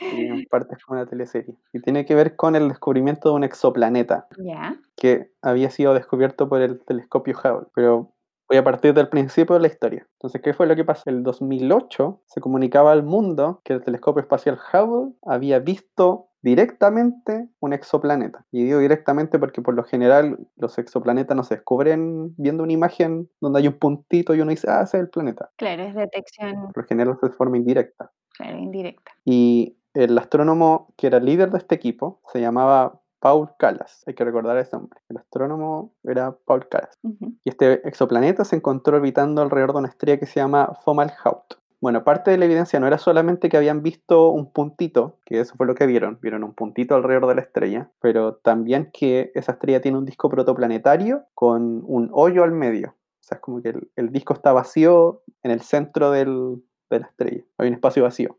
Sí, 0.00 0.06
en 0.22 0.46
parte 0.46 0.74
es 0.74 0.84
como 0.84 0.98
una 0.98 1.08
teleserie. 1.08 1.54
Y 1.74 1.80
tiene 1.80 2.06
que 2.06 2.14
ver 2.14 2.34
con 2.34 2.56
el 2.56 2.68
descubrimiento 2.68 3.28
de 3.28 3.34
un 3.34 3.44
exoplaneta 3.44 4.28
Ya, 4.38 4.76
que 4.96 5.30
había 5.42 5.68
sido 5.68 5.92
descubierto 5.92 6.48
por 6.48 6.62
el 6.62 6.82
telescopio 6.86 7.36
Hubble. 7.36 7.68
Pero 7.74 8.10
voy 8.50 8.58
a 8.58 8.64
partir 8.64 8.92
del 8.92 9.08
principio 9.08 9.54
de 9.54 9.60
la 9.60 9.68
historia. 9.68 10.06
Entonces, 10.14 10.42
¿qué 10.42 10.52
fue 10.52 10.66
lo 10.66 10.74
que 10.74 10.84
pasó? 10.84 11.08
El 11.08 11.22
2008 11.22 12.20
se 12.26 12.40
comunicaba 12.40 12.90
al 12.90 13.04
mundo 13.04 13.60
que 13.64 13.74
el 13.74 13.84
telescopio 13.84 14.20
espacial 14.20 14.58
Hubble 14.72 15.12
había 15.24 15.60
visto 15.60 16.26
directamente 16.42 17.48
un 17.60 17.72
exoplaneta. 17.72 18.44
Y 18.50 18.64
digo 18.64 18.80
directamente 18.80 19.38
porque 19.38 19.62
por 19.62 19.74
lo 19.74 19.84
general 19.84 20.36
los 20.56 20.78
exoplanetas 20.78 21.36
no 21.36 21.44
se 21.44 21.56
descubren 21.56 22.34
viendo 22.38 22.64
una 22.64 22.72
imagen 22.72 23.30
donde 23.40 23.60
hay 23.60 23.68
un 23.68 23.78
puntito 23.78 24.34
y 24.34 24.40
uno 24.40 24.50
dice, 24.50 24.68
ah, 24.68 24.82
ese 24.82 24.96
es 24.96 25.04
el 25.04 25.10
planeta. 25.10 25.50
claro, 25.56 25.84
es 25.84 25.94
detección, 25.94 26.72
Por 26.72 26.82
lo 26.82 26.88
general 26.88 27.14
es 27.14 27.20
de 27.30 27.36
forma 27.36 27.56
indirecta. 27.56 28.10
claro, 28.36 28.58
indirecta. 28.58 29.12
Y 29.24 29.76
el 29.94 30.18
astrónomo 30.18 30.92
que 30.96 31.06
era 31.06 31.20
líder 31.20 31.50
de 31.52 31.58
este 31.58 31.76
equipo 31.76 32.20
se 32.32 32.40
llamaba 32.40 33.00
Paul 33.20 33.50
Callas. 33.58 34.02
Hay 34.06 34.14
que 34.14 34.24
recordar 34.24 34.56
ese 34.58 34.76
nombre. 34.76 35.00
El 35.08 35.18
astrónomo 35.18 35.92
era 36.04 36.32
Paul 36.44 36.68
Callas. 36.68 36.98
Ujú. 37.02 37.34
Y 37.44 37.48
este 37.50 37.86
exoplaneta 37.88 38.44
se 38.44 38.56
encontró 38.56 38.96
orbitando 38.96 39.42
alrededor 39.42 39.72
de 39.72 39.78
una 39.78 39.88
estrella 39.88 40.18
que 40.18 40.26
se 40.26 40.40
llama 40.40 40.72
Fomalhaut. 40.84 41.54
Bueno, 41.82 42.04
parte 42.04 42.30
de 42.30 42.36
la 42.36 42.44
evidencia 42.44 42.78
no 42.78 42.86
era 42.86 42.98
solamente 42.98 43.48
que 43.48 43.56
habían 43.56 43.82
visto 43.82 44.28
un 44.30 44.52
puntito, 44.52 45.16
que 45.24 45.40
eso 45.40 45.54
fue 45.56 45.66
lo 45.66 45.74
que 45.74 45.86
vieron, 45.86 46.18
vieron 46.20 46.44
un 46.44 46.52
puntito 46.52 46.94
alrededor 46.94 47.26
de 47.28 47.36
la 47.36 47.40
estrella, 47.40 47.90
pero 48.02 48.34
también 48.34 48.90
que 48.92 49.32
esa 49.34 49.52
estrella 49.52 49.80
tiene 49.80 49.96
un 49.96 50.04
disco 50.04 50.28
protoplanetario 50.28 51.24
con 51.34 51.82
un 51.86 52.10
hoyo 52.12 52.44
al 52.44 52.52
medio. 52.52 52.90
O 52.90 53.22
sea, 53.22 53.36
es 53.36 53.40
como 53.42 53.62
que 53.62 53.70
el, 53.70 53.90
el 53.96 54.12
disco 54.12 54.34
está 54.34 54.52
vacío 54.52 55.22
en 55.42 55.52
el 55.52 55.62
centro 55.62 56.10
del- 56.10 56.62
de 56.90 57.00
la 57.00 57.06
estrella. 57.06 57.44
Hay 57.56 57.68
un 57.68 57.74
espacio 57.74 58.02
vacío. 58.02 58.36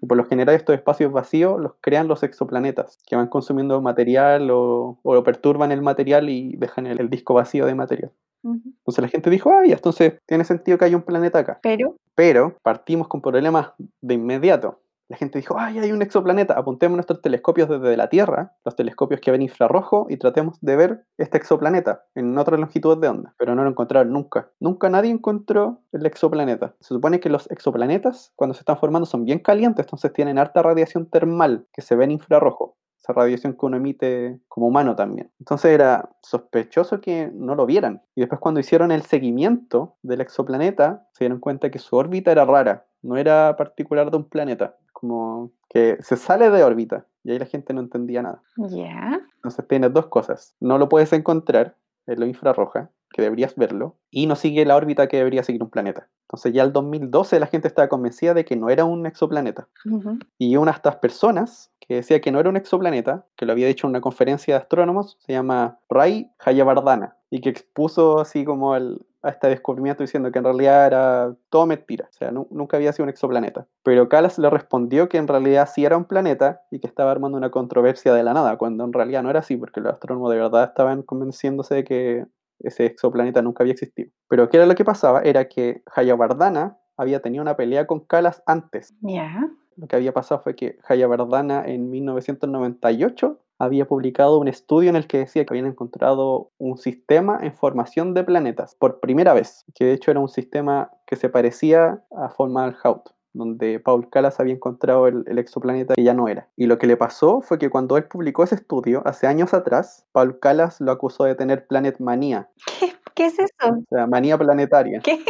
Y 0.00 0.06
por 0.06 0.16
lo 0.16 0.24
general 0.24 0.54
estos 0.54 0.74
espacios 0.74 1.12
vacíos 1.12 1.60
los 1.60 1.72
crean 1.80 2.08
los 2.08 2.22
exoplanetas, 2.22 2.98
que 3.06 3.16
van 3.16 3.28
consumiendo 3.28 3.80
material 3.82 4.50
o, 4.50 4.98
o 5.02 5.22
perturban 5.24 5.72
el 5.72 5.82
material 5.82 6.28
y 6.28 6.56
dejan 6.56 6.86
el, 6.86 7.00
el 7.00 7.10
disco 7.10 7.34
vacío 7.34 7.66
de 7.66 7.74
material. 7.74 8.12
Entonces 8.42 9.02
la 9.02 9.08
gente 9.08 9.28
dijo, 9.28 9.52
ay, 9.52 9.72
entonces 9.72 10.14
tiene 10.26 10.44
sentido 10.44 10.78
que 10.78 10.86
haya 10.86 10.96
un 10.96 11.02
planeta 11.02 11.40
acá. 11.40 11.58
pero 11.62 11.96
Pero 12.14 12.56
partimos 12.62 13.08
con 13.08 13.20
problemas 13.20 13.72
de 14.00 14.14
inmediato. 14.14 14.80
La 15.10 15.16
gente 15.16 15.40
dijo, 15.40 15.56
ay, 15.58 15.80
hay 15.80 15.90
un 15.90 16.02
exoplaneta, 16.02 16.54
apuntemos 16.54 16.94
nuestros 16.94 17.20
telescopios 17.20 17.68
desde 17.68 17.96
la 17.96 18.08
Tierra, 18.08 18.54
los 18.64 18.76
telescopios 18.76 19.20
que 19.20 19.32
ven 19.32 19.42
infrarrojo, 19.42 20.06
y 20.08 20.18
tratemos 20.18 20.56
de 20.60 20.76
ver 20.76 21.04
este 21.18 21.36
exoplaneta 21.36 22.04
en 22.14 22.38
otra 22.38 22.56
longitud 22.56 22.96
de 22.96 23.08
onda. 23.08 23.34
Pero 23.36 23.56
no 23.56 23.64
lo 23.64 23.70
encontraron 23.70 24.12
nunca. 24.12 24.52
Nunca 24.60 24.88
nadie 24.88 25.10
encontró 25.10 25.80
el 25.90 26.06
exoplaneta. 26.06 26.76
Se 26.78 26.94
supone 26.94 27.18
que 27.18 27.28
los 27.28 27.50
exoplanetas, 27.50 28.32
cuando 28.36 28.54
se 28.54 28.60
están 28.60 28.78
formando, 28.78 29.04
son 29.04 29.24
bien 29.24 29.40
calientes, 29.40 29.84
entonces 29.84 30.12
tienen 30.12 30.38
harta 30.38 30.62
radiación 30.62 31.06
termal 31.06 31.66
que 31.72 31.82
se 31.82 31.96
ve 31.96 32.04
en 32.04 32.12
infrarrojo. 32.12 32.76
Esa 33.02 33.12
radiación 33.12 33.54
que 33.54 33.66
uno 33.66 33.78
emite 33.78 34.38
como 34.46 34.68
humano 34.68 34.94
también. 34.94 35.32
Entonces 35.40 35.72
era 35.72 36.10
sospechoso 36.22 37.00
que 37.00 37.32
no 37.34 37.56
lo 37.56 37.66
vieran. 37.66 38.02
Y 38.14 38.20
después 38.20 38.40
cuando 38.40 38.60
hicieron 38.60 38.92
el 38.92 39.02
seguimiento 39.02 39.96
del 40.02 40.20
exoplaneta, 40.20 41.08
se 41.14 41.24
dieron 41.24 41.40
cuenta 41.40 41.72
que 41.72 41.80
su 41.80 41.96
órbita 41.96 42.30
era 42.30 42.44
rara, 42.44 42.86
no 43.02 43.16
era 43.16 43.56
particular 43.56 44.10
de 44.10 44.18
un 44.18 44.28
planeta, 44.28 44.76
como 45.00 45.50
que 45.68 45.98
se 46.02 46.16
sale 46.16 46.50
de 46.50 46.62
órbita. 46.62 47.06
Y 47.22 47.32
ahí 47.32 47.38
la 47.38 47.46
gente 47.46 47.72
no 47.74 47.80
entendía 47.80 48.22
nada. 48.22 48.42
ya, 48.56 49.20
Entonces 49.36 49.66
tienes 49.68 49.92
dos 49.92 50.06
cosas. 50.06 50.54
No 50.60 50.78
lo 50.78 50.88
puedes 50.88 51.12
encontrar 51.12 51.76
en 52.06 52.18
lo 52.20 52.26
infrarroja, 52.26 52.90
que 53.12 53.22
deberías 53.22 53.54
verlo, 53.56 53.96
y 54.10 54.26
no 54.26 54.36
sigue 54.36 54.64
la 54.64 54.76
órbita 54.76 55.06
que 55.08 55.18
debería 55.18 55.42
seguir 55.42 55.62
un 55.62 55.70
planeta. 55.70 56.08
Entonces 56.22 56.52
ya 56.52 56.62
el 56.62 56.72
2012 56.72 57.38
la 57.40 57.46
gente 57.46 57.68
estaba 57.68 57.88
convencida 57.88 58.34
de 58.34 58.44
que 58.44 58.56
no 58.56 58.70
era 58.70 58.84
un 58.84 59.04
exoplaneta. 59.06 59.68
ujú, 59.84 60.18
Y 60.38 60.56
una 60.56 60.72
de 60.72 60.76
estas 60.76 60.96
personas 60.96 61.69
que 61.90 61.96
decía 61.96 62.20
que 62.20 62.30
no 62.30 62.38
era 62.38 62.48
un 62.48 62.56
exoplaneta, 62.56 63.26
que 63.36 63.44
lo 63.46 63.50
había 63.50 63.66
dicho 63.66 63.84
en 63.84 63.90
una 63.90 64.00
conferencia 64.00 64.54
de 64.54 64.60
astrónomos, 64.60 65.16
se 65.18 65.32
llama 65.32 65.80
Ray 65.88 66.30
Hayabardana, 66.38 67.16
y 67.30 67.40
que 67.40 67.48
expuso 67.48 68.20
así 68.20 68.44
como 68.44 68.76
el, 68.76 69.04
a 69.22 69.30
este 69.30 69.48
descubrimiento 69.48 70.04
diciendo 70.04 70.30
que 70.30 70.38
en 70.38 70.44
realidad 70.44 70.86
era 70.86 71.34
todo 71.48 71.66
mentira, 71.66 72.06
o 72.08 72.12
sea, 72.12 72.30
nu- 72.30 72.46
nunca 72.52 72.76
había 72.76 72.92
sido 72.92 73.02
un 73.06 73.10
exoplaneta. 73.10 73.66
Pero 73.82 74.08
Callas 74.08 74.38
le 74.38 74.48
respondió 74.50 75.08
que 75.08 75.18
en 75.18 75.26
realidad 75.26 75.68
sí 75.68 75.84
era 75.84 75.96
un 75.96 76.04
planeta 76.04 76.62
y 76.70 76.78
que 76.78 76.86
estaba 76.86 77.10
armando 77.10 77.36
una 77.36 77.50
controversia 77.50 78.14
de 78.14 78.22
la 78.22 78.34
nada, 78.34 78.56
cuando 78.56 78.84
en 78.84 78.92
realidad 78.92 79.24
no 79.24 79.30
era 79.30 79.40
así, 79.40 79.56
porque 79.56 79.80
los 79.80 79.92
astrónomos 79.92 80.30
de 80.30 80.36
verdad 80.38 80.62
estaban 80.68 81.02
convenciéndose 81.02 81.74
de 81.74 81.82
que 81.82 82.24
ese 82.60 82.86
exoplaneta 82.86 83.42
nunca 83.42 83.64
había 83.64 83.72
existido. 83.72 84.12
Pero 84.28 84.48
¿qué 84.48 84.58
era 84.58 84.66
lo 84.66 84.76
que 84.76 84.84
pasaba? 84.84 85.22
Era 85.22 85.48
que 85.48 85.82
Hayabardana 85.92 86.78
había 86.96 87.18
tenido 87.20 87.42
una 87.42 87.56
pelea 87.56 87.88
con 87.88 87.98
Callas 87.98 88.44
antes 88.46 88.94
ya, 89.00 89.48
lo 89.76 89.86
que 89.86 89.96
había 89.96 90.12
pasado 90.12 90.40
fue 90.42 90.56
que 90.56 90.78
Jaya 90.82 91.06
Verdana 91.06 91.64
en 91.66 91.90
1998 91.90 93.38
había 93.58 93.86
publicado 93.86 94.38
un 94.38 94.48
estudio 94.48 94.88
en 94.88 94.96
el 94.96 95.06
que 95.06 95.18
decía 95.18 95.44
que 95.44 95.52
habían 95.52 95.66
encontrado 95.66 96.50
un 96.58 96.78
sistema 96.78 97.38
en 97.42 97.52
formación 97.52 98.14
de 98.14 98.24
planetas 98.24 98.74
por 98.74 99.00
primera 99.00 99.34
vez, 99.34 99.64
que 99.74 99.84
de 99.84 99.92
hecho 99.92 100.10
era 100.10 100.20
un 100.20 100.30
sistema 100.30 100.90
que 101.06 101.16
se 101.16 101.28
parecía 101.28 102.02
a 102.16 102.30
Fomalhaut, 102.30 103.10
donde 103.34 103.78
Paul 103.78 104.08
Callas 104.08 104.40
había 104.40 104.54
encontrado 104.54 105.06
el, 105.06 105.24
el, 105.26 105.38
exoplaneta 105.38 105.94
que 105.94 106.02
ya 106.02 106.14
no 106.14 106.26
era. 106.26 106.48
Y 106.56 106.66
lo 106.66 106.78
que 106.78 106.86
le 106.86 106.96
pasó 106.96 107.42
fue 107.42 107.58
que 107.58 107.68
cuando 107.68 107.98
él 107.98 108.04
publicó 108.04 108.44
ese 108.44 108.54
estudio, 108.54 109.02
hace 109.04 109.26
años 109.26 109.52
atrás, 109.52 110.06
Paul 110.12 110.40
Callas 110.40 110.80
lo 110.80 110.90
acusó 110.90 111.24
de 111.24 111.34
tener 111.34 111.66
planet 111.66 112.00
manía. 112.00 112.48
¿Qué, 112.78 112.94
¿Qué 113.14 113.26
es 113.26 113.38
eso? 113.38 113.68
O 113.68 113.84
sea, 113.90 114.06
manía 114.06 114.38
planetaria. 114.38 115.00
¿Qué? 115.00 115.22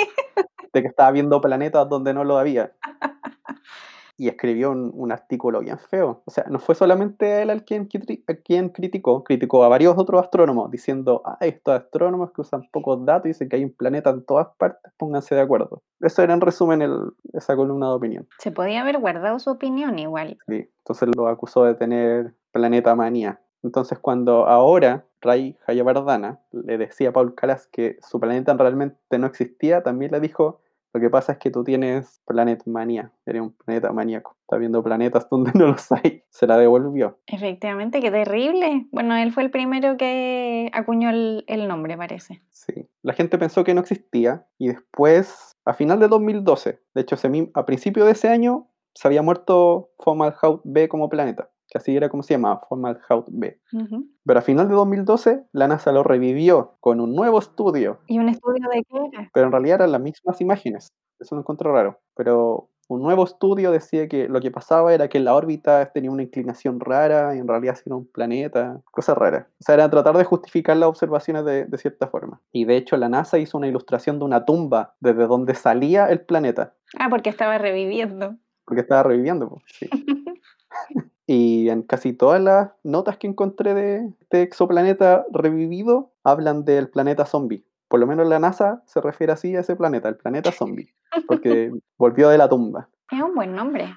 De 0.72 0.82
que 0.82 0.88
estaba 0.88 1.10
viendo 1.10 1.40
planetas 1.40 1.88
donde 1.88 2.14
no 2.14 2.22
lo 2.22 2.38
había. 2.38 2.72
y 4.20 4.28
escribió 4.28 4.70
un, 4.70 4.90
un, 4.92 5.12
artículo 5.12 5.60
bien 5.60 5.78
feo. 5.78 6.20
O 6.26 6.30
sea, 6.30 6.44
no 6.50 6.58
fue 6.58 6.74
solamente 6.74 7.40
él 7.40 7.48
al 7.48 7.64
quien, 7.64 7.88
a 8.28 8.34
quien 8.34 8.68
criticó, 8.68 9.24
criticó 9.24 9.64
a 9.64 9.68
varios 9.68 9.96
otros 9.96 10.20
astrónomos, 10.20 10.70
diciendo, 10.70 11.22
ah, 11.24 11.38
estos 11.40 11.80
astrónomos 11.80 12.30
que 12.30 12.42
usan 12.42 12.68
pocos 12.70 13.02
datos 13.06 13.24
y 13.24 13.28
dicen 13.28 13.48
que 13.48 13.56
hay 13.56 13.64
un 13.64 13.72
planeta 13.72 14.10
en 14.10 14.22
todas 14.26 14.48
partes, 14.58 14.92
pónganse 14.98 15.34
de 15.34 15.40
acuerdo. 15.40 15.80
Eso 16.00 16.22
era 16.22 16.34
en 16.34 16.42
resumen 16.42 16.82
el, 16.82 16.98
esa 17.32 17.56
columna 17.56 17.88
de 17.88 17.94
opinión. 17.94 18.28
Se 18.40 18.52
podía 18.52 18.82
haber 18.82 18.98
guardado 18.98 19.38
su 19.38 19.48
opinión 19.48 19.98
igual. 19.98 20.36
Sí, 20.46 20.68
entonces 20.80 21.08
lo 21.16 21.26
acusó 21.26 21.64
de 21.64 21.74
tener 21.74 22.34
planeta 22.52 22.94
manía. 22.94 23.40
Entonces 23.62 23.98
cuando 23.98 24.46
ahora 24.46 25.06
Ray 25.22 25.56
Hayabardana 25.66 26.40
le 26.52 26.76
decía 26.76 27.08
a 27.08 27.12
Paul 27.12 27.34
Calas 27.34 27.68
que 27.68 27.96
su 28.06 28.20
planeta 28.20 28.52
realmente 28.52 29.18
no 29.18 29.26
existía, 29.26 29.82
también 29.82 30.12
le 30.12 30.20
dijo, 30.20 30.60
lo 30.92 31.00
que 31.00 31.10
pasa 31.10 31.32
es 31.32 31.38
que 31.38 31.50
tú 31.50 31.62
tienes 31.62 32.20
Planet 32.26 32.62
Manía, 32.66 33.12
eres 33.24 33.42
un 33.42 33.52
planeta 33.52 33.92
maníaco. 33.92 34.36
Está 34.42 34.56
viendo 34.56 34.82
planetas 34.82 35.28
donde 35.30 35.52
no 35.54 35.68
los 35.68 35.90
hay. 35.92 36.24
Se 36.30 36.46
la 36.46 36.56
devolvió. 36.58 37.18
Efectivamente, 37.26 38.00
qué 38.00 38.10
terrible. 38.10 38.86
Bueno, 38.90 39.16
él 39.16 39.32
fue 39.32 39.44
el 39.44 39.50
primero 39.50 39.96
que 39.96 40.70
acuñó 40.72 41.10
el, 41.10 41.44
el, 41.46 41.68
nombre, 41.68 41.96
parece. 41.96 42.42
Sí. 42.50 42.88
La 43.02 43.12
gente 43.12 43.38
pensó 43.38 43.62
que 43.62 43.74
no 43.74 43.80
existía 43.80 44.46
y 44.58 44.68
después, 44.68 45.56
a 45.64 45.74
final 45.74 46.00
de 46.00 46.08
2012, 46.08 46.80
de 46.94 47.00
hecho, 47.00 47.16
a 47.54 47.66
principio 47.66 48.04
de 48.04 48.12
ese 48.12 48.28
año, 48.28 48.68
se 48.94 49.06
había 49.06 49.22
muerto 49.22 49.92
Fomalhaut 49.98 50.62
B 50.64 50.88
como 50.88 51.08
planeta 51.08 51.50
que 51.70 51.78
así 51.78 51.96
era 51.96 52.08
como 52.08 52.22
se 52.22 52.34
llamaba, 52.34 52.62
Fomalhaut 52.68 53.28
B. 53.30 53.60
Uh 53.72 53.78
-huh. 53.78 54.08
Pero 54.24 54.38
a 54.38 54.42
final 54.42 54.68
de 54.68 54.74
2012, 54.74 55.44
la 55.52 55.68
NASA 55.68 55.92
lo 55.92 56.02
revivió 56.02 56.76
con 56.80 57.00
un 57.00 57.14
nuevo 57.14 57.38
estudio. 57.38 58.00
¿Y 58.06 58.18
un 58.18 58.28
estudio 58.28 58.68
de 58.74 58.82
qué 58.84 58.98
era? 59.12 59.30
Pero 59.32 59.46
en 59.46 59.52
realidad 59.52 59.76
eran 59.76 59.92
las 59.92 60.00
mismas 60.00 60.40
imágenes. 60.40 60.88
Eso 61.20 61.34
lo 61.36 61.42
encontré 61.42 61.70
raro. 61.70 62.00
Pero 62.16 62.70
un 62.90 63.02
nuevo 63.02 63.22
estudio 63.22 63.70
decía 63.70 64.08
que 64.08 64.28
lo 64.28 64.40
que 64.40 64.50
pasaba 64.50 64.92
era 64.92 65.08
que 65.08 65.20
la 65.20 65.36
órbita 65.36 65.92
tenía 65.92 66.10
una 66.10 66.24
inclinación 66.24 66.80
rara 66.80 67.36
y 67.36 67.38
en 67.38 67.46
realidad 67.46 67.78
era 67.86 67.94
un 67.94 68.06
planeta, 68.06 68.80
cosas 68.90 69.16
raras. 69.16 69.46
O 69.60 69.62
sea, 69.62 69.76
era 69.76 69.88
tratar 69.88 70.16
de 70.16 70.24
justificar 70.24 70.76
las 70.76 70.88
observaciones 70.88 71.44
de, 71.44 71.66
de, 71.66 71.78
cierta 71.78 72.08
forma. 72.08 72.40
Y 72.50 72.64
de 72.64 72.76
hecho 72.76 72.96
la 72.96 73.08
NASA 73.08 73.38
hizo 73.38 73.58
una 73.58 73.68
ilustración 73.68 74.18
de 74.18 74.24
una 74.24 74.44
tumba 74.44 74.96
desde 74.98 75.28
donde 75.28 75.54
salía 75.54 76.06
el 76.06 76.22
planeta. 76.22 76.74
Ah, 76.98 77.08
porque 77.08 77.30
estaba 77.30 77.58
reviviendo. 77.58 78.36
Porque 78.64 78.80
estaba 78.80 79.04
reviviendo, 79.04 79.48
pues, 79.48 79.62
sí. 79.66 79.88
Y 81.32 81.68
en 81.68 81.82
casi 81.82 82.12
todas 82.12 82.42
las 82.42 82.72
notas 82.82 83.16
que 83.16 83.28
encontré 83.28 83.72
de 83.72 84.12
este 84.20 84.42
exoplaneta 84.42 85.24
revivido 85.30 86.10
hablan 86.24 86.64
del 86.64 86.88
planeta 86.88 87.24
zombie. 87.24 87.64
Por 87.86 88.00
lo 88.00 88.08
menos 88.08 88.26
la 88.26 88.40
NASA 88.40 88.82
se 88.86 89.00
refiere 89.00 89.32
así 89.32 89.54
a 89.54 89.60
ese 89.60 89.76
planeta, 89.76 90.08
el 90.08 90.16
planeta 90.16 90.50
zombie, 90.50 90.92
porque 91.28 91.70
volvió 91.96 92.30
de 92.30 92.38
la 92.38 92.48
tumba. 92.48 92.88
Es 93.12 93.22
un 93.22 93.36
buen 93.36 93.54
nombre. 93.54 93.96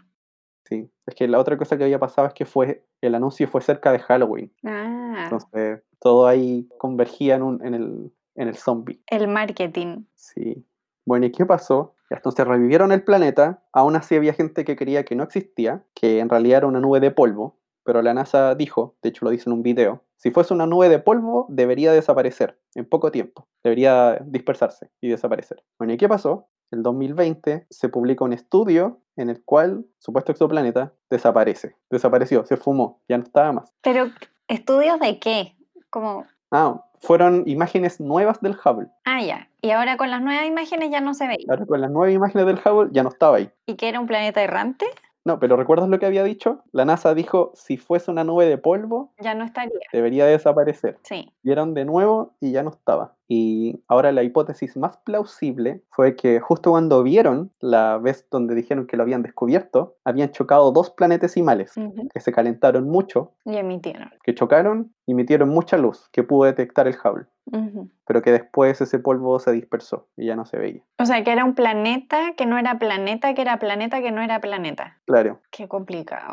Sí, 0.66 0.88
es 1.08 1.16
que 1.16 1.28
la 1.28 1.40
otra 1.40 1.58
cosa 1.58 1.76
que 1.76 1.86
había 1.86 1.98
pasado 1.98 2.28
es 2.28 2.36
que 2.36 2.46
fue 2.46 2.86
el 3.02 3.16
anuncio 3.16 3.48
fue 3.48 3.62
cerca 3.62 3.92
de 3.92 3.98
Halloween. 3.98 4.54
Ah. 4.64 5.24
Entonces 5.24 5.82
todo 6.00 6.28
ahí 6.28 6.70
convergía 6.78 7.34
en, 7.34 7.42
un, 7.42 7.66
en, 7.66 7.74
el, 7.74 8.12
en 8.36 8.48
el 8.48 8.56
zombie. 8.56 9.02
El 9.08 9.28
marketing. 9.28 10.04
Sí. 10.14 10.64
Bueno, 11.04 11.26
¿y 11.26 11.32
qué 11.32 11.48
pasó? 11.48 11.96
Entonces 12.18 12.48
revivieron 12.48 12.92
el 12.92 13.04
planeta, 13.04 13.64
aún 13.72 13.96
así 13.96 14.16
había 14.16 14.34
gente 14.34 14.66
que 14.66 14.76
creía 14.76 15.04
que 15.04 15.16
no 15.16 15.24
existía, 15.24 15.84
que 15.94 16.20
en 16.20 16.30
realidad 16.30 16.60
era 16.60 16.68
una 16.68 16.80
nube 16.80 17.00
de 17.00 17.12
polvo, 17.12 17.58
pero 17.84 18.02
la 18.02 18.14
NASA 18.14 18.56
dijo, 18.56 18.96
de 19.02 19.10
hecho 19.10 19.26
lo 19.26 19.32
dice 19.32 19.50
en 19.50 19.54
un 19.54 19.64
video, 19.64 20.04
si 20.16 20.32
fuese 20.32 20.54
una 20.54 20.66
nube 20.66 20.88
de 20.88 21.00
polvo 21.00 21.48
debería 21.50 21.92
desaparecer 21.92 22.58
en 22.76 22.88
poco 22.88 23.12
tiempo, 23.12 23.48
debería 23.64 24.20
dispersarse 24.26 24.90
y 25.02 25.10
desaparecer. 25.10 25.64
Bueno, 25.78 25.94
¿y 25.94 25.98
qué 25.98 26.08
pasó? 26.08 26.48
En 26.72 26.82
2020 26.82 27.68
se 27.70 27.90
publica 27.90 28.24
un 28.24 28.34
estudio 28.34 29.02
en 29.16 29.30
el 29.30 29.44
cual 29.44 29.86
supuesto 30.00 30.32
exoplaneta 30.32 30.94
desaparece, 31.10 31.76
desapareció, 31.90 32.46
se 32.46 32.58
fumó, 32.58 33.02
ya 33.08 33.18
no 33.18 33.24
estaba 33.24 33.52
más. 33.52 33.74
Pero, 33.82 34.06
¿estudios 34.48 35.00
de 35.00 35.20
qué? 35.20 35.56
Como... 35.90 36.26
Ah, 36.54 36.86
fueron 37.00 37.44
imágenes 37.48 38.00
nuevas 38.00 38.40
del 38.40 38.56
Hubble. 38.64 38.88
Ah, 39.06 39.24
ya. 39.24 39.50
Y 39.62 39.72
ahora 39.72 39.98
con 39.98 40.12
las 40.12 40.22
nuevas 40.22 40.46
imágenes 40.46 40.92
ya 40.92 41.02
no 41.02 41.16
se 41.16 41.26
veía. 41.26 41.48
Ahora 41.50 41.66
con 41.66 41.82
las 41.82 41.90
nuevas 41.90 42.14
imágenes 42.14 42.46
del 42.46 42.60
Hubble 42.64 42.92
ya 42.94 43.02
no 43.02 43.10
estaba 43.10 43.38
ahí. 43.38 43.50
¿Y 43.66 43.74
que 43.74 43.90
era 43.90 44.00
un 44.00 44.06
planeta 44.06 44.44
errante? 44.44 44.86
No, 45.26 45.40
pero 45.40 45.56
¿recuerdas 45.56 45.88
lo 45.88 46.00
que 46.00 46.06
había 46.06 46.24
dicho? 46.24 46.64
La 46.72 46.84
NASA 46.84 47.14
dijo, 47.14 47.52
si 47.56 47.78
fuese 47.78 48.12
una 48.12 48.24
nube 48.26 48.46
de 48.46 48.58
polvo, 48.58 49.14
ya 49.20 49.34
no 49.36 49.46
estaría. 49.46 49.72
Debería 49.92 50.26
desaparecer. 50.26 50.98
Sí. 51.04 51.32
Vieron 51.44 51.74
de 51.74 51.86
nuevo 51.86 52.34
y 52.42 52.52
ya 52.52 52.62
no 52.64 52.72
estaba. 52.72 53.14
Y 53.30 53.82
ahora 53.88 54.12
la 54.12 54.24
hipótesis 54.24 54.76
más 54.76 54.98
plausible 54.98 55.82
fue 55.90 56.16
que 56.16 56.40
justo 56.42 56.72
cuando 56.72 57.02
vieron 57.04 57.52
la 57.62 57.98
vez 57.98 58.28
donde 58.30 58.54
dijeron 58.54 58.86
que 58.86 58.98
lo 58.98 59.04
habían 59.04 59.24
descubierto, 59.24 59.96
habían 60.04 60.32
chocado 60.32 60.72
dos 60.72 60.90
planetesimales 60.90 61.76
uh 61.78 61.82
-huh. 61.82 62.10
que 62.14 62.20
se 62.20 62.32
calentaron 62.34 62.90
mucho. 62.90 63.32
Y 63.46 63.56
emitieron. 63.56 64.12
Que 64.24 64.36
chocaron, 64.36 64.94
emitieron 65.08 65.50
mucha 65.50 65.78
luz 65.78 66.10
que 66.12 66.24
pudo 66.24 66.46
detectar 66.46 66.88
el 66.88 66.96
Hubble. 66.96 67.26
Uh 67.46 67.58
-huh. 67.58 67.90
Pero 68.06 68.22
que 68.22 68.32
después 68.32 68.80
ese 68.80 69.00
polvo 69.00 69.40
se 69.40 69.52
dispersó 69.52 70.08
y 70.16 70.28
ya 70.28 70.36
no 70.36 70.46
se 70.46 70.58
veía. 70.58 70.82
O 70.98 71.06
sea, 71.06 71.24
que 71.24 71.32
era 71.32 71.44
un 71.44 71.56
planeta 71.56 72.34
que 72.38 72.46
no 72.46 72.58
era 72.58 72.80
planeta, 72.80 73.34
que 73.34 73.42
era 73.42 73.60
planeta 73.60 74.02
que 74.02 74.12
no 74.12 74.22
era 74.22 74.40
planeta. 74.40 74.98
Claro. 75.06 75.42
Qué 75.52 75.68
complicado. 75.68 76.32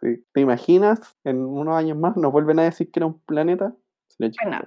sí. 0.00 0.24
¿Te 0.32 0.40
imaginas 0.40 1.16
en 1.24 1.44
unos 1.44 1.76
años 1.76 1.98
más 1.98 2.16
nos 2.16 2.32
vuelven 2.32 2.58
a 2.58 2.64
decir 2.64 2.90
que 2.90 3.00
era 3.00 3.06
un 3.06 3.18
planeta? 3.20 3.74
Bueno, 4.18 4.60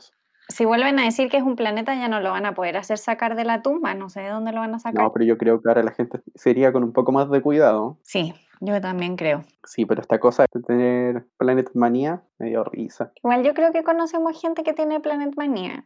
si 0.48 0.66
vuelven 0.66 1.00
a 1.00 1.06
decir 1.06 1.30
que 1.30 1.38
es 1.38 1.44
un 1.44 1.56
planeta 1.56 1.96
ya 1.96 2.08
no 2.08 2.20
lo 2.20 2.32
van 2.32 2.46
a 2.46 2.54
poder 2.54 2.78
hacer 2.78 2.98
sacar 2.98 3.36
de 3.36 3.46
la 3.46 3.62
tumba, 3.62 3.94
no 3.94 4.10
sé 4.10 4.22
de 4.22 4.30
dónde 4.30 4.52
lo 4.52 4.60
van 4.60 4.76
a 4.76 4.80
sacar. 4.80 5.04
No, 5.04 5.12
pero 5.12 5.26
yo 5.26 5.38
creo 5.38 5.62
que 5.62 5.70
ahora 5.70 5.84
la 5.84 5.92
gente 5.92 6.22
sería 6.36 6.72
con 6.72 6.84
un 6.84 6.94
poco 6.94 7.12
más 7.12 7.30
de 7.30 7.42
cuidado. 7.42 7.98
Sí, 8.04 8.34
yo 8.62 8.80
también 8.82 9.16
creo. 9.16 9.44
Sí, 9.64 9.86
pero 9.86 10.02
esta 10.02 10.20
cosa 10.20 10.46
de 10.52 10.62
tener 10.62 11.26
Planet 11.38 11.72
Manía 11.74 12.22
me 12.38 12.48
dio 12.48 12.64
risa. 12.64 13.12
Igual 13.18 13.44
yo 13.44 13.54
creo 13.54 13.72
que 13.72 13.84
conocemos 13.84 14.40
gente 14.40 14.64
que 14.64 14.74
tiene 14.74 15.00
Planet 15.00 15.34
Manía. 15.36 15.86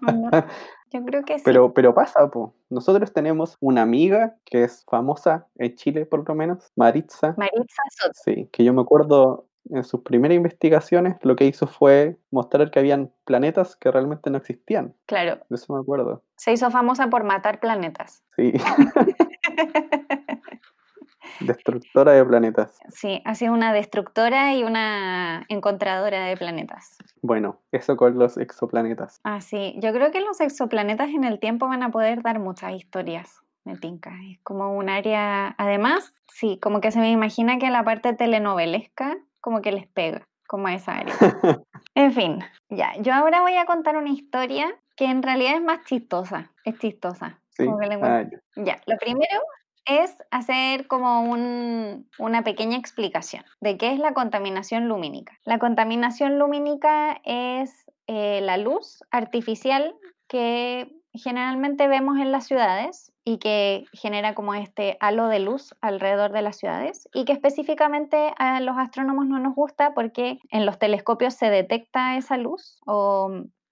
no? 0.00 0.30
Yo 0.92 1.02
creo 1.06 1.24
que 1.24 1.38
sí. 1.38 1.42
Pero, 1.46 1.72
pero 1.72 1.94
pasa, 1.94 2.30
po. 2.30 2.54
Nosotros 2.68 3.14
tenemos 3.14 3.56
una 3.60 3.80
amiga 3.80 4.36
que 4.44 4.64
es 4.64 4.84
famosa 4.90 5.46
en 5.56 5.74
Chile, 5.74 6.04
por 6.04 6.28
lo 6.28 6.34
menos, 6.34 6.70
Maritza. 6.76 7.34
Maritza 7.38 7.82
Soto. 7.90 8.12
Sí, 8.22 8.50
que 8.52 8.62
yo 8.62 8.74
me 8.74 8.82
acuerdo 8.82 9.46
en 9.70 9.84
sus 9.84 10.02
primeras 10.02 10.36
investigaciones 10.36 11.16
lo 11.22 11.36
que 11.36 11.46
hizo 11.46 11.66
fue 11.66 12.16
mostrar 12.30 12.70
que 12.70 12.78
habían 12.78 13.12
planetas 13.24 13.76
que 13.76 13.90
realmente 13.90 14.30
no 14.30 14.38
existían. 14.38 14.94
Claro. 15.06 15.38
De 15.48 15.56
eso 15.56 15.72
me 15.72 15.80
acuerdo. 15.80 16.22
Se 16.36 16.52
hizo 16.52 16.70
famosa 16.70 17.08
por 17.08 17.24
matar 17.24 17.60
planetas. 17.60 18.22
Sí. 18.36 18.52
destructora 21.40 22.12
de 22.12 22.24
planetas. 22.24 22.78
Sí, 22.88 23.22
ha 23.24 23.34
sido 23.34 23.52
una 23.52 23.72
destructora 23.72 24.54
y 24.54 24.64
una 24.64 25.44
encontradora 25.48 26.24
de 26.24 26.36
planetas. 26.36 26.96
Bueno, 27.20 27.60
eso 27.72 27.96
con 27.96 28.18
los 28.18 28.36
exoplanetas. 28.36 29.20
Ah, 29.24 29.40
sí. 29.40 29.74
Yo 29.78 29.92
creo 29.92 30.10
que 30.10 30.20
los 30.20 30.40
exoplanetas 30.40 31.10
en 31.10 31.24
el 31.24 31.38
tiempo 31.38 31.68
van 31.68 31.82
a 31.82 31.90
poder 31.90 32.22
dar 32.22 32.38
muchas 32.38 32.72
historias. 32.74 33.40
Me 33.64 33.76
tinca. 33.76 34.12
Es 34.30 34.40
como 34.42 34.76
un 34.76 34.88
área. 34.88 35.54
Además, 35.58 36.14
sí, 36.28 36.58
como 36.60 36.80
que 36.80 36.90
se 36.90 36.98
me 36.98 37.10
imagina 37.10 37.58
que 37.58 37.70
la 37.70 37.84
parte 37.84 38.12
telenovelesca 38.12 39.18
como 39.42 39.60
que 39.60 39.72
les 39.72 39.86
pega, 39.86 40.26
como 40.46 40.68
a 40.68 40.74
esa 40.74 40.96
área. 40.96 41.14
en 41.94 42.12
fin, 42.12 42.38
ya. 42.70 42.94
Yo 43.00 43.12
ahora 43.12 43.42
voy 43.42 43.56
a 43.56 43.66
contar 43.66 43.98
una 43.98 44.10
historia 44.10 44.74
que 44.96 45.04
en 45.04 45.22
realidad 45.22 45.56
es 45.56 45.62
más 45.62 45.84
chistosa. 45.84 46.50
Es 46.64 46.78
chistosa. 46.78 47.38
Sí. 47.50 47.66
Ah, 47.68 48.24
ya. 48.56 48.64
ya, 48.64 48.80
lo 48.86 48.96
primero 48.96 49.42
es 49.84 50.16
hacer 50.30 50.86
como 50.86 51.22
un, 51.22 52.08
una 52.18 52.42
pequeña 52.42 52.78
explicación 52.78 53.44
de 53.60 53.76
qué 53.76 53.92
es 53.92 53.98
la 53.98 54.14
contaminación 54.14 54.88
lumínica. 54.88 55.38
La 55.44 55.58
contaminación 55.58 56.38
lumínica 56.38 57.20
es 57.24 57.84
eh, 58.06 58.40
la 58.42 58.56
luz 58.56 59.02
artificial 59.10 59.94
que 60.28 60.96
generalmente 61.12 61.88
vemos 61.88 62.18
en 62.18 62.32
las 62.32 62.46
ciudades 62.46 63.11
y 63.24 63.38
que 63.38 63.84
genera 63.92 64.34
como 64.34 64.54
este 64.54 64.96
halo 65.00 65.28
de 65.28 65.38
luz 65.38 65.74
alrededor 65.80 66.32
de 66.32 66.42
las 66.42 66.56
ciudades 66.56 67.08
y 67.14 67.24
que 67.24 67.32
específicamente 67.32 68.32
a 68.38 68.60
los 68.60 68.76
astrónomos 68.76 69.26
no 69.26 69.38
nos 69.38 69.54
gusta 69.54 69.94
porque 69.94 70.38
en 70.50 70.66
los 70.66 70.78
telescopios 70.78 71.34
se 71.34 71.50
detecta 71.50 72.16
esa 72.16 72.36
luz 72.36 72.80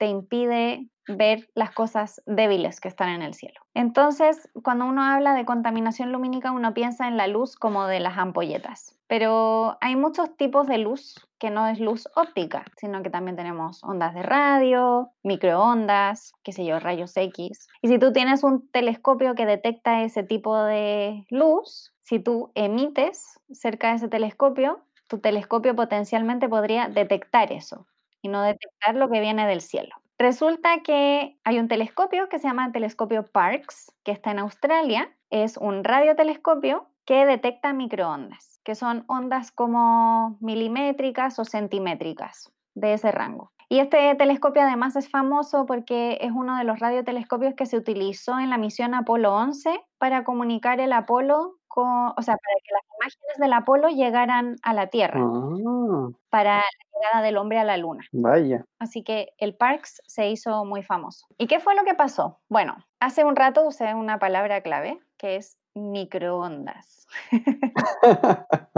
te 0.00 0.06
impide 0.06 0.88
ver 1.06 1.50
las 1.54 1.72
cosas 1.72 2.22
débiles 2.24 2.80
que 2.80 2.88
están 2.88 3.10
en 3.10 3.20
el 3.20 3.34
cielo. 3.34 3.60
Entonces, 3.74 4.48
cuando 4.62 4.86
uno 4.86 5.02
habla 5.02 5.34
de 5.34 5.44
contaminación 5.44 6.10
lumínica, 6.10 6.52
uno 6.52 6.72
piensa 6.72 7.06
en 7.06 7.18
la 7.18 7.26
luz 7.26 7.54
como 7.54 7.86
de 7.86 8.00
las 8.00 8.16
ampolletas. 8.16 8.96
Pero 9.08 9.76
hay 9.82 9.96
muchos 9.96 10.34
tipos 10.38 10.66
de 10.68 10.78
luz 10.78 11.28
que 11.38 11.50
no 11.50 11.66
es 11.66 11.80
luz 11.80 12.08
óptica, 12.16 12.64
sino 12.78 13.02
que 13.02 13.10
también 13.10 13.36
tenemos 13.36 13.84
ondas 13.84 14.14
de 14.14 14.22
radio, 14.22 15.10
microondas, 15.22 16.32
qué 16.42 16.52
sé 16.52 16.64
yo, 16.64 16.80
rayos 16.80 17.14
X. 17.14 17.68
Y 17.82 17.88
si 17.88 17.98
tú 17.98 18.12
tienes 18.12 18.42
un 18.42 18.70
telescopio 18.70 19.34
que 19.34 19.44
detecta 19.44 20.02
ese 20.02 20.22
tipo 20.22 20.56
de 20.62 21.26
luz, 21.28 21.92
si 22.00 22.20
tú 22.20 22.52
emites 22.54 23.38
cerca 23.52 23.90
de 23.90 23.96
ese 23.96 24.08
telescopio, 24.08 24.80
tu 25.08 25.18
telescopio 25.18 25.76
potencialmente 25.76 26.48
podría 26.48 26.88
detectar 26.88 27.52
eso 27.52 27.86
y 28.22 28.28
no 28.28 28.42
detectar 28.42 28.94
lo 28.94 29.09
que 29.09 29.20
viene 29.20 29.46
del 29.46 29.61
cielo. 29.61 29.94
Resulta 30.18 30.80
que 30.80 31.38
hay 31.44 31.59
un 31.59 31.68
telescopio 31.68 32.28
que 32.28 32.38
se 32.38 32.46
llama 32.46 32.66
el 32.66 32.72
telescopio 32.72 33.24
Parkes, 33.24 33.90
que 34.04 34.12
está 34.12 34.30
en 34.33 34.38
Australia. 34.40 35.11
Es 35.30 35.56
un 35.56 35.83
radiotelescopio 35.83 36.88
que 37.06 37.24
detecta 37.24 37.72
microondas, 37.72 38.61
que 38.62 38.74
son 38.74 39.04
ondas 39.09 39.50
como 39.50 40.37
milimétricas 40.40 41.38
o 41.38 41.44
centimétricas 41.44 42.52
de 42.74 42.92
ese 42.92 43.11
rango. 43.12 43.52
Y 43.68 43.78
este 43.78 44.14
telescopio 44.16 44.62
además 44.62 44.96
es 44.96 45.09
famoso 45.09 45.64
porque 45.64 46.18
es 46.20 46.33
uno 46.33 46.56
de 46.56 46.64
los 46.64 46.80
radiotelescopios 46.80 47.54
que 47.54 47.66
se 47.66 47.76
utilizó 47.76 48.38
en 48.38 48.50
la 48.50 48.59
misión 48.59 48.94
Apolo 48.94 49.33
11 49.35 49.80
para 49.96 50.24
comunicar 50.24 50.80
el 50.80 50.92
Apolo 50.92 51.59
o 51.76 52.22
sea, 52.22 52.37
para 52.37 52.56
que 52.64 52.72
las 52.74 52.83
imágenes 53.00 53.37
del 53.38 53.52
Apolo 53.52 53.88
llegaran 53.88 54.56
a 54.62 54.74
la 54.74 54.88
Tierra, 54.88 55.20
Ah, 55.22 56.09
para 56.28 56.56
la 56.56 56.62
llegada 56.94 57.22
del 57.24 57.37
hombre 57.37 57.59
a 57.59 57.64
la 57.64 57.76
Luna. 57.76 58.04
vaya. 58.12 58.64
Así 58.78 59.02
que 59.04 59.33
el 59.38 59.54
Parks 59.54 60.02
se 60.06 60.28
hizo 60.28 60.64
muy 60.64 60.83
famoso. 60.83 61.26
¿Y 61.38 61.46
qué 61.46 61.61
fue 61.61 61.74
lo 61.74 61.85
que 61.85 61.94
pasó? 61.94 62.40
Bueno, 62.48 62.76
hace 63.00 63.24
un 63.24 63.37
rato 63.37 63.66
usé 63.66 63.94
una 63.94 64.18
palabra 64.18 64.61
clave 64.62 64.98
que 65.16 65.37
es 65.37 65.56
microondas. 65.74 67.06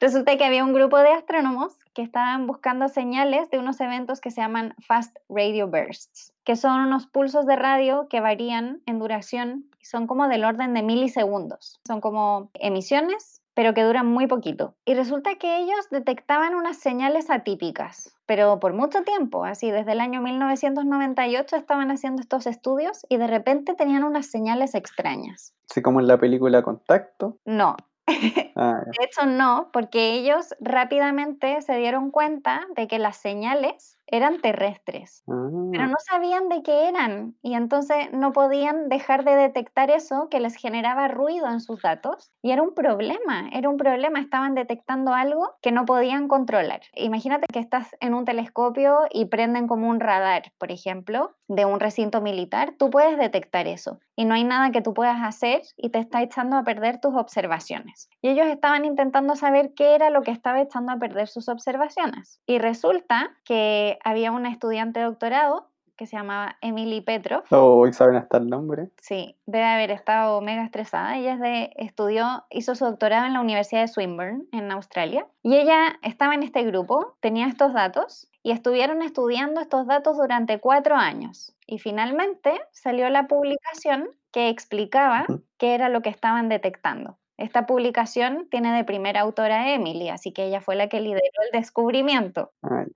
Resulta 0.00 0.36
que 0.36 0.44
había 0.44 0.64
un 0.64 0.72
grupo 0.74 0.98
de 0.98 1.10
astrónomos 1.12 1.76
que 1.98 2.04
estaban 2.04 2.46
buscando 2.46 2.86
señales 2.86 3.50
de 3.50 3.58
unos 3.58 3.80
eventos 3.80 4.20
que 4.20 4.30
se 4.30 4.40
llaman 4.40 4.72
Fast 4.86 5.16
Radio 5.28 5.66
Bursts, 5.66 6.32
que 6.44 6.54
son 6.54 6.80
unos 6.82 7.08
pulsos 7.08 7.44
de 7.44 7.56
radio 7.56 8.06
que 8.08 8.20
varían 8.20 8.82
en 8.86 9.00
duración 9.00 9.64
y 9.80 9.84
son 9.84 10.06
como 10.06 10.28
del 10.28 10.44
orden 10.44 10.74
de 10.74 10.84
milisegundos. 10.84 11.80
Son 11.84 12.00
como 12.00 12.52
emisiones, 12.54 13.42
pero 13.52 13.74
que 13.74 13.82
duran 13.82 14.06
muy 14.06 14.28
poquito. 14.28 14.76
Y 14.84 14.94
resulta 14.94 15.34
que 15.40 15.58
ellos 15.58 15.90
detectaban 15.90 16.54
unas 16.54 16.76
señales 16.76 17.30
atípicas, 17.30 18.16
pero 18.26 18.60
por 18.60 18.74
mucho 18.74 19.02
tiempo, 19.02 19.44
así 19.44 19.72
desde 19.72 19.90
el 19.90 20.00
año 20.00 20.22
1998 20.22 21.56
estaban 21.56 21.90
haciendo 21.90 22.22
estos 22.22 22.46
estudios 22.46 23.04
y 23.08 23.16
de 23.16 23.26
repente 23.26 23.74
tenían 23.74 24.04
unas 24.04 24.30
señales 24.30 24.76
extrañas. 24.76 25.52
Así 25.68 25.82
como 25.82 25.98
en 25.98 26.06
la 26.06 26.18
película 26.18 26.62
Contacto. 26.62 27.38
No. 27.44 27.74
De 28.96 29.04
hecho, 29.04 29.26
no, 29.26 29.70
porque 29.72 30.14
ellos 30.14 30.54
rápidamente 30.60 31.60
se 31.62 31.76
dieron 31.76 32.10
cuenta 32.10 32.66
de 32.74 32.88
que 32.88 32.98
las 32.98 33.16
señales 33.16 33.97
eran 34.10 34.40
terrestres, 34.40 35.24
pero 35.70 35.86
Ah, 35.86 35.88
no 35.88 35.96
sabían 36.10 36.48
de 36.48 36.62
qué 36.62 36.88
eran 36.88 37.36
y 37.42 37.54
entonces 37.54 38.10
no 38.12 38.32
podían 38.32 38.88
dejar 38.88 39.24
de 39.24 39.36
detectar 39.36 39.90
eso 39.90 40.28
que 40.30 40.40
les 40.40 40.56
generaba 40.56 41.08
ruido 41.08 41.46
en 41.46 41.60
sus 41.60 41.82
datos 41.82 42.32
y 42.42 42.52
era 42.52 42.62
un 42.62 42.74
problema, 42.74 43.50
era 43.52 43.68
un 43.68 43.76
problema, 43.76 44.18
estaban 44.20 44.54
detectando 44.54 45.12
algo 45.12 45.56
que 45.60 45.72
no 45.72 45.84
podían 45.84 46.26
controlar. 46.26 46.80
Imagínate 46.94 47.46
que 47.52 47.58
estás 47.58 47.94
en 48.00 48.14
un 48.14 48.24
telescopio 48.24 49.00
y 49.10 49.26
prenden 49.26 49.68
como 49.68 49.88
un 49.90 50.00
radar, 50.00 50.52
por 50.58 50.72
ejemplo, 50.72 51.36
de 51.46 51.66
un 51.66 51.80
recinto 51.80 52.20
militar, 52.22 52.74
tú 52.78 52.90
puedes 52.90 53.18
detectar 53.18 53.66
eso 53.66 53.98
y 54.16 54.24
no 54.24 54.34
hay 54.34 54.44
nada 54.44 54.70
que 54.70 54.82
tú 54.82 54.94
puedas 54.94 55.22
hacer 55.22 55.62
y 55.76 55.90
te 55.90 55.98
está 55.98 56.22
echando 56.22 56.56
a 56.56 56.64
perder 56.64 56.98
tus 57.00 57.14
observaciones. 57.14 58.08
Y 58.20 58.28
ellos 58.30 58.46
estaban 58.46 58.84
intentando 58.84 59.36
saber 59.36 59.72
qué 59.74 59.94
era 59.94 60.10
lo 60.10 60.22
que 60.22 60.30
estaba 60.30 60.60
echando 60.60 60.92
a 60.92 60.98
perder 60.98 61.28
sus 61.28 61.48
observaciones. 61.48 62.40
Y 62.46 62.58
resulta 62.58 63.36
que 63.44 63.97
había 64.04 64.32
una 64.32 64.50
estudiante 64.50 65.00
de 65.00 65.06
doctorado 65.06 65.68
que 65.98 66.06
se 66.06 66.16
llamaba 66.16 66.56
Emily 66.62 67.00
Petrov. 67.00 67.42
Oh, 67.50 67.86
¿y 67.86 67.92
saben 67.92 68.16
hasta 68.16 68.38
el 68.38 68.48
nombre? 68.48 68.90
Sí, 69.00 69.36
debe 69.46 69.64
haber 69.64 69.90
estado 69.90 70.40
mega 70.40 70.64
estresada. 70.64 71.18
Ella 71.18 71.34
es 71.34 71.40
de, 71.40 71.72
estudió, 71.76 72.44
hizo 72.50 72.76
su 72.76 72.84
doctorado 72.84 73.26
en 73.26 73.32
la 73.32 73.40
Universidad 73.40 73.82
de 73.82 73.88
Swinburne, 73.88 74.44
en 74.52 74.70
Australia. 74.70 75.26
Y 75.42 75.56
ella 75.56 75.98
estaba 76.02 76.34
en 76.34 76.44
este 76.44 76.62
grupo, 76.62 77.16
tenía 77.20 77.48
estos 77.48 77.74
datos 77.74 78.30
y 78.44 78.52
estuvieron 78.52 79.02
estudiando 79.02 79.60
estos 79.60 79.86
datos 79.86 80.16
durante 80.16 80.60
cuatro 80.60 80.94
años. 80.94 81.56
Y 81.66 81.80
finalmente 81.80 82.58
salió 82.70 83.10
la 83.10 83.26
publicación 83.26 84.08
que 84.30 84.48
explicaba 84.50 85.26
qué 85.58 85.74
era 85.74 85.88
lo 85.88 86.00
que 86.00 86.10
estaban 86.10 86.48
detectando. 86.48 87.17
Esta 87.38 87.66
publicación 87.66 88.48
tiene 88.50 88.76
de 88.76 88.82
primera 88.82 89.20
autora 89.20 89.62
a 89.62 89.72
Emily, 89.72 90.08
así 90.08 90.32
que 90.32 90.44
ella 90.44 90.60
fue 90.60 90.74
la 90.74 90.88
que 90.88 91.00
lideró 91.00 91.22
el 91.46 91.58
descubrimiento. 91.58 92.50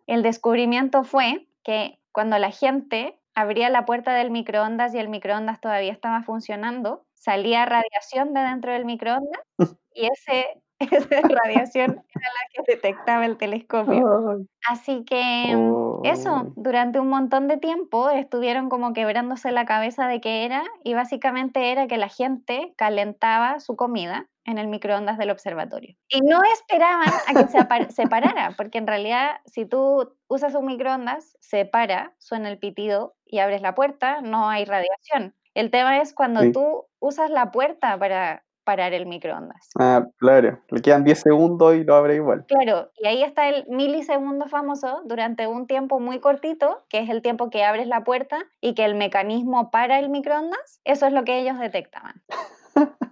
El 0.09 0.25
descubrimiento 0.25 1.05
fue 1.05 1.47
que 1.63 2.01
cuando 2.11 2.37
la 2.39 2.51
gente 2.51 3.17
abría 3.37 3.71
la 3.71 3.87
puerta 3.87 4.13
del 4.15 4.33
microondas 4.33 4.95
y 4.95 4.99
el 4.99 5.09
microondas 5.09 5.61
todavía 5.61 5.93
estaba 5.93 6.25
funcionando, 6.25 7.05
salía 7.15 7.65
radiación 7.67 8.35
de 8.35 8.41
dentro 8.41 8.73
del 8.73 8.85
microondas 8.85 9.43
y 9.95 10.07
ese, 10.07 10.61
esa 10.81 11.21
radiación 11.21 11.91
era 11.93 12.29
la 12.29 12.49
que 12.53 12.73
detectaba 12.73 13.25
el 13.25 13.37
telescopio. 13.37 14.45
Así 14.69 15.05
que 15.05 15.55
mm, 15.55 16.05
eso, 16.05 16.53
durante 16.57 16.99
un 16.99 17.09
montón 17.09 17.47
de 17.47 17.59
tiempo 17.59 18.11
estuvieron 18.11 18.69
como 18.69 18.93
quebrándose 18.93 19.53
la 19.53 19.67
cabeza 19.67 20.09
de 20.09 20.21
qué 20.21 20.45
era 20.45 20.65
y 20.83 20.95
básicamente 20.95 21.71
era 21.71 21.87
que 21.87 21.97
la 21.97 22.09
gente 22.09 22.75
calentaba 22.77 23.61
su 23.61 23.77
comida 23.77 24.29
en 24.45 24.59
el 24.59 24.69
microondas 24.69 25.19
del 25.19 25.31
observatorio. 25.31 25.97
Y 26.09 26.21
no 26.21 26.41
esperaban 26.53 27.09
a 27.29 27.33
que 27.35 27.49
se, 27.49 27.91
se 27.93 28.07
parara, 28.09 28.55
porque 28.57 28.79
en 28.79 28.87
realidad 28.87 29.37
si 29.47 29.67
tú 29.67 30.15
usas 30.29 30.55
un 30.55 30.67
microondas, 30.67 31.37
se 31.41 31.65
para, 31.65 32.15
suena 32.19 32.49
el 32.51 32.59
pitido 32.59 33.15
y 33.25 33.39
abres 33.39 33.63
la 33.63 33.75
puerta, 33.75 34.21
no 34.21 34.49
hay 34.49 34.65
radiación. 34.65 35.35
El 35.55 35.71
tema 35.71 36.01
es 36.01 36.15
cuando 36.15 36.41
Sí. 36.41 36.53
tú 36.53 36.87
usas 36.99 37.31
la 37.31 37.51
puerta 37.53 37.99
para 37.99 38.45
parar 38.65 38.95
el 38.95 39.07
microondas. 39.07 39.71
Ah, 39.79 40.07
claro. 40.19 40.61
Le 40.71 40.81
quedan 40.81 41.03
10 41.03 41.21
segundos 41.21 41.75
y 41.75 41.83
lo 41.83 41.97
abre 41.97 42.15
igual. 42.15 42.45
Claro, 42.47 42.91
y 42.97 43.07
ahí 43.09 43.23
está 43.25 43.49
el 43.49 43.67
milisegundo 43.69 44.47
famoso 44.47 45.03
durante 45.05 45.49
un 45.49 45.67
tiempo 45.67 45.99
muy 45.99 46.21
cortito, 46.21 46.85
que 46.89 47.01
es 47.01 47.11
el 47.11 47.23
tiempo 47.23 47.51
que 47.51 47.65
abres 47.65 47.89
la 47.89 48.05
puerta 48.05 48.39
y 48.61 48.75
que 48.75 48.85
el 48.85 48.95
mecanismo 48.95 49.71
para 49.73 49.99
el 49.99 50.11
microondas, 50.11 50.81
eso 50.85 51.07
es 51.07 51.13
lo 51.13 51.25
que 51.25 51.41
ellos 51.41 51.59
detectaban. 51.59 52.23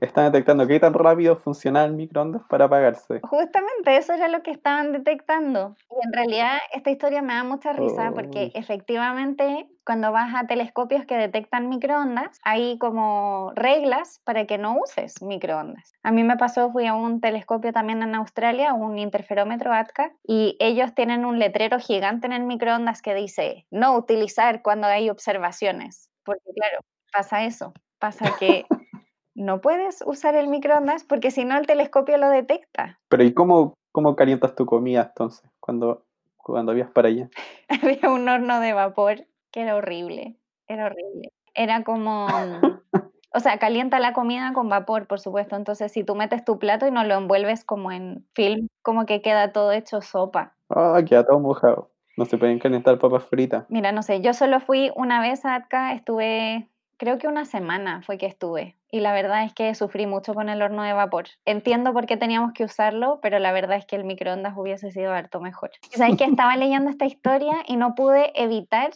Están 0.00 0.32
detectando 0.32 0.66
qué 0.66 0.80
tan 0.80 0.94
rápido 0.94 1.36
funciona 1.36 1.84
el 1.84 1.92
microondas 1.92 2.42
para 2.48 2.66
apagarse. 2.66 3.20
Justamente 3.22 3.96
eso 3.96 4.12
era 4.12 4.28
lo 4.28 4.42
que 4.42 4.50
estaban 4.50 4.92
detectando. 4.92 5.76
Y 5.90 6.06
en 6.06 6.12
realidad 6.12 6.58
esta 6.72 6.90
historia 6.90 7.22
me 7.22 7.34
da 7.34 7.44
mucha 7.44 7.72
risa 7.72 8.12
porque 8.14 8.44
Uy. 8.44 8.52
efectivamente 8.54 9.68
cuando 9.84 10.12
vas 10.12 10.32
a 10.36 10.46
telescopios 10.46 11.04
que 11.04 11.16
detectan 11.16 11.68
microondas, 11.68 12.38
hay 12.44 12.78
como 12.78 13.50
reglas 13.56 14.20
para 14.24 14.46
que 14.46 14.56
no 14.56 14.76
uses 14.78 15.20
microondas. 15.20 15.92
A 16.04 16.12
mí 16.12 16.22
me 16.22 16.36
pasó, 16.36 16.70
fui 16.70 16.86
a 16.86 16.94
un 16.94 17.20
telescopio 17.20 17.72
también 17.72 18.02
en 18.02 18.14
Australia, 18.14 18.72
un 18.72 18.98
interferómetro 18.98 19.72
ATCA, 19.72 20.12
y 20.22 20.56
ellos 20.60 20.94
tienen 20.94 21.24
un 21.24 21.40
letrero 21.40 21.80
gigante 21.80 22.28
en 22.28 22.32
el 22.32 22.44
microondas 22.44 23.02
que 23.02 23.14
dice 23.14 23.66
no 23.70 23.96
utilizar 23.96 24.62
cuando 24.62 24.86
hay 24.86 25.10
observaciones. 25.10 26.08
Porque 26.24 26.50
claro, 26.54 26.78
pasa 27.12 27.44
eso, 27.44 27.72
pasa 27.98 28.36
que 28.38 28.66
no 29.34 29.60
puedes 29.60 30.02
usar 30.06 30.34
el 30.34 30.48
microondas 30.48 31.04
porque 31.04 31.30
si 31.30 31.44
no 31.44 31.56
el 31.56 31.66
telescopio 31.66 32.16
lo 32.18 32.28
detecta. 32.28 32.98
Pero 33.08 33.24
¿y 33.24 33.32
cómo, 33.32 33.74
cómo 33.92 34.16
calientas 34.16 34.54
tu 34.54 34.66
comida 34.66 35.08
entonces 35.08 35.48
cuando, 35.60 36.04
cuando 36.36 36.74
vías 36.74 36.90
para 36.90 37.08
allá? 37.08 37.30
Había 37.82 38.10
un 38.10 38.28
horno 38.28 38.60
de 38.60 38.72
vapor 38.72 39.26
que 39.50 39.62
era 39.62 39.76
horrible, 39.76 40.36
era 40.66 40.86
horrible. 40.86 41.32
Era 41.54 41.82
como, 41.82 42.28
mm, 42.28 42.80
o 43.34 43.40
sea, 43.40 43.58
calienta 43.58 43.98
la 43.98 44.12
comida 44.12 44.52
con 44.52 44.68
vapor, 44.68 45.06
por 45.06 45.20
supuesto. 45.20 45.56
Entonces, 45.56 45.92
si 45.92 46.04
tú 46.04 46.14
metes 46.14 46.44
tu 46.44 46.58
plato 46.58 46.86
y 46.86 46.90
no 46.90 47.04
lo 47.04 47.14
envuelves 47.14 47.64
como 47.64 47.90
en 47.92 48.26
film, 48.34 48.68
como 48.82 49.06
que 49.06 49.22
queda 49.22 49.52
todo 49.52 49.72
hecho 49.72 50.00
sopa. 50.00 50.54
Ah, 50.68 51.00
queda 51.06 51.24
todo 51.24 51.40
mojado. 51.40 51.90
No 52.16 52.24
se 52.24 52.38
pueden 52.38 52.58
calentar 52.58 52.98
papas 52.98 53.24
fritas. 53.24 53.64
Mira, 53.68 53.92
no 53.92 54.02
sé, 54.02 54.20
yo 54.20 54.34
solo 54.34 54.60
fui 54.60 54.90
una 54.94 55.20
vez 55.20 55.44
a 55.44 55.54
Atka, 55.54 55.92
estuve, 55.94 56.68
creo 57.00 57.16
que 57.16 57.28
una 57.28 57.46
semana 57.46 58.02
fue 58.02 58.18
que 58.18 58.26
estuve. 58.26 58.76
Y 58.90 59.00
la 59.00 59.14
verdad 59.14 59.44
es 59.44 59.54
que 59.54 59.74
sufrí 59.74 60.06
mucho 60.06 60.34
con 60.34 60.50
el 60.50 60.60
horno 60.60 60.82
de 60.82 60.92
vapor. 60.92 61.28
Entiendo 61.46 61.94
por 61.94 62.04
qué 62.04 62.18
teníamos 62.18 62.52
que 62.52 62.64
usarlo, 62.64 63.20
pero 63.22 63.38
la 63.38 63.52
verdad 63.52 63.78
es 63.78 63.86
que 63.86 63.96
el 63.96 64.04
microondas 64.04 64.52
hubiese 64.54 64.90
sido 64.90 65.10
harto 65.14 65.40
mejor. 65.40 65.70
Sabes 65.96 66.18
que 66.18 66.24
estaba 66.24 66.54
leyendo 66.58 66.90
esta 66.90 67.06
historia 67.06 67.64
y 67.66 67.76
no 67.76 67.94
pude 67.94 68.38
evitar 68.38 68.90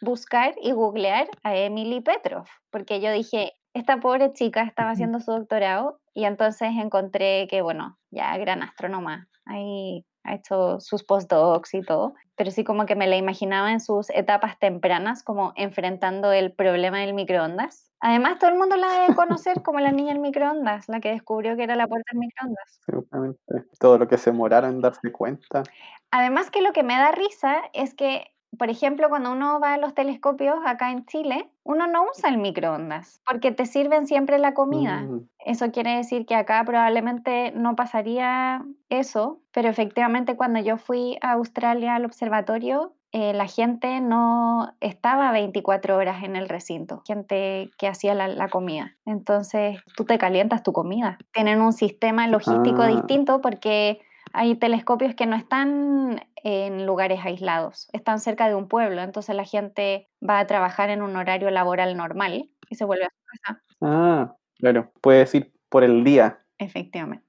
buscar 0.00 0.54
y 0.62 0.70
googlear 0.70 1.28
a 1.42 1.56
Emily 1.56 2.00
Petrov, 2.00 2.46
porque 2.70 3.00
yo 3.00 3.10
dije, 3.10 3.54
esta 3.74 3.98
pobre 3.98 4.32
chica 4.34 4.62
estaba 4.62 4.90
haciendo 4.90 5.18
su 5.18 5.32
doctorado 5.32 5.98
y 6.14 6.26
entonces 6.26 6.70
encontré 6.76 7.48
que, 7.50 7.60
bueno, 7.60 7.98
ya 8.12 8.38
gran 8.38 8.62
astrónoma, 8.62 9.26
ahí 9.44 10.04
ha 10.22 10.36
hecho 10.36 10.78
sus 10.78 11.02
postdocs 11.02 11.74
y 11.74 11.82
todo, 11.82 12.14
pero 12.38 12.52
sí 12.52 12.62
como 12.62 12.86
que 12.86 12.94
me 12.94 13.08
la 13.08 13.16
imaginaba 13.16 13.72
en 13.72 13.80
sus 13.80 14.08
etapas 14.10 14.58
tempranas, 14.60 15.24
como 15.24 15.52
enfrentando 15.56 16.32
el 16.32 16.52
problema 16.52 17.00
del 17.00 17.12
microondas. 17.12 17.90
Además, 18.00 18.38
todo 18.38 18.50
el 18.50 18.56
mundo 18.56 18.76
la 18.76 18.88
debe 18.92 19.16
conocer 19.16 19.60
como 19.64 19.80
la 19.80 19.90
niña 19.90 20.12
del 20.12 20.22
microondas, 20.22 20.88
la 20.88 21.00
que 21.00 21.10
descubrió 21.10 21.56
que 21.56 21.64
era 21.64 21.74
la 21.74 21.88
puerta 21.88 22.08
del 22.12 22.20
microondas. 22.20 22.80
Seguramente. 22.86 23.64
Todo 23.80 23.98
lo 23.98 24.06
que 24.06 24.16
se 24.16 24.30
demorara 24.30 24.68
en 24.68 24.80
darse 24.80 25.10
cuenta. 25.10 25.64
Además 26.12 26.50
que 26.50 26.62
lo 26.62 26.72
que 26.72 26.84
me 26.84 26.94
da 26.94 27.10
risa 27.10 27.60
es 27.74 27.94
que 27.94 28.32
por 28.56 28.70
ejemplo, 28.70 29.08
cuando 29.08 29.32
uno 29.32 29.60
va 29.60 29.74
a 29.74 29.78
los 29.78 29.94
telescopios 29.94 30.56
acá 30.64 30.90
en 30.90 31.04
Chile, 31.06 31.50
uno 31.64 31.86
no 31.86 32.04
usa 32.10 32.30
el 32.30 32.38
microondas 32.38 33.20
porque 33.26 33.52
te 33.52 33.66
sirven 33.66 34.06
siempre 34.06 34.38
la 34.38 34.54
comida. 34.54 35.00
Mm, 35.02 35.28
Eso 35.44 35.70
quiere 35.70 35.96
decir 35.96 36.24
que 36.26 36.34
acá 36.34 36.62
probablemente 36.64 37.52
no 37.52 37.76
pasaría 37.76 38.64
eso, 38.88 39.40
pero 39.52 39.68
efectivamente 39.68 40.36
cuando 40.36 40.60
yo 40.60 40.76
fui 40.78 41.18
a 41.20 41.32
Australia 41.32 41.94
al 41.96 42.04
observatorio, 42.04 42.94
eh, 43.12 43.32
la 43.32 43.46
gente 43.46 44.00
no 44.02 44.74
estaba 44.80 45.32
24 45.32 45.96
horas 45.96 46.22
en 46.24 46.36
el 46.36 46.46
recinto, 46.48 47.02
gente 47.06 47.70
que 47.78 47.88
hacía 47.88 48.14
la, 48.14 48.28
la 48.28 48.48
comida. 48.48 48.96
Entonces 49.06 49.78
tú 49.96 50.04
te 50.04 50.18
calientas 50.18 50.62
tu 50.62 50.72
comida. 50.72 51.16
Tienen 51.32 51.60
un 51.62 51.72
sistema 51.72 52.26
logístico 52.28 52.82
Ah. 52.82 52.88
distinto 52.88 53.40
porque 53.40 54.00
hay 54.32 54.56
telescopios 54.56 55.14
que 55.14 55.26
no 55.26 55.36
están 55.36 56.20
en 56.44 56.86
lugares 56.86 57.20
aislados, 57.24 57.88
están 57.92 58.20
cerca 58.20 58.48
de 58.48 58.54
un 58.54 58.68
pueblo, 58.68 59.02
entonces 59.02 59.34
la 59.36 59.44
gente 59.44 60.08
va 60.26 60.38
a 60.40 60.46
trabajar 60.46 60.90
en 60.90 61.02
un 61.02 61.16
horario 61.16 61.50
laboral 61.50 61.96
normal 61.96 62.50
y 62.70 62.74
se 62.76 62.84
vuelve 62.84 63.04
a 63.06 63.08
su 63.08 63.24
casa, 63.44 63.62
Ah, 63.80 64.34
claro. 64.58 64.92
Puedes 65.00 65.34
ir 65.34 65.52
por 65.68 65.84
el 65.84 66.04
día. 66.04 66.40
efectivamente. 66.58 67.24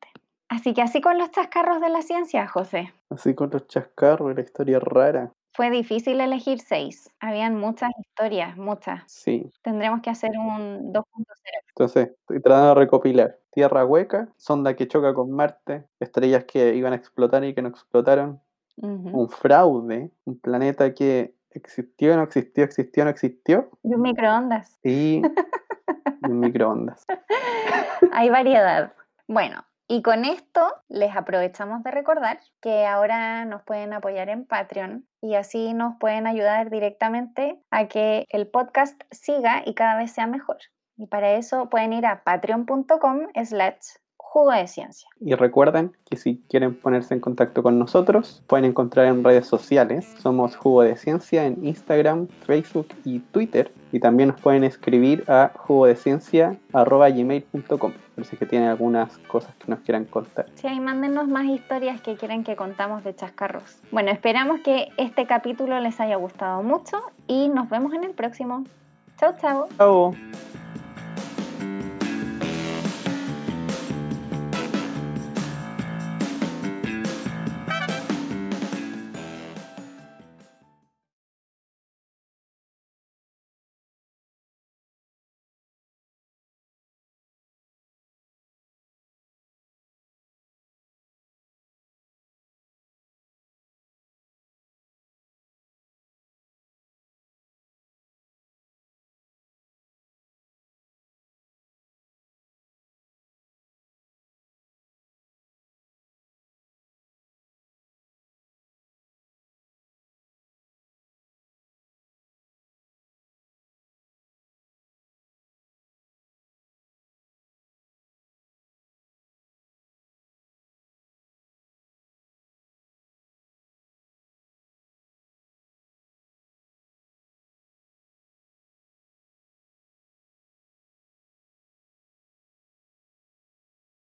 Así 0.50 0.74
que 0.74 0.82
así 0.82 1.00
con 1.00 1.18
los 1.20 1.30
chascarros 1.32 1.80
de 1.80 1.90
la 1.90 2.02
ciencia, 2.02 2.48
José. 2.48 2.92
Así 3.12 3.36
con 3.36 3.52
los 3.52 3.68
chascarros 3.68 4.34
la 4.36 4.42
historia 4.42 4.80
rara. 4.80 5.32
Fue 5.54 5.70
difícil 5.70 6.20
elegir 6.22 6.60
seis. 6.60 7.12
Habían 7.20 7.56
muchas 7.56 7.92
historias, 8.00 8.58
muchas. 8.58 9.04
Sí. 9.08 9.50
Tendremos 9.62 10.02
que 10.02 10.10
hacer 10.10 10.32
un 10.38 10.92
2.0. 10.94 11.60
Entonces, 11.70 12.10
estoy 12.22 12.42
tratando 12.42 12.70
de 12.70 12.76
recopilar. 12.76 13.39
Tierra 13.52 13.86
hueca, 13.86 14.30
sonda 14.38 14.76
que 14.76 14.88
choca 14.88 15.14
con 15.14 15.32
Marte, 15.32 15.86
estrellas 16.00 16.46
que 16.46 16.76
iban 16.76 16.94
a 16.94 16.98
explotar 16.98 17.44
y 17.44 17.54
que 17.54 17.62
no 17.62 17.70
explotaron, 17.70 18.42
un 18.82 19.30
fraude, 19.30 20.10
un 20.24 20.40
planeta 20.40 20.94
que 20.94 21.34
existió, 21.52 22.16
no 22.16 22.24
existió, 22.24 22.64
existió, 22.64 23.04
no 23.04 23.10
existió, 23.10 23.70
Y 23.84 23.94
un 23.94 24.02
microondas. 24.02 24.80
y 24.84 25.22
un 26.22 26.40
microondas. 26.40 27.06
Hay 28.14 28.30
variedad. 28.30 28.94
Bueno, 29.28 29.66
y 29.88 30.02
con 30.02 30.24
esto 30.24 30.62
les 30.88 31.16
aprovechamos 31.16 31.84
de 31.84 31.92
recordar 31.92 32.40
que 32.62 32.86
ahora 32.86 33.46
nos 33.46 33.64
pueden 33.64 33.92
apoyar 33.92 34.30
en 34.30 34.46
Patreon 34.46 35.06
y 35.20 35.36
así 35.36 35.74
nos 35.74 35.96
pueden 36.00 36.28
ayudar 36.28 36.70
directamente 36.70 37.60
a 37.72 37.88
que 37.88 38.26
el 38.30 38.48
podcast 38.48 39.02
siga 39.12 39.64
y 39.66 39.74
cada 39.74 39.98
vez 39.98 40.12
sea 40.12 40.28
mejor. 40.28 40.58
Y 41.00 41.08
para 41.08 41.32
eso 41.32 41.70
pueden 41.70 41.94
ir 41.94 42.06
a 42.06 42.24
patreon.com 42.24 43.22
slash 43.46 43.96
jugo 44.18 44.52
de 44.52 44.68
ciencia. 44.68 45.10
Y 45.20 45.34
recuerden 45.34 45.94
que 46.08 46.18
si 46.18 46.44
quieren 46.50 46.76
ponerse 46.76 47.16
en 47.16 47.22
contacto 47.22 47.64
con 47.64 47.80
nosotros, 47.80 48.44
pueden 48.48 48.66
encontrar 48.66 49.08
en 49.08 49.24
redes 49.24 49.48
sociales. 49.48 50.06
Somos 50.20 50.56
Jugo 50.56 50.84
de 50.84 50.96
Ciencia 50.98 51.46
en 51.46 51.66
Instagram, 51.66 52.28
Facebook 52.46 52.90
y 53.06 53.18
Twitter. 53.20 53.74
Y 53.92 54.00
también 54.00 54.30
nos 54.30 54.40
pueden 54.40 54.64
escribir 54.64 55.26
a 55.28 55.52
jugodeciencia.gmail.com 55.56 57.94
por 58.20 58.26
si 58.26 58.36
es 58.36 58.40
que 58.40 58.46
tienen 58.46 58.68
algunas 58.68 59.18
cosas 59.20 59.56
que 59.56 59.66
nos 59.68 59.80
quieran 59.80 60.04
contar. 60.06 60.48
Sí, 60.56 60.68
ahí 60.68 60.82
mándenos 60.82 61.30
más 61.30 61.46
historias 61.46 62.02
que 62.02 62.18
quieren 62.18 62.44
que 62.44 62.58
contamos 62.58 63.04
de 63.06 63.16
chascarros. 63.16 63.80
Bueno, 63.92 64.12
esperamos 64.12 64.60
que 64.60 64.90
este 64.98 65.26
capítulo 65.26 65.80
les 65.80 66.00
haya 66.02 66.18
gustado 66.18 66.62
mucho 66.62 67.02
y 67.26 67.48
nos 67.48 67.70
vemos 67.70 67.94
en 67.94 68.04
el 68.04 68.12
próximo. 68.12 68.66
Chao, 69.18 69.34
chao. 69.40 69.70
¡Chao! 69.78 70.14